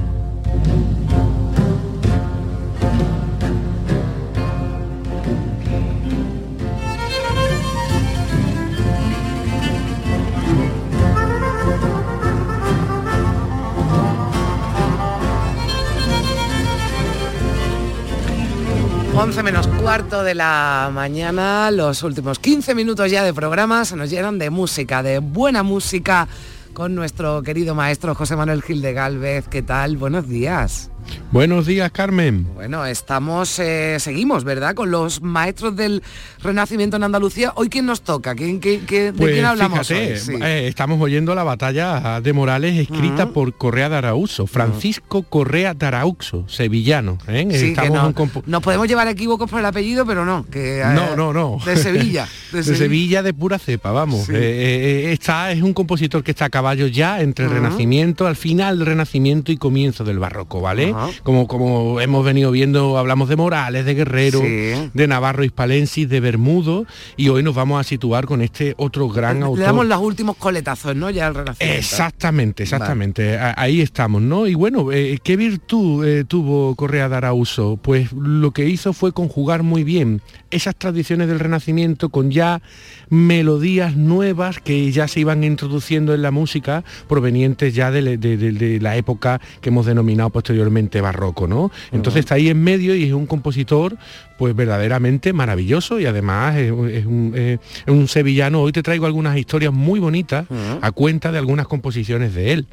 Once 19.21 19.43
menos 19.43 19.66
cuarto 19.66 20.23
de 20.23 20.37
la 20.37 20.93
mañana, 20.95 21.73
los 21.73 22.05
últimos 22.05 22.39
15 22.39 22.73
minutos 22.77 23.11
ya 23.11 23.25
de 23.25 23.35
programa 23.35 23.85
se 23.85 23.97
nos 23.97 24.11
llenan 24.11 24.39
de 24.39 24.49
música, 24.49 25.03
de 25.03 25.19
buena 25.19 25.64
música, 25.64 26.29
con 26.73 26.95
nuestro 26.95 27.43
querido 27.43 27.75
maestro 27.75 28.14
José 28.14 28.37
Manuel 28.37 28.62
Gil 28.62 28.81
de 28.81 28.93
Galvez. 28.93 29.49
¿Qué 29.49 29.61
tal? 29.61 29.97
Buenos 29.97 30.29
días. 30.29 30.93
Buenos 31.31 31.67
días, 31.67 31.91
Carmen. 31.93 32.47
Bueno, 32.55 32.87
estamos, 32.87 33.59
eh, 33.59 33.97
seguimos, 34.01 34.45
¿verdad? 34.45 34.75
Con 34.75 34.91
los 34.91 35.21
maestros 35.21 35.77
del 35.77 36.03
Renacimiento 36.43 36.97
en 36.97 37.03
Andalucía. 37.05 37.53
Hoy 37.55 37.69
quién 37.69 37.85
nos 37.85 38.01
toca, 38.01 38.35
¿Quién, 38.35 38.61
qué- 38.61 38.81
qué- 38.87 39.13
¿de 39.13 39.13
Pues 39.13 39.35
quién 39.35 39.45
hablamos 39.45 39.87
fíjate, 39.87 40.13
hoy? 40.15 40.19
Sí. 40.19 40.33
eh, 40.43 40.67
estamos 40.69 40.99
oyendo 41.03 41.35
la 41.35 41.45
batalla 41.45 42.21
de 42.23 42.33
Morales 42.33 42.79
escrita 42.79 43.25
Ujú. 43.25 43.33
por 43.35 43.55
Correa 43.55 43.89
de 43.91 43.97
Arauzo, 43.97 44.47
Francisco 44.47 45.23
Correa 45.23 45.75
de 45.75 45.85
Arauzo, 45.87 46.45
sevillano. 46.49 47.19
¿eh? 47.29 47.47
Sí, 47.53 47.75
que 47.75 47.91
no- 47.91 48.15
nos 48.47 48.63
podemos 48.63 48.89
llevar 48.89 49.07
equívocos 49.09 49.51
por 49.51 49.61
el 49.61 49.67
apellido, 49.67 50.07
pero 50.07 50.25
no, 50.25 50.47
que 50.51 50.83
No, 50.95 51.15
no, 51.15 51.33
no. 51.35 51.59
de 51.67 51.77
Sevilla, 51.77 52.27
de 52.53 52.59
de 52.59 52.65
Sevilla. 52.65 52.79
Sevilla 52.79 53.23
de 53.23 53.35
pura 53.35 53.59
cepa, 53.59 53.93
vamos. 53.93 54.25
Sí. 54.27 54.33
Está, 54.35 55.53
es 55.53 55.61
un 55.63 55.75
compositor 55.75 56.23
que 56.25 56.31
está 56.31 56.47
a 56.47 56.51
caballo 56.51 56.87
ya 56.87 57.21
entre 57.21 57.45
el 57.45 57.51
Ujú. 57.53 57.61
Renacimiento, 57.63 58.27
al 58.27 58.37
final 58.37 58.79
del 58.79 58.87
Renacimiento 58.87 59.53
y 59.53 59.57
comienzo 59.59 60.05
del 60.05 60.19
Barroco, 60.19 60.61
¿vale? 60.63 60.95
Ajá. 61.07 61.11
Como, 61.23 61.47
como 61.47 62.01
hemos 62.01 62.25
venido 62.25 62.51
viendo, 62.51 62.99
hablamos 62.99 63.29
de 63.29 63.37
Morales, 63.37 63.85
de 63.85 63.95
Guerrero, 63.95 64.41
Sí. 64.41 64.91
de 64.93 65.07
Navarro 65.07 65.45
Hispalensis, 65.45 66.09
de 66.09 66.21
Bermudo, 66.21 66.87
y 67.17 67.29
hoy 67.29 67.43
nos 67.43 67.55
vamos 67.55 67.81
a 67.81 67.85
situar 67.85 68.27
con 68.27 68.43
este 68.43 68.75
otro 68.79 69.09
gran 69.09 69.43
autor. 69.43 69.59
Le 69.59 69.65
damos 69.65 69.87
los 69.87 70.01
últimos 70.01 70.37
coletazos, 70.37 70.95
¿no? 70.97 71.11
Ya 71.11 71.27
al 71.27 71.35
Renacimiento. 71.35 71.79
Exactamente, 71.79 72.63
exactamente. 72.63 73.39
Ahí 73.39 73.81
estamos, 73.81 74.23
¿no? 74.23 74.47
Y 74.47 74.55
bueno, 74.55 74.93
eh, 74.93 75.19
¿qué 75.23 75.37
virtud 75.37 76.07
eh, 76.07 76.25
tuvo 76.25 76.75
Correa 76.75 77.09
de 77.09 77.17
Arauzo? 77.17 77.79
Pues 77.81 78.13
lo 78.13 78.51
que 78.53 78.67
hizo 78.69 78.93
fue 78.93 79.13
conjugar 79.13 79.63
muy 79.63 79.85
bien 79.85 80.23
esas 80.51 80.75
tradiciones 80.77 81.29
del 81.29 81.39
Renacimiento 81.41 82.09
con 82.09 82.31
ya 82.31 82.63
melodías 83.11 83.97
nuevas 83.97 84.61
que 84.61 84.91
ya 84.93 85.09
se 85.09 85.21
iban 85.21 85.45
introduciendo 85.45 86.15
en 86.15 86.23
la 86.23 86.31
música 86.31 86.85
provenientes 87.09 87.75
ya 87.75 87.91
de, 87.91 88.03
le- 88.03 88.17
de- 88.19 88.37
de- 88.37 88.53
de 88.53 88.81
la 88.81 88.97
época 88.97 89.41
que 89.61 89.69
hemos 89.71 89.85
denominado 89.87 90.31
posteriormente 90.31 90.88
barroco, 91.01 91.47
¿no? 91.47 91.70
Entonces 91.93 92.20
está 92.20 92.34
ahí 92.34 92.49
en 92.49 92.62
medio 92.62 92.95
y 92.95 93.05
es 93.05 93.12
un 93.12 93.26
compositor 93.26 93.97
pues 94.39 94.55
verdaderamente 94.55 95.32
maravilloso 95.32 96.01
y 96.01 96.07
además 96.07 96.57
es, 96.57 96.72
es 96.91 97.07
un, 97.07 97.32
es 97.34 97.59
un 97.86 98.09
sevillano. 98.09 98.62
Hoy 98.62 98.72
te 98.72 98.82
traigo 98.82 99.07
algunas 99.07 99.36
historias 99.36 99.72
muy 99.72 100.01
bonitas 100.01 100.47
a 100.80 100.93
cuenta 100.93 101.32
de 101.32 101.39
algunas 101.39 101.66
composiciones 101.66 102.34
de 102.34 102.53
él. 102.53 102.66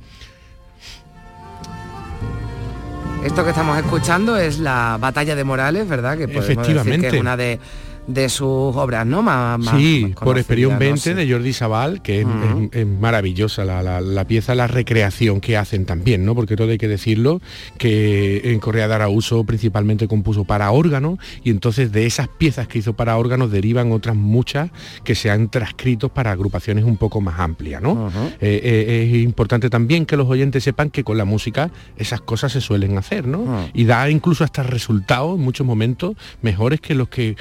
Esto 3.25 3.43
que 3.43 3.49
estamos 3.49 3.75
escuchando 3.79 4.37
es 4.37 4.59
la 4.59 4.97
batalla 5.01 5.35
de 5.35 5.43
Morales, 5.43 5.89
¿verdad? 5.89 6.15
Que 6.15 6.27
podemos 6.27 6.47
decir 6.47 6.55
que 6.57 6.71
Efectivamente. 6.73 7.07
es 7.07 7.21
una 7.21 7.35
de, 7.35 7.59
de 8.07 8.29
sus 8.29 8.45
obras, 8.75 9.05
¿no? 9.05 9.21
Más, 9.23 9.59
Sí, 9.77 10.07
más 10.15 10.23
por 10.23 10.37
Esperión 10.37 10.73
¿no? 10.73 10.79
20 10.79 10.99
Sí. 11.01 11.13
de 11.13 11.31
Jordi 11.31 11.53
Sabal, 11.53 12.01
que 12.01 12.19
es, 12.21 12.25
Ujú. 12.25 12.69
es- 12.71 12.79
es 12.81 12.87
maravillosa 12.87 13.65
la, 13.65 13.81
la- 13.81 14.01
la 14.01 14.25
pieza, 14.25 14.53
la 14.53 14.67
recreación 14.67 15.41
que 15.41 15.57
hacen 15.57 15.85
también, 15.85 16.23
¿no? 16.25 16.35
Porque 16.35 16.55
todo 16.55 16.69
hay 16.69 16.77
que 16.77 16.87
decirlo, 16.87 17.41
que 17.77 18.41
en 18.51 18.59
Correa 18.59 18.87
de 18.87 18.93
Arauzo 18.95 19.43
principalmente 19.43 20.07
compuso 20.07 20.43
para 20.45 20.71
órgano, 20.71 21.17
y 21.43 21.49
entonces 21.49 21.91
de 21.91 22.05
esas 22.05 22.27
piezas 22.27 22.67
que 22.67 22.79
hizo 22.79 22.93
para 22.93 23.17
órganos 23.17 23.51
derivan 23.51 23.91
otras 23.91 24.15
muchas 24.15 24.69
que 25.03 25.15
se 25.15 25.29
han 25.31 25.49
transcrito 25.49 26.09
para 26.09 26.31
agrupaciones 26.31 26.83
un 26.83 26.97
poco 26.97 27.21
más 27.21 27.39
amplias, 27.39 27.81
¿no? 27.81 28.09
Eh, 28.39 28.61
eh, 28.63 29.09
es 29.15 29.23
importante 29.23 29.69
también 29.69 30.05
que 30.05 30.17
los 30.17 30.27
oyentes 30.29 30.63
sepan 30.63 30.89
que 30.89 31.03
con 31.03 31.17
la 31.17 31.25
música 31.25 31.71
esas 31.97 32.21
cosas 32.21 32.51
se 32.51 32.61
suelen 32.61 32.97
hacer, 32.97 33.27
¿no? 33.27 33.67
Y 33.73 33.85
da 33.85 34.09
incluso 34.09 34.43
hasta 34.43 34.63
resultados 34.63 35.37
en 35.37 35.43
muchos 35.43 35.65
momentos 35.65 36.15
mejores 36.41 36.79
que 36.81 36.93
los 36.95 37.09
que 37.09 37.35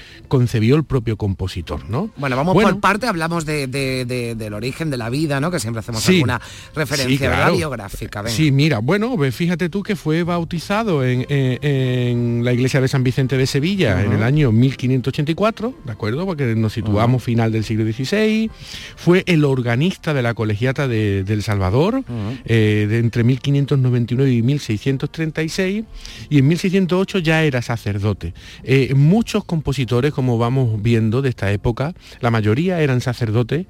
concebió 0.55 0.77
el 0.77 0.85
propio 0.85 1.17
compositor, 1.17 1.89
¿no? 1.91 2.11
Bueno, 2.17 2.37
vamos 2.37 2.55
Bueno, 2.55 2.71
por 2.71 2.81
parte, 2.81 3.09
hablamos 3.09 3.45
de, 3.45 3.67
de- 3.67 4.05
de- 4.05 4.37
del 4.37 4.55
origen 4.55 4.89
de 4.89 4.97
la 4.97 5.11
vida, 5.11 5.41
¿no? 5.41 5.51
Que 5.51 5.59
siempre 5.59 5.81
hacemos 5.81 6.01
Sí. 6.05 6.15
alguna 6.15 6.41
referencia 6.77 7.49
Sí, 7.51 7.57
biográfica. 7.57 8.23
venga. 8.23 8.37
Sí, 8.37 8.53
mira, 8.53 8.79
bueno, 8.79 9.17
fíjate 9.33 9.69
tú 9.69 9.83
que 9.83 9.97
fue 9.97 10.23
bautizado 10.23 11.05
en, 11.05 11.27
en- 11.29 11.59
en 11.65 12.45
la 12.45 12.53
iglesia 12.53 12.81
de 12.81 12.87
San 12.87 13.03
Vicente 13.03 13.37
de 13.37 13.49
Sevilla 13.49 14.01
en 14.05 14.13
el 14.13 14.23
año 14.23 14.53
1584, 14.53 15.75
¿de 15.85 15.91
acuerdo? 15.91 16.25
Porque 16.25 16.55
nos 16.55 16.73
situamos 16.73 17.21
final 17.21 17.51
del 17.51 17.65
siglo 17.65 17.85
XVI. 17.93 18.49
Fue 18.95 19.25
el 19.27 19.45
organista 19.45 20.15
de 20.15 20.23
la 20.23 20.35
colegiata 20.35 20.87
de, 20.87 21.25
del 21.25 21.43
Salvador 21.43 22.05
eh, 22.45 22.87
de 22.89 22.99
entre 22.99 23.25
1599 23.25 24.33
y 24.33 24.43
1636 24.43 25.85
y 26.31 26.39
en 26.39 26.47
1608 26.47 27.19
ya 27.19 27.43
era 27.43 27.61
sacerdote. 27.61 28.35
Eh, 28.63 28.95
muchos 28.95 29.45
compositores, 29.45 30.13
como 30.13 30.39
vamos 30.45 30.83
viendo 30.83 31.23
de 31.23 31.31
esta 31.31 31.51
época, 31.53 31.95
la 32.21 32.31
mayoría 32.31 32.83
eran 32.83 33.01
sacerdotes 33.01 33.67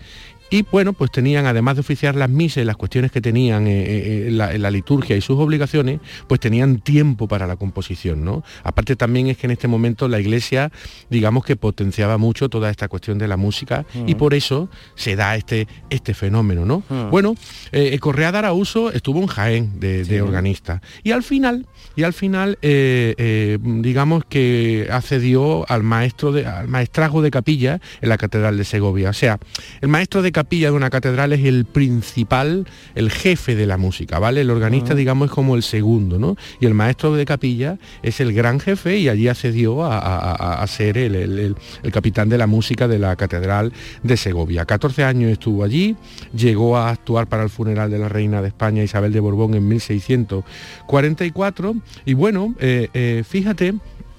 Y 0.55 0.65
bueno, 0.71 0.93
pues 0.93 1.11
tenían, 1.11 1.47
además 1.47 1.75
de 1.75 1.81
oficiar 1.81 2.15
las 2.15 2.31
misas, 2.31 2.65
las 2.65 2.77
cuestiones 2.77 3.11
que 3.11 3.21
tenían 3.21 3.67
en, 3.67 4.39
la, 4.39 4.55
en, 4.55 4.63
la, 4.63 4.71
liturgia 4.71 5.17
y 5.17 5.21
sus 5.21 5.37
obligaciones, 5.37 5.99
pues 6.29 6.39
tenían 6.39 6.79
tiempo 6.79 7.27
para 7.27 7.49
la 7.49 7.57
composición, 7.57 8.25
¿no? 8.25 8.45
Aparte 8.63 8.95
también 8.95 9.27
es 9.27 9.37
que 9.37 9.49
en 9.49 9.51
este 9.51 9.67
momento 9.67 10.07
la 10.07 10.21
iglesia, 10.21 10.71
digamos 11.11 11.45
que 11.45 11.57
potenciaba 11.57 12.19
mucho 12.19 12.49
toda 12.49 12.71
esta 12.71 12.87
cuestión 12.87 13.19
de 13.19 13.27
la 13.27 13.37
música 13.37 13.85
uh 13.97 13.99
-huh. 13.99 14.11
y 14.11 14.15
por 14.15 14.33
eso 14.33 14.69
se 14.95 15.17
da 15.17 15.35
este, 15.35 15.67
este 15.91 16.15
fenómeno, 16.15 16.65
¿no? 16.65 16.85
Uh 16.89 16.95
-huh. 16.95 17.11
Bueno, 17.11 17.35
eh, 17.73 17.99
Correa 17.99 18.31
de 18.31 18.39
Arauso 18.39 18.93
estuvo 18.93 19.21
en 19.21 19.27
Jaén 19.27 19.81
de, 19.81 20.05
de 20.05 20.23
organista 20.23 20.83
y 21.03 21.11
al 21.11 21.25
final, 21.25 21.67
y 21.97 22.05
al 22.05 22.13
final, 22.13 22.59
eh, 22.63 23.17
eh, 23.19 23.59
digamos 23.61 24.25
que 24.25 24.87
accedió 24.89 25.69
al 25.69 25.83
maestro 25.83 26.31
de, 26.31 26.47
al 26.47 26.69
maestrazgo 26.69 27.23
de 27.23 27.33
capilla 27.33 27.81
en 28.01 28.09
la 28.09 28.19
Catedral 28.19 28.57
de 28.57 28.65
Segovia. 28.65 29.11
O 29.11 29.15
sea, 29.15 29.41
el 29.81 29.89
maestro 29.89 30.23
de 30.23 30.31
capilla 30.31 30.44
de 30.49 30.71
una 30.71 30.91
catedral 30.91 31.33
es 31.33 31.45
el 31.45 31.65
principal, 31.65 32.67
el 32.95 33.11
jefe 33.11 33.57
de 33.57 33.67
la 33.67 33.77
música, 33.77 34.19
¿vale? 34.19 34.43
El 34.43 34.51
organista, 34.51 34.95
-huh. 34.95 34.97
digamos, 34.97 35.27
es 35.27 35.33
como 35.33 35.57
el 35.57 35.63
segundo, 35.63 36.19
¿no? 36.19 36.37
Y 36.61 36.67
el 36.67 36.75
maestro 36.75 37.15
de 37.15 37.25
capilla 37.25 37.79
es 38.03 38.21
el 38.21 38.33
gran 38.33 38.61
jefe 38.61 38.99
y 38.99 39.09
allí 39.09 39.29
accedió 39.29 39.85
a, 39.85 39.99
a, 39.99 40.63
a 40.63 40.67
ser 40.67 40.99
el, 40.99 41.15
el, 41.15 41.57
el, 41.83 41.93
capitán 41.93 42.29
de 42.29 42.39
la 42.39 42.47
música 42.47 42.89
de 42.89 42.99
la 42.99 43.17
Catedral 43.17 43.73
de 44.03 44.17
Segovia. 44.17 44.65
14 44.65 45.05
años 45.05 45.33
estuvo 45.33 45.65
allí, 45.65 45.97
llegó 46.35 46.77
a 46.77 46.91
actuar 46.91 47.29
para 47.29 47.43
el 47.43 47.51
funeral 47.51 47.91
de 47.91 47.99
la 47.99 48.09
reina 48.09 48.43
de 48.43 48.49
España 48.49 48.83
Isabel 48.83 49.13
de 49.13 49.21
Borbón 49.21 49.55
en 49.55 49.67
1644 49.69 51.77
y 52.05 52.15
bueno, 52.15 52.55
eh, 52.61 52.89
eh, 52.95 53.25
fíjate, 53.29 53.75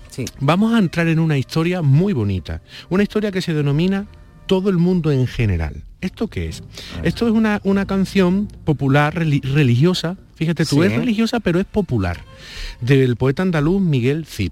sí. 0.09 0.26
vamos 0.39 0.73
a 0.73 0.80
entrar 0.80 1.07
en 1.07 1.19
una 1.19 1.38
historia 1.38 1.82
muy 1.82 2.13
bonita, 2.13 2.61
una 2.89 3.03
historia 3.03 3.32
que 3.32 3.41
se 3.41 3.53
denomina 3.53 4.07
todo 4.46 4.70
el 4.70 4.78
mundo 4.78 5.12
en 5.12 5.28
general. 5.28 5.84
¿Esto 6.02 6.28
qué 6.28 6.48
es? 6.48 6.64
Esto 7.04 7.28
es 7.28 7.34
una, 7.34 7.62
una 7.64 7.86
canción 7.86 8.48
popular 8.64 9.16
religiosa, 9.16 10.18
fíjate 10.36 10.66
tú, 10.66 10.82
sí. 10.82 10.88
es 10.88 10.96
religiosa 10.96 11.39
pero 11.39 11.60
es 11.60 11.66
popular, 11.66 12.20
del 12.82 13.16
poeta 13.16 13.41
andaluz 13.41 13.82
Miguel 13.82 14.26
Cid 14.26 14.52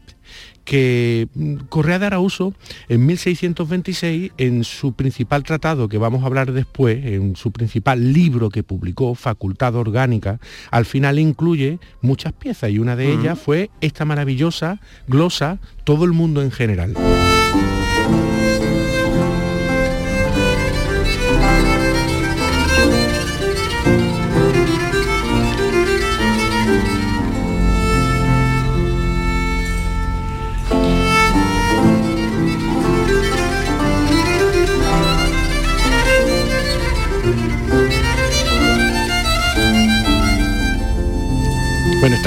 que 0.64 1.28
mm, 1.34 1.56
Correa 1.70 2.00
de 2.00 2.06
Arauso 2.08 2.54
en 2.90 3.06
1626 3.06 4.32
en 4.38 4.64
su 4.64 4.94
principal 4.94 5.44
tratado 5.44 5.90
que 5.90 5.98
vamos 5.98 6.24
a 6.24 6.28
hablar 6.28 6.52
después, 6.52 7.06
en 7.06 7.36
su 7.36 7.52
principal 7.52 8.14
libro 8.14 8.50
que 8.50 8.64
publicó, 8.64 9.16
Facultad 9.16 9.76
Orgánica, 9.76 10.40
al 10.72 10.86
final 10.86 11.20
incluye 11.20 11.80
muchas 12.02 12.34
piezas 12.34 12.72
y 12.72 12.80
una 12.80 12.96
de 12.96 13.08
uh 13.08 13.18
-huh. 13.18 13.20
ellas 13.22 13.40
fue 13.40 13.70
esta 13.82 14.06
maravillosa 14.06 14.80
glosa 15.08 15.60
Todo 15.84 16.06
el 16.06 16.14
mundo 16.14 16.42
en 16.42 16.52
general. 16.52 16.94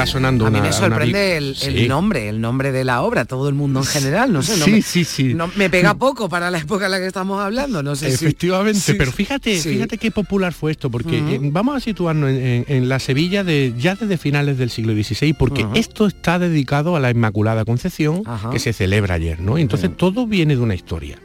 Está 0.07 0.13
sonando 0.13 0.47
a 0.47 0.49
una... 0.49 0.61
mí 0.61 0.67
me 0.67 0.73
sorprende 0.73 1.09
una... 1.09 1.37
el, 1.37 1.45
el 1.63 1.79
sí. 1.79 1.89
nombre, 1.89 2.29
el 2.29 2.41
nombre 2.41 2.73
de 2.73 2.85
la 2.85 3.03
obra, 3.03 3.25
todo 3.25 3.49
el 3.49 3.55
mundo 3.55 3.81
en 3.81 3.87
general, 3.87 4.33
no 4.33 4.43
sé. 4.43 4.57
No 4.57 4.65
sí, 4.65 4.71
me, 4.71 4.83
sí, 4.83 5.05
sí. 5.05 5.35
No, 5.35 5.51
me 5.57 5.69
pega 5.71 5.95
poco 5.95 6.29
para 6.29 6.51
la 6.51 6.59
época 6.59 6.87
en 6.87 6.93
la 6.93 6.99
que 6.99 7.07
estamos 7.07 7.41
hablando, 7.41 7.83
no 7.83 7.97
sé 7.97 8.09
Efectivamente, 8.09 8.81
si... 8.81 8.95
pero 8.95 9.13
fíjate, 9.13 9.59
sí. 9.59 9.71
fíjate 9.71 9.99
qué 9.99 10.11
popular 10.11 10.53
fue 10.53 10.73
esto, 10.73 10.91
porque 10.91 11.21
uh 11.21 11.25
-huh. 11.25 11.53
vamos 11.53 11.77
a 11.77 11.81
situarnos 11.81 12.31
en, 12.31 12.37
en, 12.37 12.65
en, 12.69 12.89
la 12.89 12.99
Sevilla 12.99 13.45
de 13.45 13.75
ya 13.79 13.95
desde 13.95 14.17
finales 14.17 14.59
del 14.59 14.71
siglo 14.71 14.93
XVI, 14.93 15.33
porque 15.33 15.65
uh 15.65 15.71
-huh. 15.71 15.79
esto 15.79 16.07
está 16.07 16.39
dedicado 16.39 16.97
a 16.97 17.01
la 17.01 17.11
Inmaculada 17.11 17.65
Concepción, 17.65 18.17
uh 18.19 18.25
-huh. 18.25 18.51
que 18.51 18.59
se 18.59 18.73
celebra 18.73 19.15
ayer, 19.15 19.41
¿no? 19.41 19.59
Entonces 19.59 19.91
todo 19.97 20.27
viene 20.27 20.57
de 20.57 20.63
una 20.63 20.75
historia. 20.75 21.19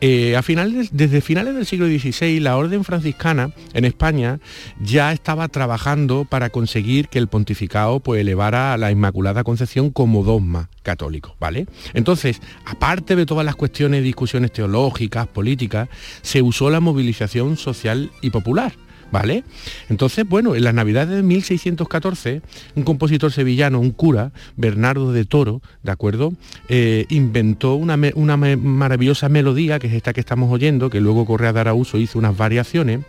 Eh, 0.00 0.36
a 0.36 0.42
finales, 0.42 0.90
desde 0.92 1.20
finales 1.20 1.54
del 1.54 1.64
siglo 1.64 1.86
XVI, 1.86 2.38
la 2.40 2.56
Orden 2.56 2.84
Franciscana 2.84 3.52
en 3.72 3.84
España 3.84 4.40
ya 4.80 5.12
estaba 5.12 5.48
trabajando 5.48 6.26
para 6.26 6.50
conseguir 6.50 7.08
que 7.08 7.18
el 7.18 7.28
pontificado 7.28 8.00
pues, 8.00 8.20
elevara 8.20 8.74
a 8.74 8.76
la 8.76 8.90
Inmaculada 8.90 9.42
Concepción 9.42 9.90
como 9.90 10.22
dogma 10.22 10.68
católico, 10.82 11.36
¿vale? 11.40 11.66
Entonces, 11.94 12.40
aparte 12.66 13.16
de 13.16 13.26
todas 13.26 13.46
las 13.46 13.56
cuestiones, 13.56 14.04
discusiones 14.04 14.52
teológicas, 14.52 15.26
políticas, 15.28 15.88
se 16.22 16.42
usó 16.42 16.68
la 16.68 16.80
movilización 16.80 17.56
social 17.56 18.10
y 18.20 18.30
popular. 18.30 18.72
¿Vale? 19.16 19.44
Entonces, 19.88 20.28
bueno, 20.28 20.54
en 20.54 20.64
las 20.64 20.74
navidades 20.74 21.16
de 21.16 21.22
1614, 21.22 22.42
un 22.74 22.82
compositor 22.82 23.32
sevillano, 23.32 23.80
un 23.80 23.90
cura, 23.90 24.32
Bernardo 24.56 25.10
de 25.10 25.24
Toro, 25.24 25.62
¿de 25.82 25.90
acuerdo? 25.90 26.34
Eh, 26.68 27.06
inventó 27.08 27.76
una, 27.76 27.96
me 27.96 28.12
una 28.14 28.36
me 28.36 28.56
maravillosa 28.56 29.30
melodía, 29.30 29.78
que 29.78 29.86
es 29.86 29.94
esta 29.94 30.12
que 30.12 30.20
estamos 30.20 30.52
oyendo, 30.52 30.90
que 30.90 31.00
luego 31.00 31.24
Correa 31.24 31.54
de 31.54 31.60
Arauso 31.60 31.96
hizo 31.96 32.18
unas 32.18 32.36
variaciones, 32.36 33.00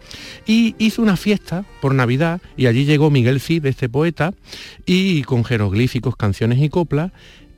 y 0.46 0.76
hizo 0.78 1.02
una 1.02 1.18
fiesta 1.18 1.66
por 1.82 1.94
Navidad, 1.94 2.40
y 2.56 2.68
allí 2.68 2.86
llegó 2.86 3.12
Miguel 3.12 3.42
Cid, 3.42 3.66
este 3.66 3.90
poeta, 3.90 4.34
y 4.86 5.24
con 5.24 5.44
jeroglíficos, 5.44 6.16
canciones 6.16 6.60
y 6.60 6.70
coplas, 6.70 7.12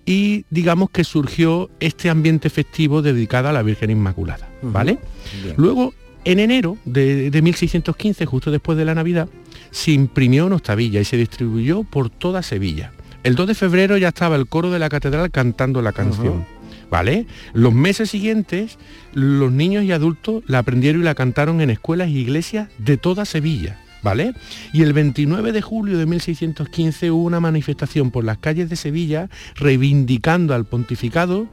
y 0.08 0.46
digamos 0.50 0.90
que 0.90 1.04
surgió 1.04 1.70
este 1.80 2.10
ambiente 2.10 2.50
festivo 2.50 3.04
dedicado 3.04 3.50
a 3.50 3.54
la 3.54 3.62
Virgen 3.62 3.92
Inmaculada, 3.92 4.50
¿vale? 4.64 4.94
Uh 4.94 5.50
-huh. 5.50 5.54
Luego 5.58 5.94
en 6.32 6.40
enero 6.40 6.78
de, 6.86 7.32
de, 7.32 7.42
1615, 7.42 8.26
justo 8.28 8.52
después 8.52 8.78
de 8.78 8.86
la 8.86 8.94
Navidad, 8.94 9.28
se 9.72 9.92
imprimió 9.92 10.46
en 10.46 10.54
Octavilla 10.54 11.02
y 11.02 11.06
se 11.06 11.18
distribuyó 11.18 11.84
por 11.84 12.12
toda 12.12 12.44
Sevilla. 12.44 12.92
El 13.24 13.34
2 13.34 13.48
de 13.48 13.56
febrero 13.56 13.98
ya 13.98 14.10
estaba 14.10 14.36
el 14.36 14.46
coro 14.46 14.70
de 14.70 14.78
la 14.78 14.90
catedral 14.90 15.32
cantando 15.32 15.82
la 15.82 15.92
canción. 15.92 16.28
Uh 16.28 16.42
-huh. 16.42 16.90
¿Vale? 16.92 17.26
Los 17.54 17.74
meses 17.74 18.12
siguientes, 18.12 18.78
los 19.14 19.52
niños 19.52 19.84
y 19.86 19.92
adultos 19.92 20.44
la 20.46 20.60
aprendieron 20.60 21.02
y 21.02 21.06
la 21.06 21.16
cantaron 21.16 21.62
en 21.62 21.72
escuelas 21.72 22.10
y 22.10 22.20
iglesias 22.20 22.70
de 22.78 22.98
toda 22.98 23.26
Sevilla. 23.26 23.80
¿Vale? 24.04 24.34
Y 24.72 24.84
el 24.84 24.94
29 24.94 25.52
de 25.52 25.62
julio 25.62 25.98
de 25.98 26.06
1615 26.06 27.12
hubo 27.12 27.24
una 27.24 27.40
manifestación 27.40 28.12
por 28.12 28.24
las 28.24 28.38
calles 28.38 28.70
de 28.70 28.76
Sevilla 28.76 29.30
reivindicando 29.56 30.54
al 30.54 30.66
pontificado 30.66 31.48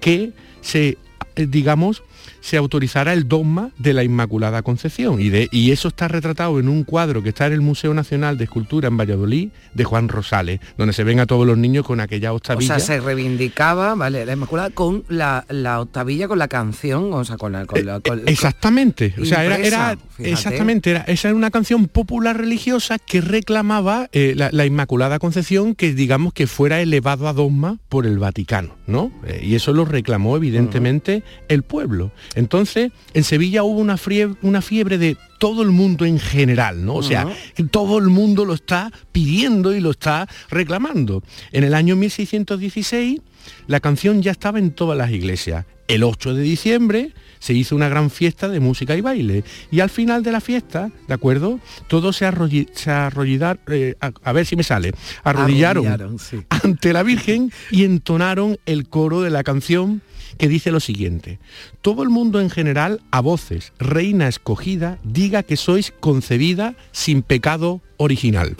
que 0.00 0.32
se, 0.60 0.96
eh, 1.34 1.46
digamos, 1.46 2.02
se 2.48 2.56
autorizara 2.56 3.12
el 3.12 3.28
dogma 3.28 3.70
de 3.78 3.92
la 3.92 4.04
Inmaculada 4.04 4.62
Concepción. 4.62 5.20
Y, 5.20 5.28
de, 5.28 5.48
y, 5.52 5.70
eso 5.70 5.88
está 5.88 6.08
retratado 6.08 6.58
en 6.58 6.68
un 6.68 6.82
cuadro 6.82 7.22
que 7.22 7.28
está 7.28 7.46
en 7.46 7.52
el 7.52 7.60
Museo 7.60 7.92
Nacional 7.92 8.38
de 8.38 8.44
Escultura 8.44 8.88
en 8.88 8.96
Valladolid 8.96 9.50
de 9.74 9.84
Juan 9.84 10.08
Rosales, 10.08 10.60
donde 10.78 10.94
se 10.94 11.04
ven 11.04 11.20
a 11.20 11.26
todos 11.26 11.46
los 11.46 11.58
niños 11.58 11.84
con 11.84 12.00
aquella 12.00 12.32
octavilla. 12.32 12.76
O 12.76 12.78
sea, 12.78 12.86
se 12.86 13.00
reivindicaba, 13.00 13.94
¿vale? 13.94 14.24
La 14.24 14.32
Inmaculada 14.32 14.70
con 14.70 15.04
la, 15.08 15.44
la 15.50 15.80
octavilla, 15.80 16.26
con 16.26 16.38
la 16.38 16.48
canción, 16.48 17.12
o 17.12 17.22
sea, 17.24 17.36
con 17.36 17.52
la... 17.52 17.66
Con 17.66 17.84
la 17.84 18.00
con, 18.00 18.26
exactamente. 18.26 19.14
o 19.20 19.26
sea, 19.26 19.44
era, 19.44 19.56
era 19.58 19.98
exactamente, 20.18 20.90
era, 20.92 21.00
esa 21.02 21.28
era 21.28 21.36
una 21.36 21.50
canción 21.50 21.86
popular 21.86 22.38
religiosa 22.38 22.98
que 22.98 23.20
reclamaba 23.20 24.08
eh, 24.12 24.32
la, 24.34 24.48
la, 24.52 24.64
Inmaculada 24.64 25.18
Concepción 25.18 25.74
que 25.74 25.92
digamos 25.92 26.32
que 26.32 26.46
fuera 26.46 26.80
elevado 26.80 27.28
a 27.28 27.34
dogma 27.34 27.78
por 27.90 28.06
el 28.06 28.18
Vaticano, 28.18 28.74
¿no? 28.86 29.12
Eh, 29.26 29.40
y 29.42 29.54
eso 29.54 29.74
lo 29.74 29.84
reclamó 29.84 30.36
evidentemente 30.36 31.16
uh 31.16 31.20
-huh. 31.20 31.44
el 31.48 31.62
pueblo. 31.62 32.10
Entonces, 32.38 32.92
en 33.14 33.24
Sevilla 33.24 33.64
hubo 33.64 33.80
una 33.80 33.96
fiebre, 33.96 34.38
una 34.42 34.62
fiebre 34.62 34.96
de 34.96 35.16
todo 35.40 35.62
el 35.62 35.70
mundo 35.70 36.04
en 36.04 36.20
general, 36.20 36.84
¿no? 36.84 36.94
O 36.94 37.02
sea, 37.02 37.26
uh 37.26 37.30
-huh. 37.30 37.70
todo 37.70 37.98
el 37.98 38.10
mundo 38.10 38.44
lo 38.44 38.54
está 38.54 38.92
pidiendo 39.10 39.74
y 39.74 39.80
lo 39.80 39.90
está 39.90 40.28
reclamando. 40.48 41.24
En 41.50 41.64
el 41.64 41.74
año 41.74 41.96
1616 41.96 43.20
la 43.66 43.80
canción 43.80 44.22
ya 44.22 44.30
estaba 44.30 44.60
en 44.60 44.70
todas 44.70 44.96
las 44.96 45.10
iglesias. 45.10 45.66
El 45.88 46.04
8 46.04 46.34
de 46.34 46.42
diciembre 46.42 47.12
se 47.40 47.54
hizo 47.54 47.74
una 47.74 47.88
gran 47.88 48.08
fiesta 48.08 48.48
de 48.48 48.60
música 48.60 48.94
y 48.94 49.00
baile. 49.00 49.42
Y 49.72 49.80
al 49.80 49.90
final 49.90 50.22
de 50.22 50.30
la 50.30 50.40
fiesta, 50.40 50.90
¿de 51.08 51.14
acuerdo? 51.14 51.58
Todos 51.88 52.16
se, 52.16 52.26
arrodillaron, 52.26 53.60
eh, 53.68 53.94
a, 54.00 54.12
a, 54.22 54.32
ver 54.32 54.46
si 54.46 54.54
me 54.54 54.62
sale, 54.62 54.92
arrodillaron, 55.24 55.86
arrodillaron 55.86 56.18
sí. 56.20 56.38
ante 56.50 56.92
la 56.92 57.02
Virgen 57.02 57.50
y 57.70 57.84
entonaron 57.84 58.58
el 58.66 58.88
coro 58.88 59.22
de 59.22 59.30
la 59.30 59.42
canción 59.42 60.02
que 60.36 60.48
dice 60.48 60.70
lo 60.70 60.80
siguiente. 60.80 61.38
Todo 61.80 62.02
el 62.02 62.10
mundo 62.10 62.40
en 62.40 62.50
general, 62.50 63.00
a 63.10 63.20
voces, 63.20 63.72
reina 63.78 64.28
escogida, 64.28 64.98
diga 65.02 65.42
que 65.42 65.56
sois 65.56 65.92
concebida 66.00 66.76
sin 66.92 67.22
pecado 67.22 67.80
original. 67.96 68.56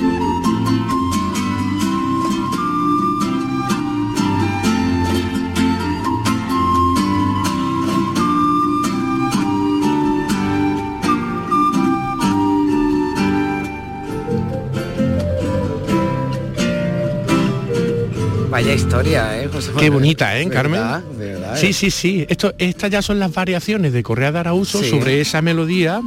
Historia, 18.89 19.43
¿eh, 19.43 19.49
José 19.53 19.71
Qué 19.79 19.91
bonita, 19.91 20.39
¿eh, 20.39 20.49
Carmen? 20.49 20.81
Verdad, 20.81 21.03
verdad. 21.19 21.41
¿verdad? 21.41 21.57
Sí, 21.59 21.73
sí, 21.75 21.91
sí. 21.91 22.25
Esto, 22.29 22.55
estas 22.57 22.91
ya 22.91 23.03
son 23.03 23.19
las 23.19 23.33
variaciones 23.35 23.93
de 23.93 24.03
Correa 24.03 24.33
de 24.33 24.39
Arauzo 24.39 24.83
Sí. 24.83 24.89
sobre 24.89 25.21
esa 25.21 25.43
melodía 25.43 26.01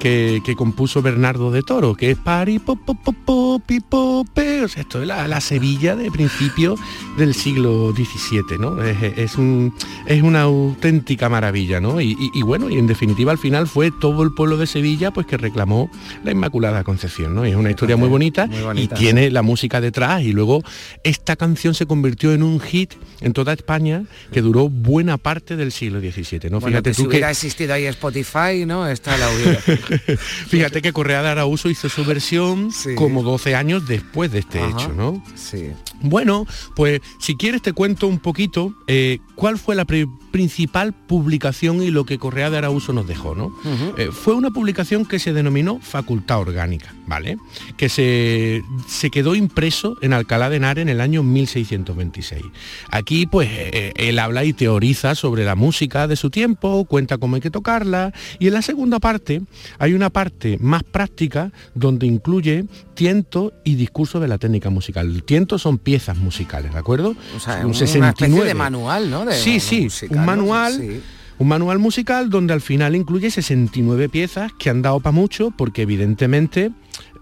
que, 0.00 0.40
que 0.44 0.56
compuso 0.56 1.02
Bernardo 1.02 1.52
de 1.52 1.62
Toro, 1.62 1.94
que 1.94 2.10
es 2.10 2.18
pari 2.18 2.58
po, 2.58 2.74
po, 2.74 2.94
po, 2.94 3.12
po, 3.12 3.62
pi, 3.64 3.78
po, 3.80 4.24
pe. 4.34 4.62
O 4.64 4.68
sea, 4.68 4.82
esto 4.82 5.00
es 5.00 5.06
la, 5.06 5.28
la 5.28 5.40
Sevilla 5.40 5.94
de 5.94 6.10
principio 6.10 6.74
del 7.16 7.34
siglo 7.34 7.92
XVII, 7.94 8.58
¿no? 8.58 8.82
Es, 8.82 8.96
es 9.16 9.36
un- 9.36 9.72
es 10.06 10.22
una 10.22 10.42
auténtica 10.42 11.28
maravilla, 11.28 11.78
¿no? 11.80 12.00
Y, 12.00 12.12
y- 12.18 12.30
y 12.34 12.42
bueno, 12.42 12.68
y 12.70 12.78
en 12.78 12.86
definitiva 12.86 13.30
al 13.30 13.38
final 13.38 13.68
fue 13.68 13.90
todo 14.00 14.22
el 14.22 14.32
pueblo 14.32 14.56
de 14.56 14.66
Sevilla 14.66 15.10
pues 15.12 15.26
que 15.26 15.36
reclamó 15.36 15.90
la 16.24 16.32
Inmaculada 16.32 16.82
Concepción, 16.82 17.34
¿no? 17.34 17.46
Y 17.46 17.50
es 17.50 17.56
una 17.56 17.70
historia 17.70 17.96
muy 17.96 18.08
bonita, 18.08 18.46
Muy 18.46 18.62
bonita, 18.62 18.94
y 18.96 18.98
tiene 18.98 19.30
la 19.30 19.42
música 19.42 19.80
detrás 19.80 20.22
y 20.22 20.32
luego 20.32 20.62
esta 21.04 21.36
canción 21.36 21.74
se 21.74 21.84
convirtió 21.86 22.32
en 22.32 22.42
un 22.42 22.58
hit 22.60 22.94
en 23.20 23.32
toda 23.34 23.52
España 23.52 24.04
que 24.32 24.40
duró 24.40 24.68
buena 24.70 25.18
parte 25.18 25.56
del 25.56 25.72
siglo 25.72 26.00
XVII, 26.00 26.48
¿no? 26.50 26.60
Bueno, 26.60 26.68
Fíjate 26.78 26.90
que 26.90 26.94
si 26.94 27.02
que 27.02 27.08
hubiera 27.08 27.30
existido 27.30 27.74
ahí 27.74 27.84
Spotify, 27.84 28.64
¿no? 28.66 28.86
Esta 28.88 29.16
la 29.18 29.28
hubiera. 29.30 29.60
Fíjate 30.48 30.82
que 30.82 30.92
Correa 30.92 31.22
de 31.22 31.28
Arauzo 31.28 31.68
hizo 31.70 31.88
su 31.88 32.04
versión 32.04 32.70
como 32.96 33.22
12 33.22 33.54
años 33.54 33.86
después 33.86 34.32
de 34.32 34.40
este 34.40 34.60
Ajá. 34.60 34.70
hecho, 34.70 34.92
¿no? 34.92 35.22
Sí. 35.34 35.70
Bueno, 36.02 36.46
pues 36.76 37.00
si 37.18 37.36
quieres 37.36 37.62
te 37.62 37.72
cuento 37.72 38.06
un 38.06 38.18
poquito 38.18 38.74
eh, 38.86 39.18
cuál 39.34 39.58
fue 39.58 39.74
la 39.74 39.84
pri- 39.84 40.08
principal 40.30 40.92
publicación 40.94 41.82
y 41.82 41.90
lo 41.90 42.04
que 42.06 42.18
Correa 42.18 42.50
de 42.50 42.58
Arauzo 42.58 42.92
nos 42.92 43.06
dejó, 43.06 43.34
¿no? 43.34 43.52
Eh, 43.98 44.08
fue 44.12 44.34
una 44.34 44.50
publicación 44.50 45.04
que 45.04 45.18
se 45.18 45.32
denominó 45.32 45.78
Facultad 45.82 46.38
Orgánica, 46.40 46.94
¿vale? 47.06 47.36
Que 47.76 47.88
se, 47.88 48.62
se 48.88 49.10
quedó 49.10 49.34
impreso 49.34 49.96
en 50.00 50.12
Alcalá 50.12 50.48
de 50.48 50.56
Henares 50.56 50.82
en 50.82 50.88
el 50.88 51.00
año 51.00 51.22
1626. 51.22 52.42
Aquí, 52.90 53.26
pues, 53.26 53.48
eh, 53.52 53.92
él 53.96 54.18
habla 54.18 54.44
y 54.44 54.52
teoriza 54.52 55.14
sobre 55.14 55.44
la 55.44 55.54
música 55.56 56.06
de 56.06 56.16
su 56.16 56.30
tiempo, 56.30 56.84
cuenta 56.86 57.18
cómo 57.18 57.34
hay 57.34 57.42
que 57.42 57.50
tocarla, 57.50 58.12
y 58.38 58.46
en 58.46 58.54
la 58.54 58.62
segunda 58.62 59.00
parte 59.00 59.42
hay 59.80 59.94
una 59.94 60.10
parte 60.10 60.58
más 60.60 60.82
práctica 60.84 61.50
donde 61.74 62.06
incluye 62.06 62.66
tiento 62.94 63.52
y 63.64 63.74
discurso 63.76 64.20
de 64.20 64.28
la 64.28 64.36
técnica 64.38 64.68
musical. 64.68 65.06
El 65.10 65.24
tiento 65.24 65.58
son 65.58 65.78
piezas 65.78 66.18
musicales, 66.18 66.72
¿de 66.72 66.78
acuerdo? 66.78 67.16
O 67.34 67.40
sea, 67.40 67.56
Un 67.60 67.64
una 67.64 67.72
especie 67.72 67.94
69. 68.00 68.46
de 68.46 68.54
manual, 68.54 69.10
¿no? 69.10 69.24
De 69.24 69.34
sí, 69.34 69.58
sí, 69.58 69.88
un 70.10 70.16
¿no? 70.16 70.22
manual. 70.24 70.74
Sí. 70.74 71.00
Un 71.38 71.48
manual 71.48 71.78
musical 71.78 72.28
donde 72.28 72.52
al 72.52 72.60
final 72.60 72.94
incluye 72.94 73.30
69 73.30 74.10
piezas 74.10 74.52
que 74.58 74.68
han 74.68 74.82
dado 74.82 75.00
para 75.00 75.12
mucho 75.12 75.50
porque 75.50 75.80
evidentemente 75.80 76.70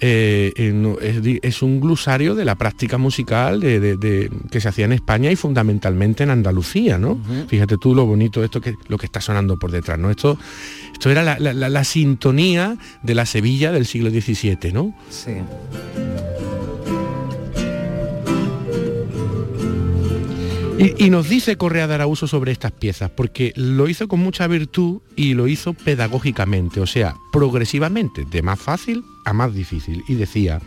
eh, 0.00 1.38
es, 1.42 1.62
un 1.62 1.80
glosario 1.80 2.34
de 2.34 2.44
la 2.44 2.54
práctica 2.54 2.98
musical 2.98 3.60
de- 3.60 3.80
de- 3.80 3.96
de- 3.96 4.30
que 4.50 4.60
se 4.60 4.68
hacía 4.68 4.84
en 4.84 4.92
España 4.92 5.30
y 5.30 5.36
fundamentalmente 5.36 6.22
en 6.22 6.30
Andalucía, 6.30 6.98
¿no? 6.98 7.18
Fíjate 7.48 7.76
tú 7.78 7.94
lo 7.94 8.06
bonito 8.06 8.42
esto 8.44 8.60
que 8.60 8.74
lo 8.88 8.96
que 8.98 9.06
está 9.06 9.20
sonando 9.20 9.58
por 9.58 9.70
detrás, 9.70 9.98
¿no? 9.98 10.10
Esto, 10.10 10.38
esto 10.92 11.10
era 11.10 11.22
la, 11.22 11.38
la- 11.38 11.52
la- 11.52 11.68
la 11.68 11.84
sintonía 11.84 12.76
de 13.02 13.14
la 13.14 13.26
Sevilla 13.26 13.72
del 13.72 13.86
siglo 13.86 14.10
XVII, 14.10 14.72
¿no? 14.72 14.94
Sí. 15.10 15.32
Y, 20.78 21.10
nos 21.10 21.28
dice 21.28 21.56
Correa 21.56 21.86
de 21.86 21.94
Arauzo 21.94 22.28
sobre 22.28 22.52
estas 22.52 22.72
piezas, 22.72 23.10
porque 23.10 23.52
lo 23.56 23.88
hizo 23.88 24.06
con 24.06 24.20
mucha 24.20 24.46
virtud 24.46 25.00
y 25.16 25.34
lo 25.34 25.48
hizo 25.48 25.74
pedagógicamente, 25.74 26.80
o 26.80 26.86
sea, 26.86 27.16
progresivamente, 27.32 28.24
de 28.24 28.42
más 28.42 28.60
fácil 28.60 29.02
a 29.24 29.32
más 29.32 29.54
difícil. 29.54 30.04
Y 30.08 30.14
decía, 30.14 30.60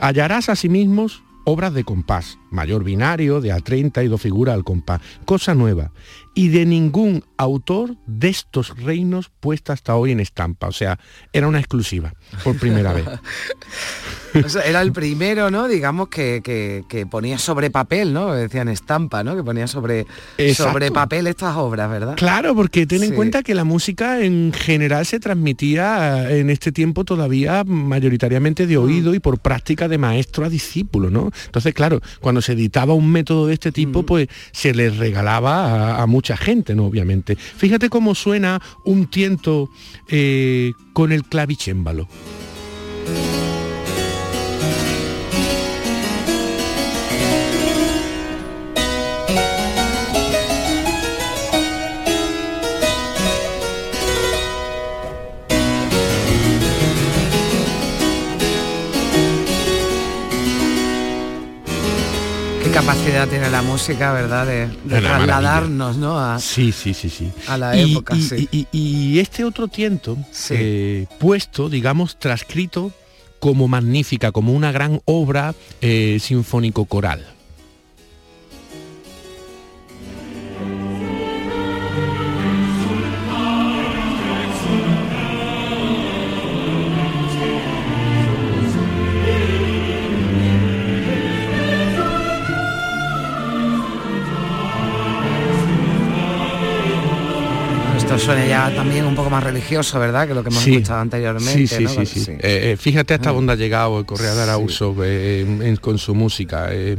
hallarás 0.00 0.48
a 0.48 0.56
sí 0.56 0.68
mismos 0.68 1.22
obras 1.44 1.72
de 1.72 1.84
compás, 1.84 2.38
mayor 2.50 2.84
binario, 2.84 3.40
de 3.40 3.54
A30 3.54 4.04
y 4.04 4.08
dos 4.08 4.20
figuras 4.20 4.54
al 4.54 4.64
compás, 4.64 5.00
cosa 5.24 5.54
nueva, 5.54 5.92
y 6.34 6.48
de 6.48 6.66
ningún 6.66 7.24
autor 7.38 7.96
de 8.06 8.28
estos 8.28 8.76
reinos 8.78 9.30
puesta 9.40 9.72
hasta 9.72 9.96
hoy 9.96 10.12
en 10.12 10.20
estampa, 10.20 10.68
o 10.68 10.72
sea, 10.72 10.98
era 11.32 11.48
una 11.48 11.58
exclusiva, 11.58 12.12
por 12.44 12.58
primera 12.58 12.92
vez. 12.92 13.06
O 14.44 14.48
sea, 14.48 14.62
era 14.62 14.82
el 14.82 14.92
primero, 14.92 15.50
¿no? 15.50 15.68
Digamos 15.68 16.08
que, 16.08 16.40
que- 16.44 16.84
que 16.88 17.06
ponía 17.06 17.38
sobre 17.38 17.70
papel, 17.70 18.12
¿no? 18.12 18.32
Decían 18.32 18.68
estampa, 18.68 19.22
¿no? 19.24 19.34
Que 19.36 19.42
ponía 19.42 19.66
sobre, 19.66 20.06
Exacto. 20.36 20.72
sobre 20.72 20.90
papel 20.90 21.26
estas 21.26 21.56
obras, 21.56 21.90
¿verdad? 21.90 22.14
Claro, 22.16 22.54
porque 22.54 22.86
ten 22.86 23.02
en 23.02 23.10
Sí. 23.10 23.14
cuenta 23.16 23.42
que 23.42 23.54
la 23.54 23.64
música 23.64 24.20
en 24.22 24.52
general 24.52 25.06
se 25.06 25.20
transmitía 25.20 26.30
en 26.30 26.50
este 26.50 26.72
tiempo 26.72 27.04
todavía 27.04 27.64
mayoritariamente 27.64 28.66
de 28.66 28.76
oído 28.76 29.14
y 29.14 29.20
por 29.20 29.38
práctica 29.38 29.88
de 29.88 29.98
maestro 29.98 30.44
a 30.44 30.48
discípulo, 30.48 31.10
¿no? 31.10 31.30
Entonces, 31.46 31.74
claro, 31.74 32.00
cuando 32.20 32.42
se 32.42 32.52
editaba 32.52 32.94
un 32.94 33.10
método 33.10 33.46
de 33.46 33.54
este 33.54 33.72
tipo, 33.72 34.02
pues 34.04 34.28
se 34.52 34.74
les 34.74 34.96
regalaba 34.98 35.96
a, 35.96 36.02
a 36.02 36.06
mucha 36.06 36.36
gente, 36.36 36.74
¿no? 36.74 36.86
Obviamente. 36.86 37.36
Fíjate 37.36 37.88
cómo 37.88 38.14
suena 38.14 38.60
un 38.84 39.06
tiento 39.06 39.70
eh, 40.08 40.72
con 40.92 41.12
el 41.12 41.24
clavicémbalo. 41.24 42.08
Capacidad 62.80 63.26
tiene 63.28 63.50
la 63.50 63.62
música, 63.62 64.12
¿verdad? 64.12 64.46
De, 64.46 64.66
de 64.68 64.68
Una 64.84 65.00
maravilla. 65.00 65.26
trasladarnos, 65.26 65.96
¿no? 65.96 66.18
A, 66.18 66.38
Sí, 66.38 66.70
sí, 66.70 66.94
sí, 66.94 67.10
sí. 67.10 67.30
a 67.48 67.58
la 67.58 67.76
y, 67.76 67.90
época, 67.92 68.14
y- 68.16 68.22
sí. 68.22 68.48
y- 68.52 68.66
y 68.70 69.18
este 69.18 69.42
otro 69.44 69.66
tiento, 69.68 70.16
eh, 70.50 71.06
puesto, 71.18 71.68
digamos, 71.68 72.18
transcrito 72.18 72.92
como 73.40 73.66
magnífica, 73.66 74.30
como 74.30 74.52
una 74.52 74.70
gran 74.70 75.00
obra 75.06 75.54
eh, 75.80 76.18
sinfónico-coral. 76.20 77.26
Suena 98.18 98.46
ya 98.46 98.74
también 98.74 99.04
un 99.06 99.14
poco 99.14 99.30
más 99.30 99.42
religioso, 99.42 99.98
¿verdad? 99.98 100.26
Que 100.28 100.34
lo 100.34 100.42
que 100.42 100.50
hemos 100.50 100.62
Sí. 100.62 100.72
escuchado 100.74 101.00
anteriormente, 101.00 101.66
Sí, 101.66 101.66
sí, 101.66 101.84
¿no? 101.84 102.04
sí. 102.06 102.26
Eh, 102.32 102.72
eh, 102.72 102.76
fíjate 102.78 103.14
hasta 103.14 103.30
dónde 103.32 103.52
ha 103.52 103.56
llegado 103.56 103.98
el 104.00 104.04
Correa 104.06 104.34
de 104.34 104.42
Arauzo 104.42 104.94
eh, 105.04 105.40
en- 105.46 105.62
en- 105.62 105.76
con 105.76 105.96
su 105.98 106.14
música. 106.14 106.68
eh, 106.70 106.96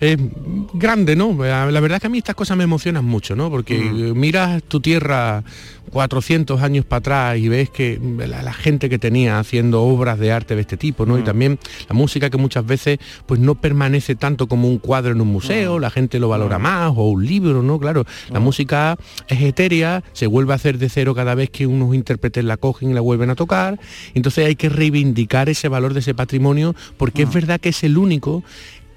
eh, 0.00 0.12
es 0.12 0.18
grande, 0.74 1.16
¿no? 1.16 1.36
La 1.44 1.80
verdad 1.80 1.96
es 1.96 2.00
que 2.00 2.06
a 2.06 2.10
mí 2.10 2.18
estas 2.18 2.34
cosas 2.34 2.56
me 2.56 2.64
emocionan 2.64 3.04
mucho, 3.04 3.34
¿no? 3.34 3.50
Porque 3.50 3.76
eh, 3.76 4.12
miras 4.14 4.62
tu 4.62 4.80
tierra 4.80 5.42
400 5.88 6.60
años 6.62 6.84
para 6.84 6.98
atrás 6.98 7.38
y 7.38 7.48
ves 7.48 7.70
que 7.70 7.98
la, 8.18 8.42
la 8.42 8.52
gente 8.52 8.88
que 8.88 8.98
tenía 8.98 9.38
haciendo 9.38 9.82
obras 9.82 10.18
de 10.18 10.32
arte 10.32 10.54
de 10.54 10.60
este 10.60 10.76
tipo, 10.76 11.06
¿no? 11.06 11.18
Y 11.18 11.22
también 11.22 11.58
la 11.88 11.94
música 11.94 12.30
que 12.30 12.36
muchas 12.36 12.64
veces 12.64 12.98
pues 13.26 13.40
no 13.40 13.54
permanece 13.56 14.14
tanto 14.14 14.46
como 14.46 14.68
un 14.68 14.78
cuadro 14.78 15.12
en 15.12 15.20
un 15.20 15.28
museo, 15.28 15.78
la 15.78 15.90
gente 15.90 16.18
lo 16.18 16.28
valora 16.28 16.58
más, 16.58 16.92
o 16.94 17.08
un 17.08 17.26
libro, 17.26 17.62
¿no? 17.62 17.78
Claro, 17.78 18.04
la 18.30 18.40
música 18.40 18.96
es 19.28 19.40
etérea, 19.40 20.04
se 20.12 20.26
vuelve 20.26 20.52
a 20.52 20.56
hacer 20.56 20.78
de 20.78 20.88
cero 20.88 21.14
cada 21.14 21.34
vez 21.34 21.50
que 21.50 21.66
unos 21.66 21.94
intérpretes 21.94 22.44
la 22.44 22.56
cogen 22.56 22.90
y 22.90 22.94
la 22.94 23.00
vuelven 23.00 23.30
a 23.30 23.34
tocar, 23.34 23.78
entonces 24.14 24.46
hay 24.46 24.56
que 24.56 24.68
reivindicar 24.68 25.48
ese 25.48 25.68
valor 25.68 25.94
de 25.94 26.00
ese 26.00 26.14
patrimonio 26.14 26.74
porque 26.96 27.22
es 27.22 27.32
verdad 27.32 27.60
que 27.60 27.70
es 27.70 27.82
el 27.82 27.98
único 27.98 28.44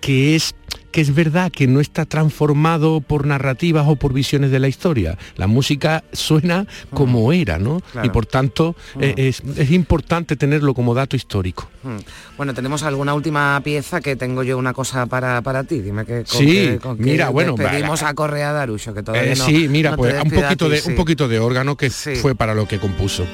que 0.01 0.35
es 0.35 0.55
que 0.91 1.01
es 1.01 1.15
verdad 1.15 1.51
que 1.51 1.67
no 1.67 1.79
está 1.79 2.05
transformado 2.05 3.01
por 3.01 3.25
narrativas 3.25 3.85
o 3.87 3.95
por 3.95 4.13
visiones 4.13 4.51
de 4.51 4.59
la 4.59 4.67
historia. 4.67 5.17
La 5.37 5.47
música 5.47 6.03
suena 6.11 6.65
como 6.93 7.31
era, 7.33 7.57
¿no? 7.59 7.81
Claro. 7.91 8.07
Y 8.07 8.09
por 8.09 8.25
tanto 8.25 8.75
eh, 8.99 9.13
es, 9.17 9.41
es 9.57 9.71
importante 9.71 10.35
tenerlo 10.35 10.73
como 10.73 10.93
dato 10.93 11.15
histórico. 11.15 11.69
Mm. 11.83 11.97
Bueno, 12.37 12.53
tenemos 12.53 12.83
alguna 12.83 13.13
última 13.13 13.59
pieza 13.63 14.01
que 14.01 14.15
tengo 14.15 14.43
yo 14.43 14.57
una 14.57 14.73
cosa 14.73 15.05
para, 15.05 15.41
para 15.41 15.63
ti. 15.63 15.79
Dime 15.81 16.05
que 16.05 16.23
con 16.23 16.39
Sí, 16.39 16.45
qué- 16.47 16.79
con 16.79 16.99
mira, 16.99 17.29
bueno, 17.29 17.55
despedimos 17.57 18.03
va- 18.03 18.09
a 18.09 18.13
Correa 18.13 18.51
Darucho, 18.51 18.93
que 18.93 19.03
todavía 19.03 19.33
Eh, 19.33 19.35
no- 19.37 19.45
sí, 19.45 19.67
mira, 19.69 19.91
no 19.91 19.97
pues 19.97 20.15
un 20.23 20.29
poquito 20.31 20.65
ti, 20.65 20.71
de 20.71 20.81
sí. 20.81 20.89
un 20.89 20.95
poquito 20.95 21.27
de 21.27 21.39
órgano 21.39 21.75
que 21.77 21.89
fue 21.89 22.35
para 22.35 22.53
lo 22.53 22.67
que 22.67 22.79
compuso. 22.79 23.25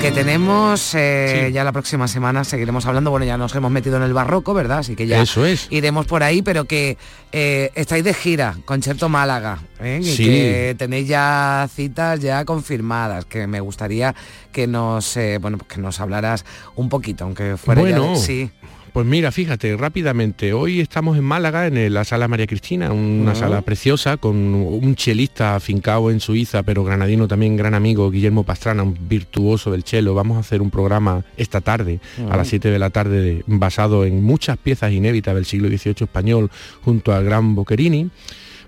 Que 0.00 0.12
tenemos 0.12 0.94
eh, 0.94 1.50
ya 1.52 1.64
la 1.64 1.72
próxima 1.72 2.06
semana 2.06 2.44
seguiremos 2.44 2.86
hablando. 2.86 3.10
Bueno, 3.10 3.26
ya 3.26 3.36
nos 3.36 3.52
hemos 3.56 3.72
metido 3.72 3.96
en 3.96 4.04
el 4.04 4.12
barroco, 4.12 4.54
¿verdad? 4.54 4.78
Así 4.78 4.94
que 4.94 5.06
ya 5.08 5.20
Eso 5.22 5.44
es. 5.44 5.66
iremos 5.70 6.06
por 6.06 6.22
ahí, 6.22 6.42
pero 6.42 6.66
que 6.66 6.96
eh, 7.32 7.72
estáis 7.74 8.04
de 8.04 8.14
gira, 8.14 8.56
Concierto 8.66 9.08
Málaga, 9.08 9.58
¿eh? 9.80 9.98
y 10.00 10.04
Sí. 10.04 10.24
que 10.26 10.76
tenéis 10.78 11.08
ya 11.08 11.68
citas 11.74 12.20
ya 12.20 12.44
confirmadas, 12.44 13.24
que 13.24 13.48
me 13.48 13.58
gustaría 13.60 14.14
que 14.52 14.68
nos, 14.68 15.16
eh, 15.16 15.38
bueno, 15.40 15.58
pues 15.58 15.72
que 15.72 15.80
nos 15.80 15.98
hablaras 15.98 16.44
un 16.76 16.88
poquito, 16.88 17.24
aunque 17.24 17.56
fuera 17.56 17.82
ya- 17.82 17.98
Bueno, 17.98 18.16
sí. 18.16 18.50
Pues 18.96 19.04
mira, 19.06 19.30
fíjate, 19.30 19.76
rápidamente, 19.76 20.54
hoy 20.54 20.80
estamos 20.80 21.18
en 21.18 21.24
Málaga, 21.24 21.66
en 21.66 21.92
la 21.92 22.02
sala 22.04 22.28
María 22.28 22.46
Cristina, 22.46 22.92
una 22.94 23.32
Ujú. 23.32 23.40
sala 23.40 23.60
preciosa, 23.60 24.16
con 24.16 24.34
un 24.54 24.94
chelista 24.94 25.54
afincado 25.54 26.10
en 26.10 26.18
Suiza, 26.18 26.62
pero 26.62 26.82
granadino 26.82 27.28
también, 27.28 27.58
gran 27.58 27.74
amigo, 27.74 28.10
Guillermo 28.10 28.44
Pastrana, 28.44 28.82
un 28.84 28.96
virtuoso 29.06 29.70
del 29.70 29.84
chelo. 29.84 30.14
Vamos 30.14 30.38
a 30.38 30.40
hacer 30.40 30.62
un 30.62 30.70
programa 30.70 31.22
esta 31.36 31.60
tarde, 31.60 32.00
a 32.30 32.38
las 32.38 32.48
7 32.48 32.70
de 32.70 32.78
la 32.78 32.88
tarde, 32.88 33.20
de- 33.20 33.44
basado 33.46 34.06
en 34.06 34.24
muchas 34.24 34.56
piezas 34.56 34.90
inéditas 34.94 35.34
del 35.34 35.44
siglo 35.44 35.68
XVIII 35.68 36.04
español, 36.04 36.50
junto 36.80 37.12
al 37.12 37.22
gran 37.22 37.54
Boccherini. 37.54 38.08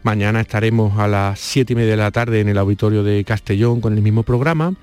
Mañana 0.02 0.40
estaremos 0.40 0.98
a 0.98 1.08
las 1.08 1.38
7 1.40 1.72
y 1.72 1.76
media 1.76 1.90
de 1.90 1.96
la 1.96 2.10
tarde 2.10 2.40
en 2.40 2.48
el 2.48 2.56
auditorio 2.58 3.02
de 3.02 3.24
Castellón 3.24 3.80
con 3.80 3.94
el 3.94 4.02
mismo 4.02 4.22
programa. 4.22 4.74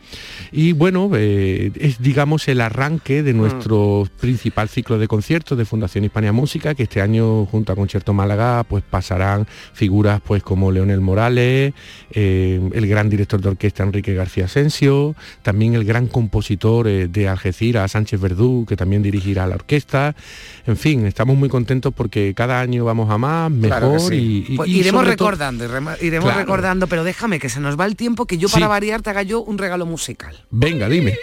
Y 0.51 0.73
bueno, 0.73 1.09
eh, 1.15 1.71
es 1.79 1.99
digamos 2.01 2.47
el 2.47 2.61
arranque 2.61 3.23
de 3.23 3.33
nuestro 3.33 4.07
principal 4.19 4.69
ciclo 4.69 4.97
de 4.99 5.07
conciertos 5.07 5.57
de 5.57 5.65
Fundación 5.65 6.03
Hispania 6.03 6.31
Música, 6.31 6.75
que 6.75 6.83
este 6.83 7.01
año 7.01 7.45
junto 7.45 7.71
a 7.73 7.75
Concierto 7.75 8.13
Málaga 8.13 8.63
pues 8.67 8.83
pasarán 8.87 9.47
figuras 9.73 10.21
pues 10.25 10.43
como 10.43 10.71
Leonel 10.71 11.01
Morales, 11.01 11.73
eh, 12.11 12.59
el 12.73 12.87
gran 12.87 13.09
director 13.09 13.41
de 13.41 13.49
orquesta 13.49 13.83
Enrique 13.83 14.13
García 14.13 14.45
Asensio, 14.45 15.15
también 15.43 15.75
el 15.75 15.85
gran 15.85 16.07
compositor 16.07 16.87
eh, 16.87 17.07
de 17.07 17.27
Algeciras, 17.27 17.91
Sánchez 17.91 18.19
Verdú, 18.19 18.65
que 18.67 18.75
también 18.75 19.01
dirigirá 19.01 19.47
la 19.47 19.55
orquesta. 19.55 20.15
En 20.67 20.77
fin, 20.77 21.05
estamos 21.05 21.37
muy 21.37 21.49
contentos 21.49 21.93
porque 21.95 22.33
cada 22.35 22.59
año 22.59 22.85
vamos 22.85 23.09
a 23.09 23.17
más, 23.17 23.49
mejor 23.51 23.77
Claro 23.79 23.93
que 23.93 23.99
sí. 23.99 24.45
y, 24.49 24.53
y- 24.53 24.57
Pues 24.57 24.69
y 24.69 24.79
iremos 24.79 25.04
sobre 25.05 25.17
recordando, 25.17 25.65
iremos, 25.65 25.97
Claro. 25.99 26.39
recordando, 26.39 26.87
pero 26.87 27.03
déjame 27.03 27.39
que 27.39 27.49
se 27.49 27.59
nos 27.59 27.79
va 27.79 27.85
el 27.85 27.95
tiempo 27.95 28.25
que 28.25 28.37
yo 28.37 28.49
para 28.49 28.65
Sí. 28.65 28.69
variar 28.69 29.01
te 29.01 29.09
haga 29.09 29.23
yo 29.23 29.41
un 29.41 29.57
regalo 29.57 29.85
musical. 29.85 30.45
Venga, 30.51 30.87
dime. 30.89 31.15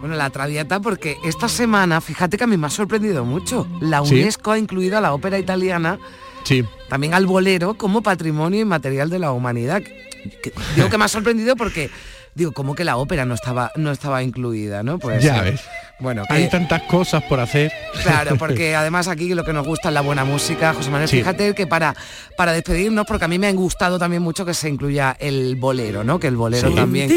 Bueno, 0.00 0.16
la 0.16 0.30
Traviata 0.30 0.80
porque 0.80 1.18
esta 1.24 1.48
semana, 1.48 2.00
fíjate 2.00 2.36
que 2.36 2.44
a 2.44 2.46
mí 2.48 2.56
me 2.56 2.66
ha 2.66 2.70
sorprendido 2.70 3.24
mucho. 3.24 3.68
La 3.80 4.04
Sí. 4.04 4.14
UNESCO 4.20 4.50
ha 4.50 4.58
incluido 4.58 4.98
a 4.98 5.00
la 5.00 5.14
ópera 5.14 5.38
italiana, 5.38 5.98
Sí. 6.42 6.64
también 6.88 7.14
al 7.14 7.26
bolero, 7.26 7.74
como 7.74 8.02
patrimonio 8.02 8.60
inmaterial 8.60 9.10
de 9.10 9.20
la 9.20 9.30
humanidad. 9.30 9.82
Digo 10.76 10.88
que 10.88 10.98
me 10.98 11.04
ha 11.04 11.08
sorprendido 11.08 11.56
porque 11.56 11.90
digo, 12.34 12.52
como 12.52 12.74
que 12.74 12.84
la 12.84 12.96
ópera 12.96 13.24
no 13.24 13.34
estaba 13.34 13.70
no 13.76 13.90
estaba 13.90 14.22
incluida, 14.22 14.82
¿no? 14.82 14.98
Pues 14.98 15.22
Ya 15.22 15.42
ves. 15.42 15.60
Bueno, 16.00 16.24
que- 16.26 16.34
Hay 16.34 16.48
tantas 16.50 16.82
cosas 16.82 17.22
por 17.24 17.38
hacer. 17.38 17.70
Claro, 18.02 18.36
porque 18.36 18.74
además 18.76 19.06
aquí 19.06 19.34
lo 19.34 19.44
que 19.44 19.52
nos 19.52 19.64
gusta 19.64 19.88
es 19.88 19.94
la 19.94 20.00
buena 20.00 20.24
música, 20.24 20.74
José 20.74 20.90
Manuel. 20.90 21.08
Sí. 21.08 21.18
Fíjate 21.18 21.54
que 21.54 21.66
para, 21.68 21.94
para 22.36 22.52
despedirnos, 22.52 23.06
porque 23.06 23.26
a 23.26 23.28
mí 23.28 23.38
me 23.38 23.46
ha 23.46 23.52
gustado 23.52 24.00
también 24.00 24.20
mucho 24.22 24.44
que 24.44 24.52
se 24.52 24.68
incluya 24.68 25.16
el 25.20 25.54
bolero, 25.56 26.02
¿no? 26.02 26.18
Que 26.18 26.26
el 26.26 26.36
bolero 26.36 26.70
Sí. 26.70 26.74
también, 26.74 27.08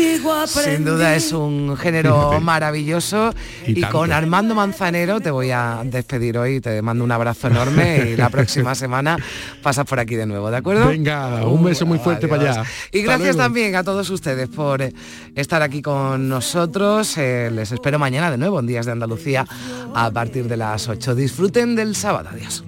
sin 0.48 0.86
duda, 0.86 1.16
es 1.16 1.32
un 1.32 1.76
género 1.78 2.40
maravilloso. 2.42 3.34
Y 3.66 3.82
con 3.84 4.12
Armando 4.12 4.54
Manzanero 4.54 5.20
te 5.20 5.32
voy 5.32 5.50
a 5.50 5.82
despedir 5.84 6.38
hoy, 6.38 6.62
te 6.62 6.82
mando 6.84 7.04
un 7.04 7.12
abrazo 7.12 7.48
enorme 7.48 8.10
y 8.12 8.16
la 8.18 8.30
próxima 8.30 8.76
semana 8.76 9.18
pasas 9.64 9.86
por 9.86 10.00
aquí 10.00 10.14
de 10.16 10.28
nuevo, 10.28 10.52
¿de 10.52 10.58
acuerdo? 10.58 10.88
Venga, 10.90 11.44
un 11.48 11.64
beso 11.64 11.88
muy 11.88 11.98
fuerte 11.98 12.28
para 12.28 12.52
allá. 12.52 12.64
Y 12.92 13.00
Hasta 13.00 13.12
gracias 13.14 13.36
luego. 13.36 13.38
también 13.40 13.76
a 13.76 13.84
todos 13.84 14.08
ustedes 14.12 14.48
por 14.50 14.82
eh, 14.84 14.94
estar 15.36 15.62
aquí 15.62 15.82
con 15.82 16.30
nosotros. 16.30 17.18
Eh, 17.18 17.50
les 17.52 17.72
espero 17.72 18.00
mañana 18.00 18.32
de 18.32 18.38
nuevo 18.38 18.60
en 18.60 18.68
Días 18.68 18.86
de 18.86 18.92
Andalucía 18.92 19.46
a 19.94 20.12
partir 20.12 20.48
de 20.48 20.58
las 20.58 20.88
8. 20.88 21.16
Disfruten 21.16 21.76
del 21.76 21.96
sábado. 21.96 22.30
Adiós. 22.32 22.64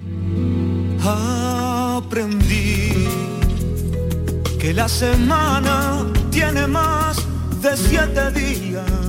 Aprendí 1.98 3.06
que 4.58 4.72
la 4.74 4.88
semana 4.88 6.04
tiene 6.30 6.66
más 6.66 7.16
de 7.62 7.76
siete 7.76 8.30
días 8.32 9.07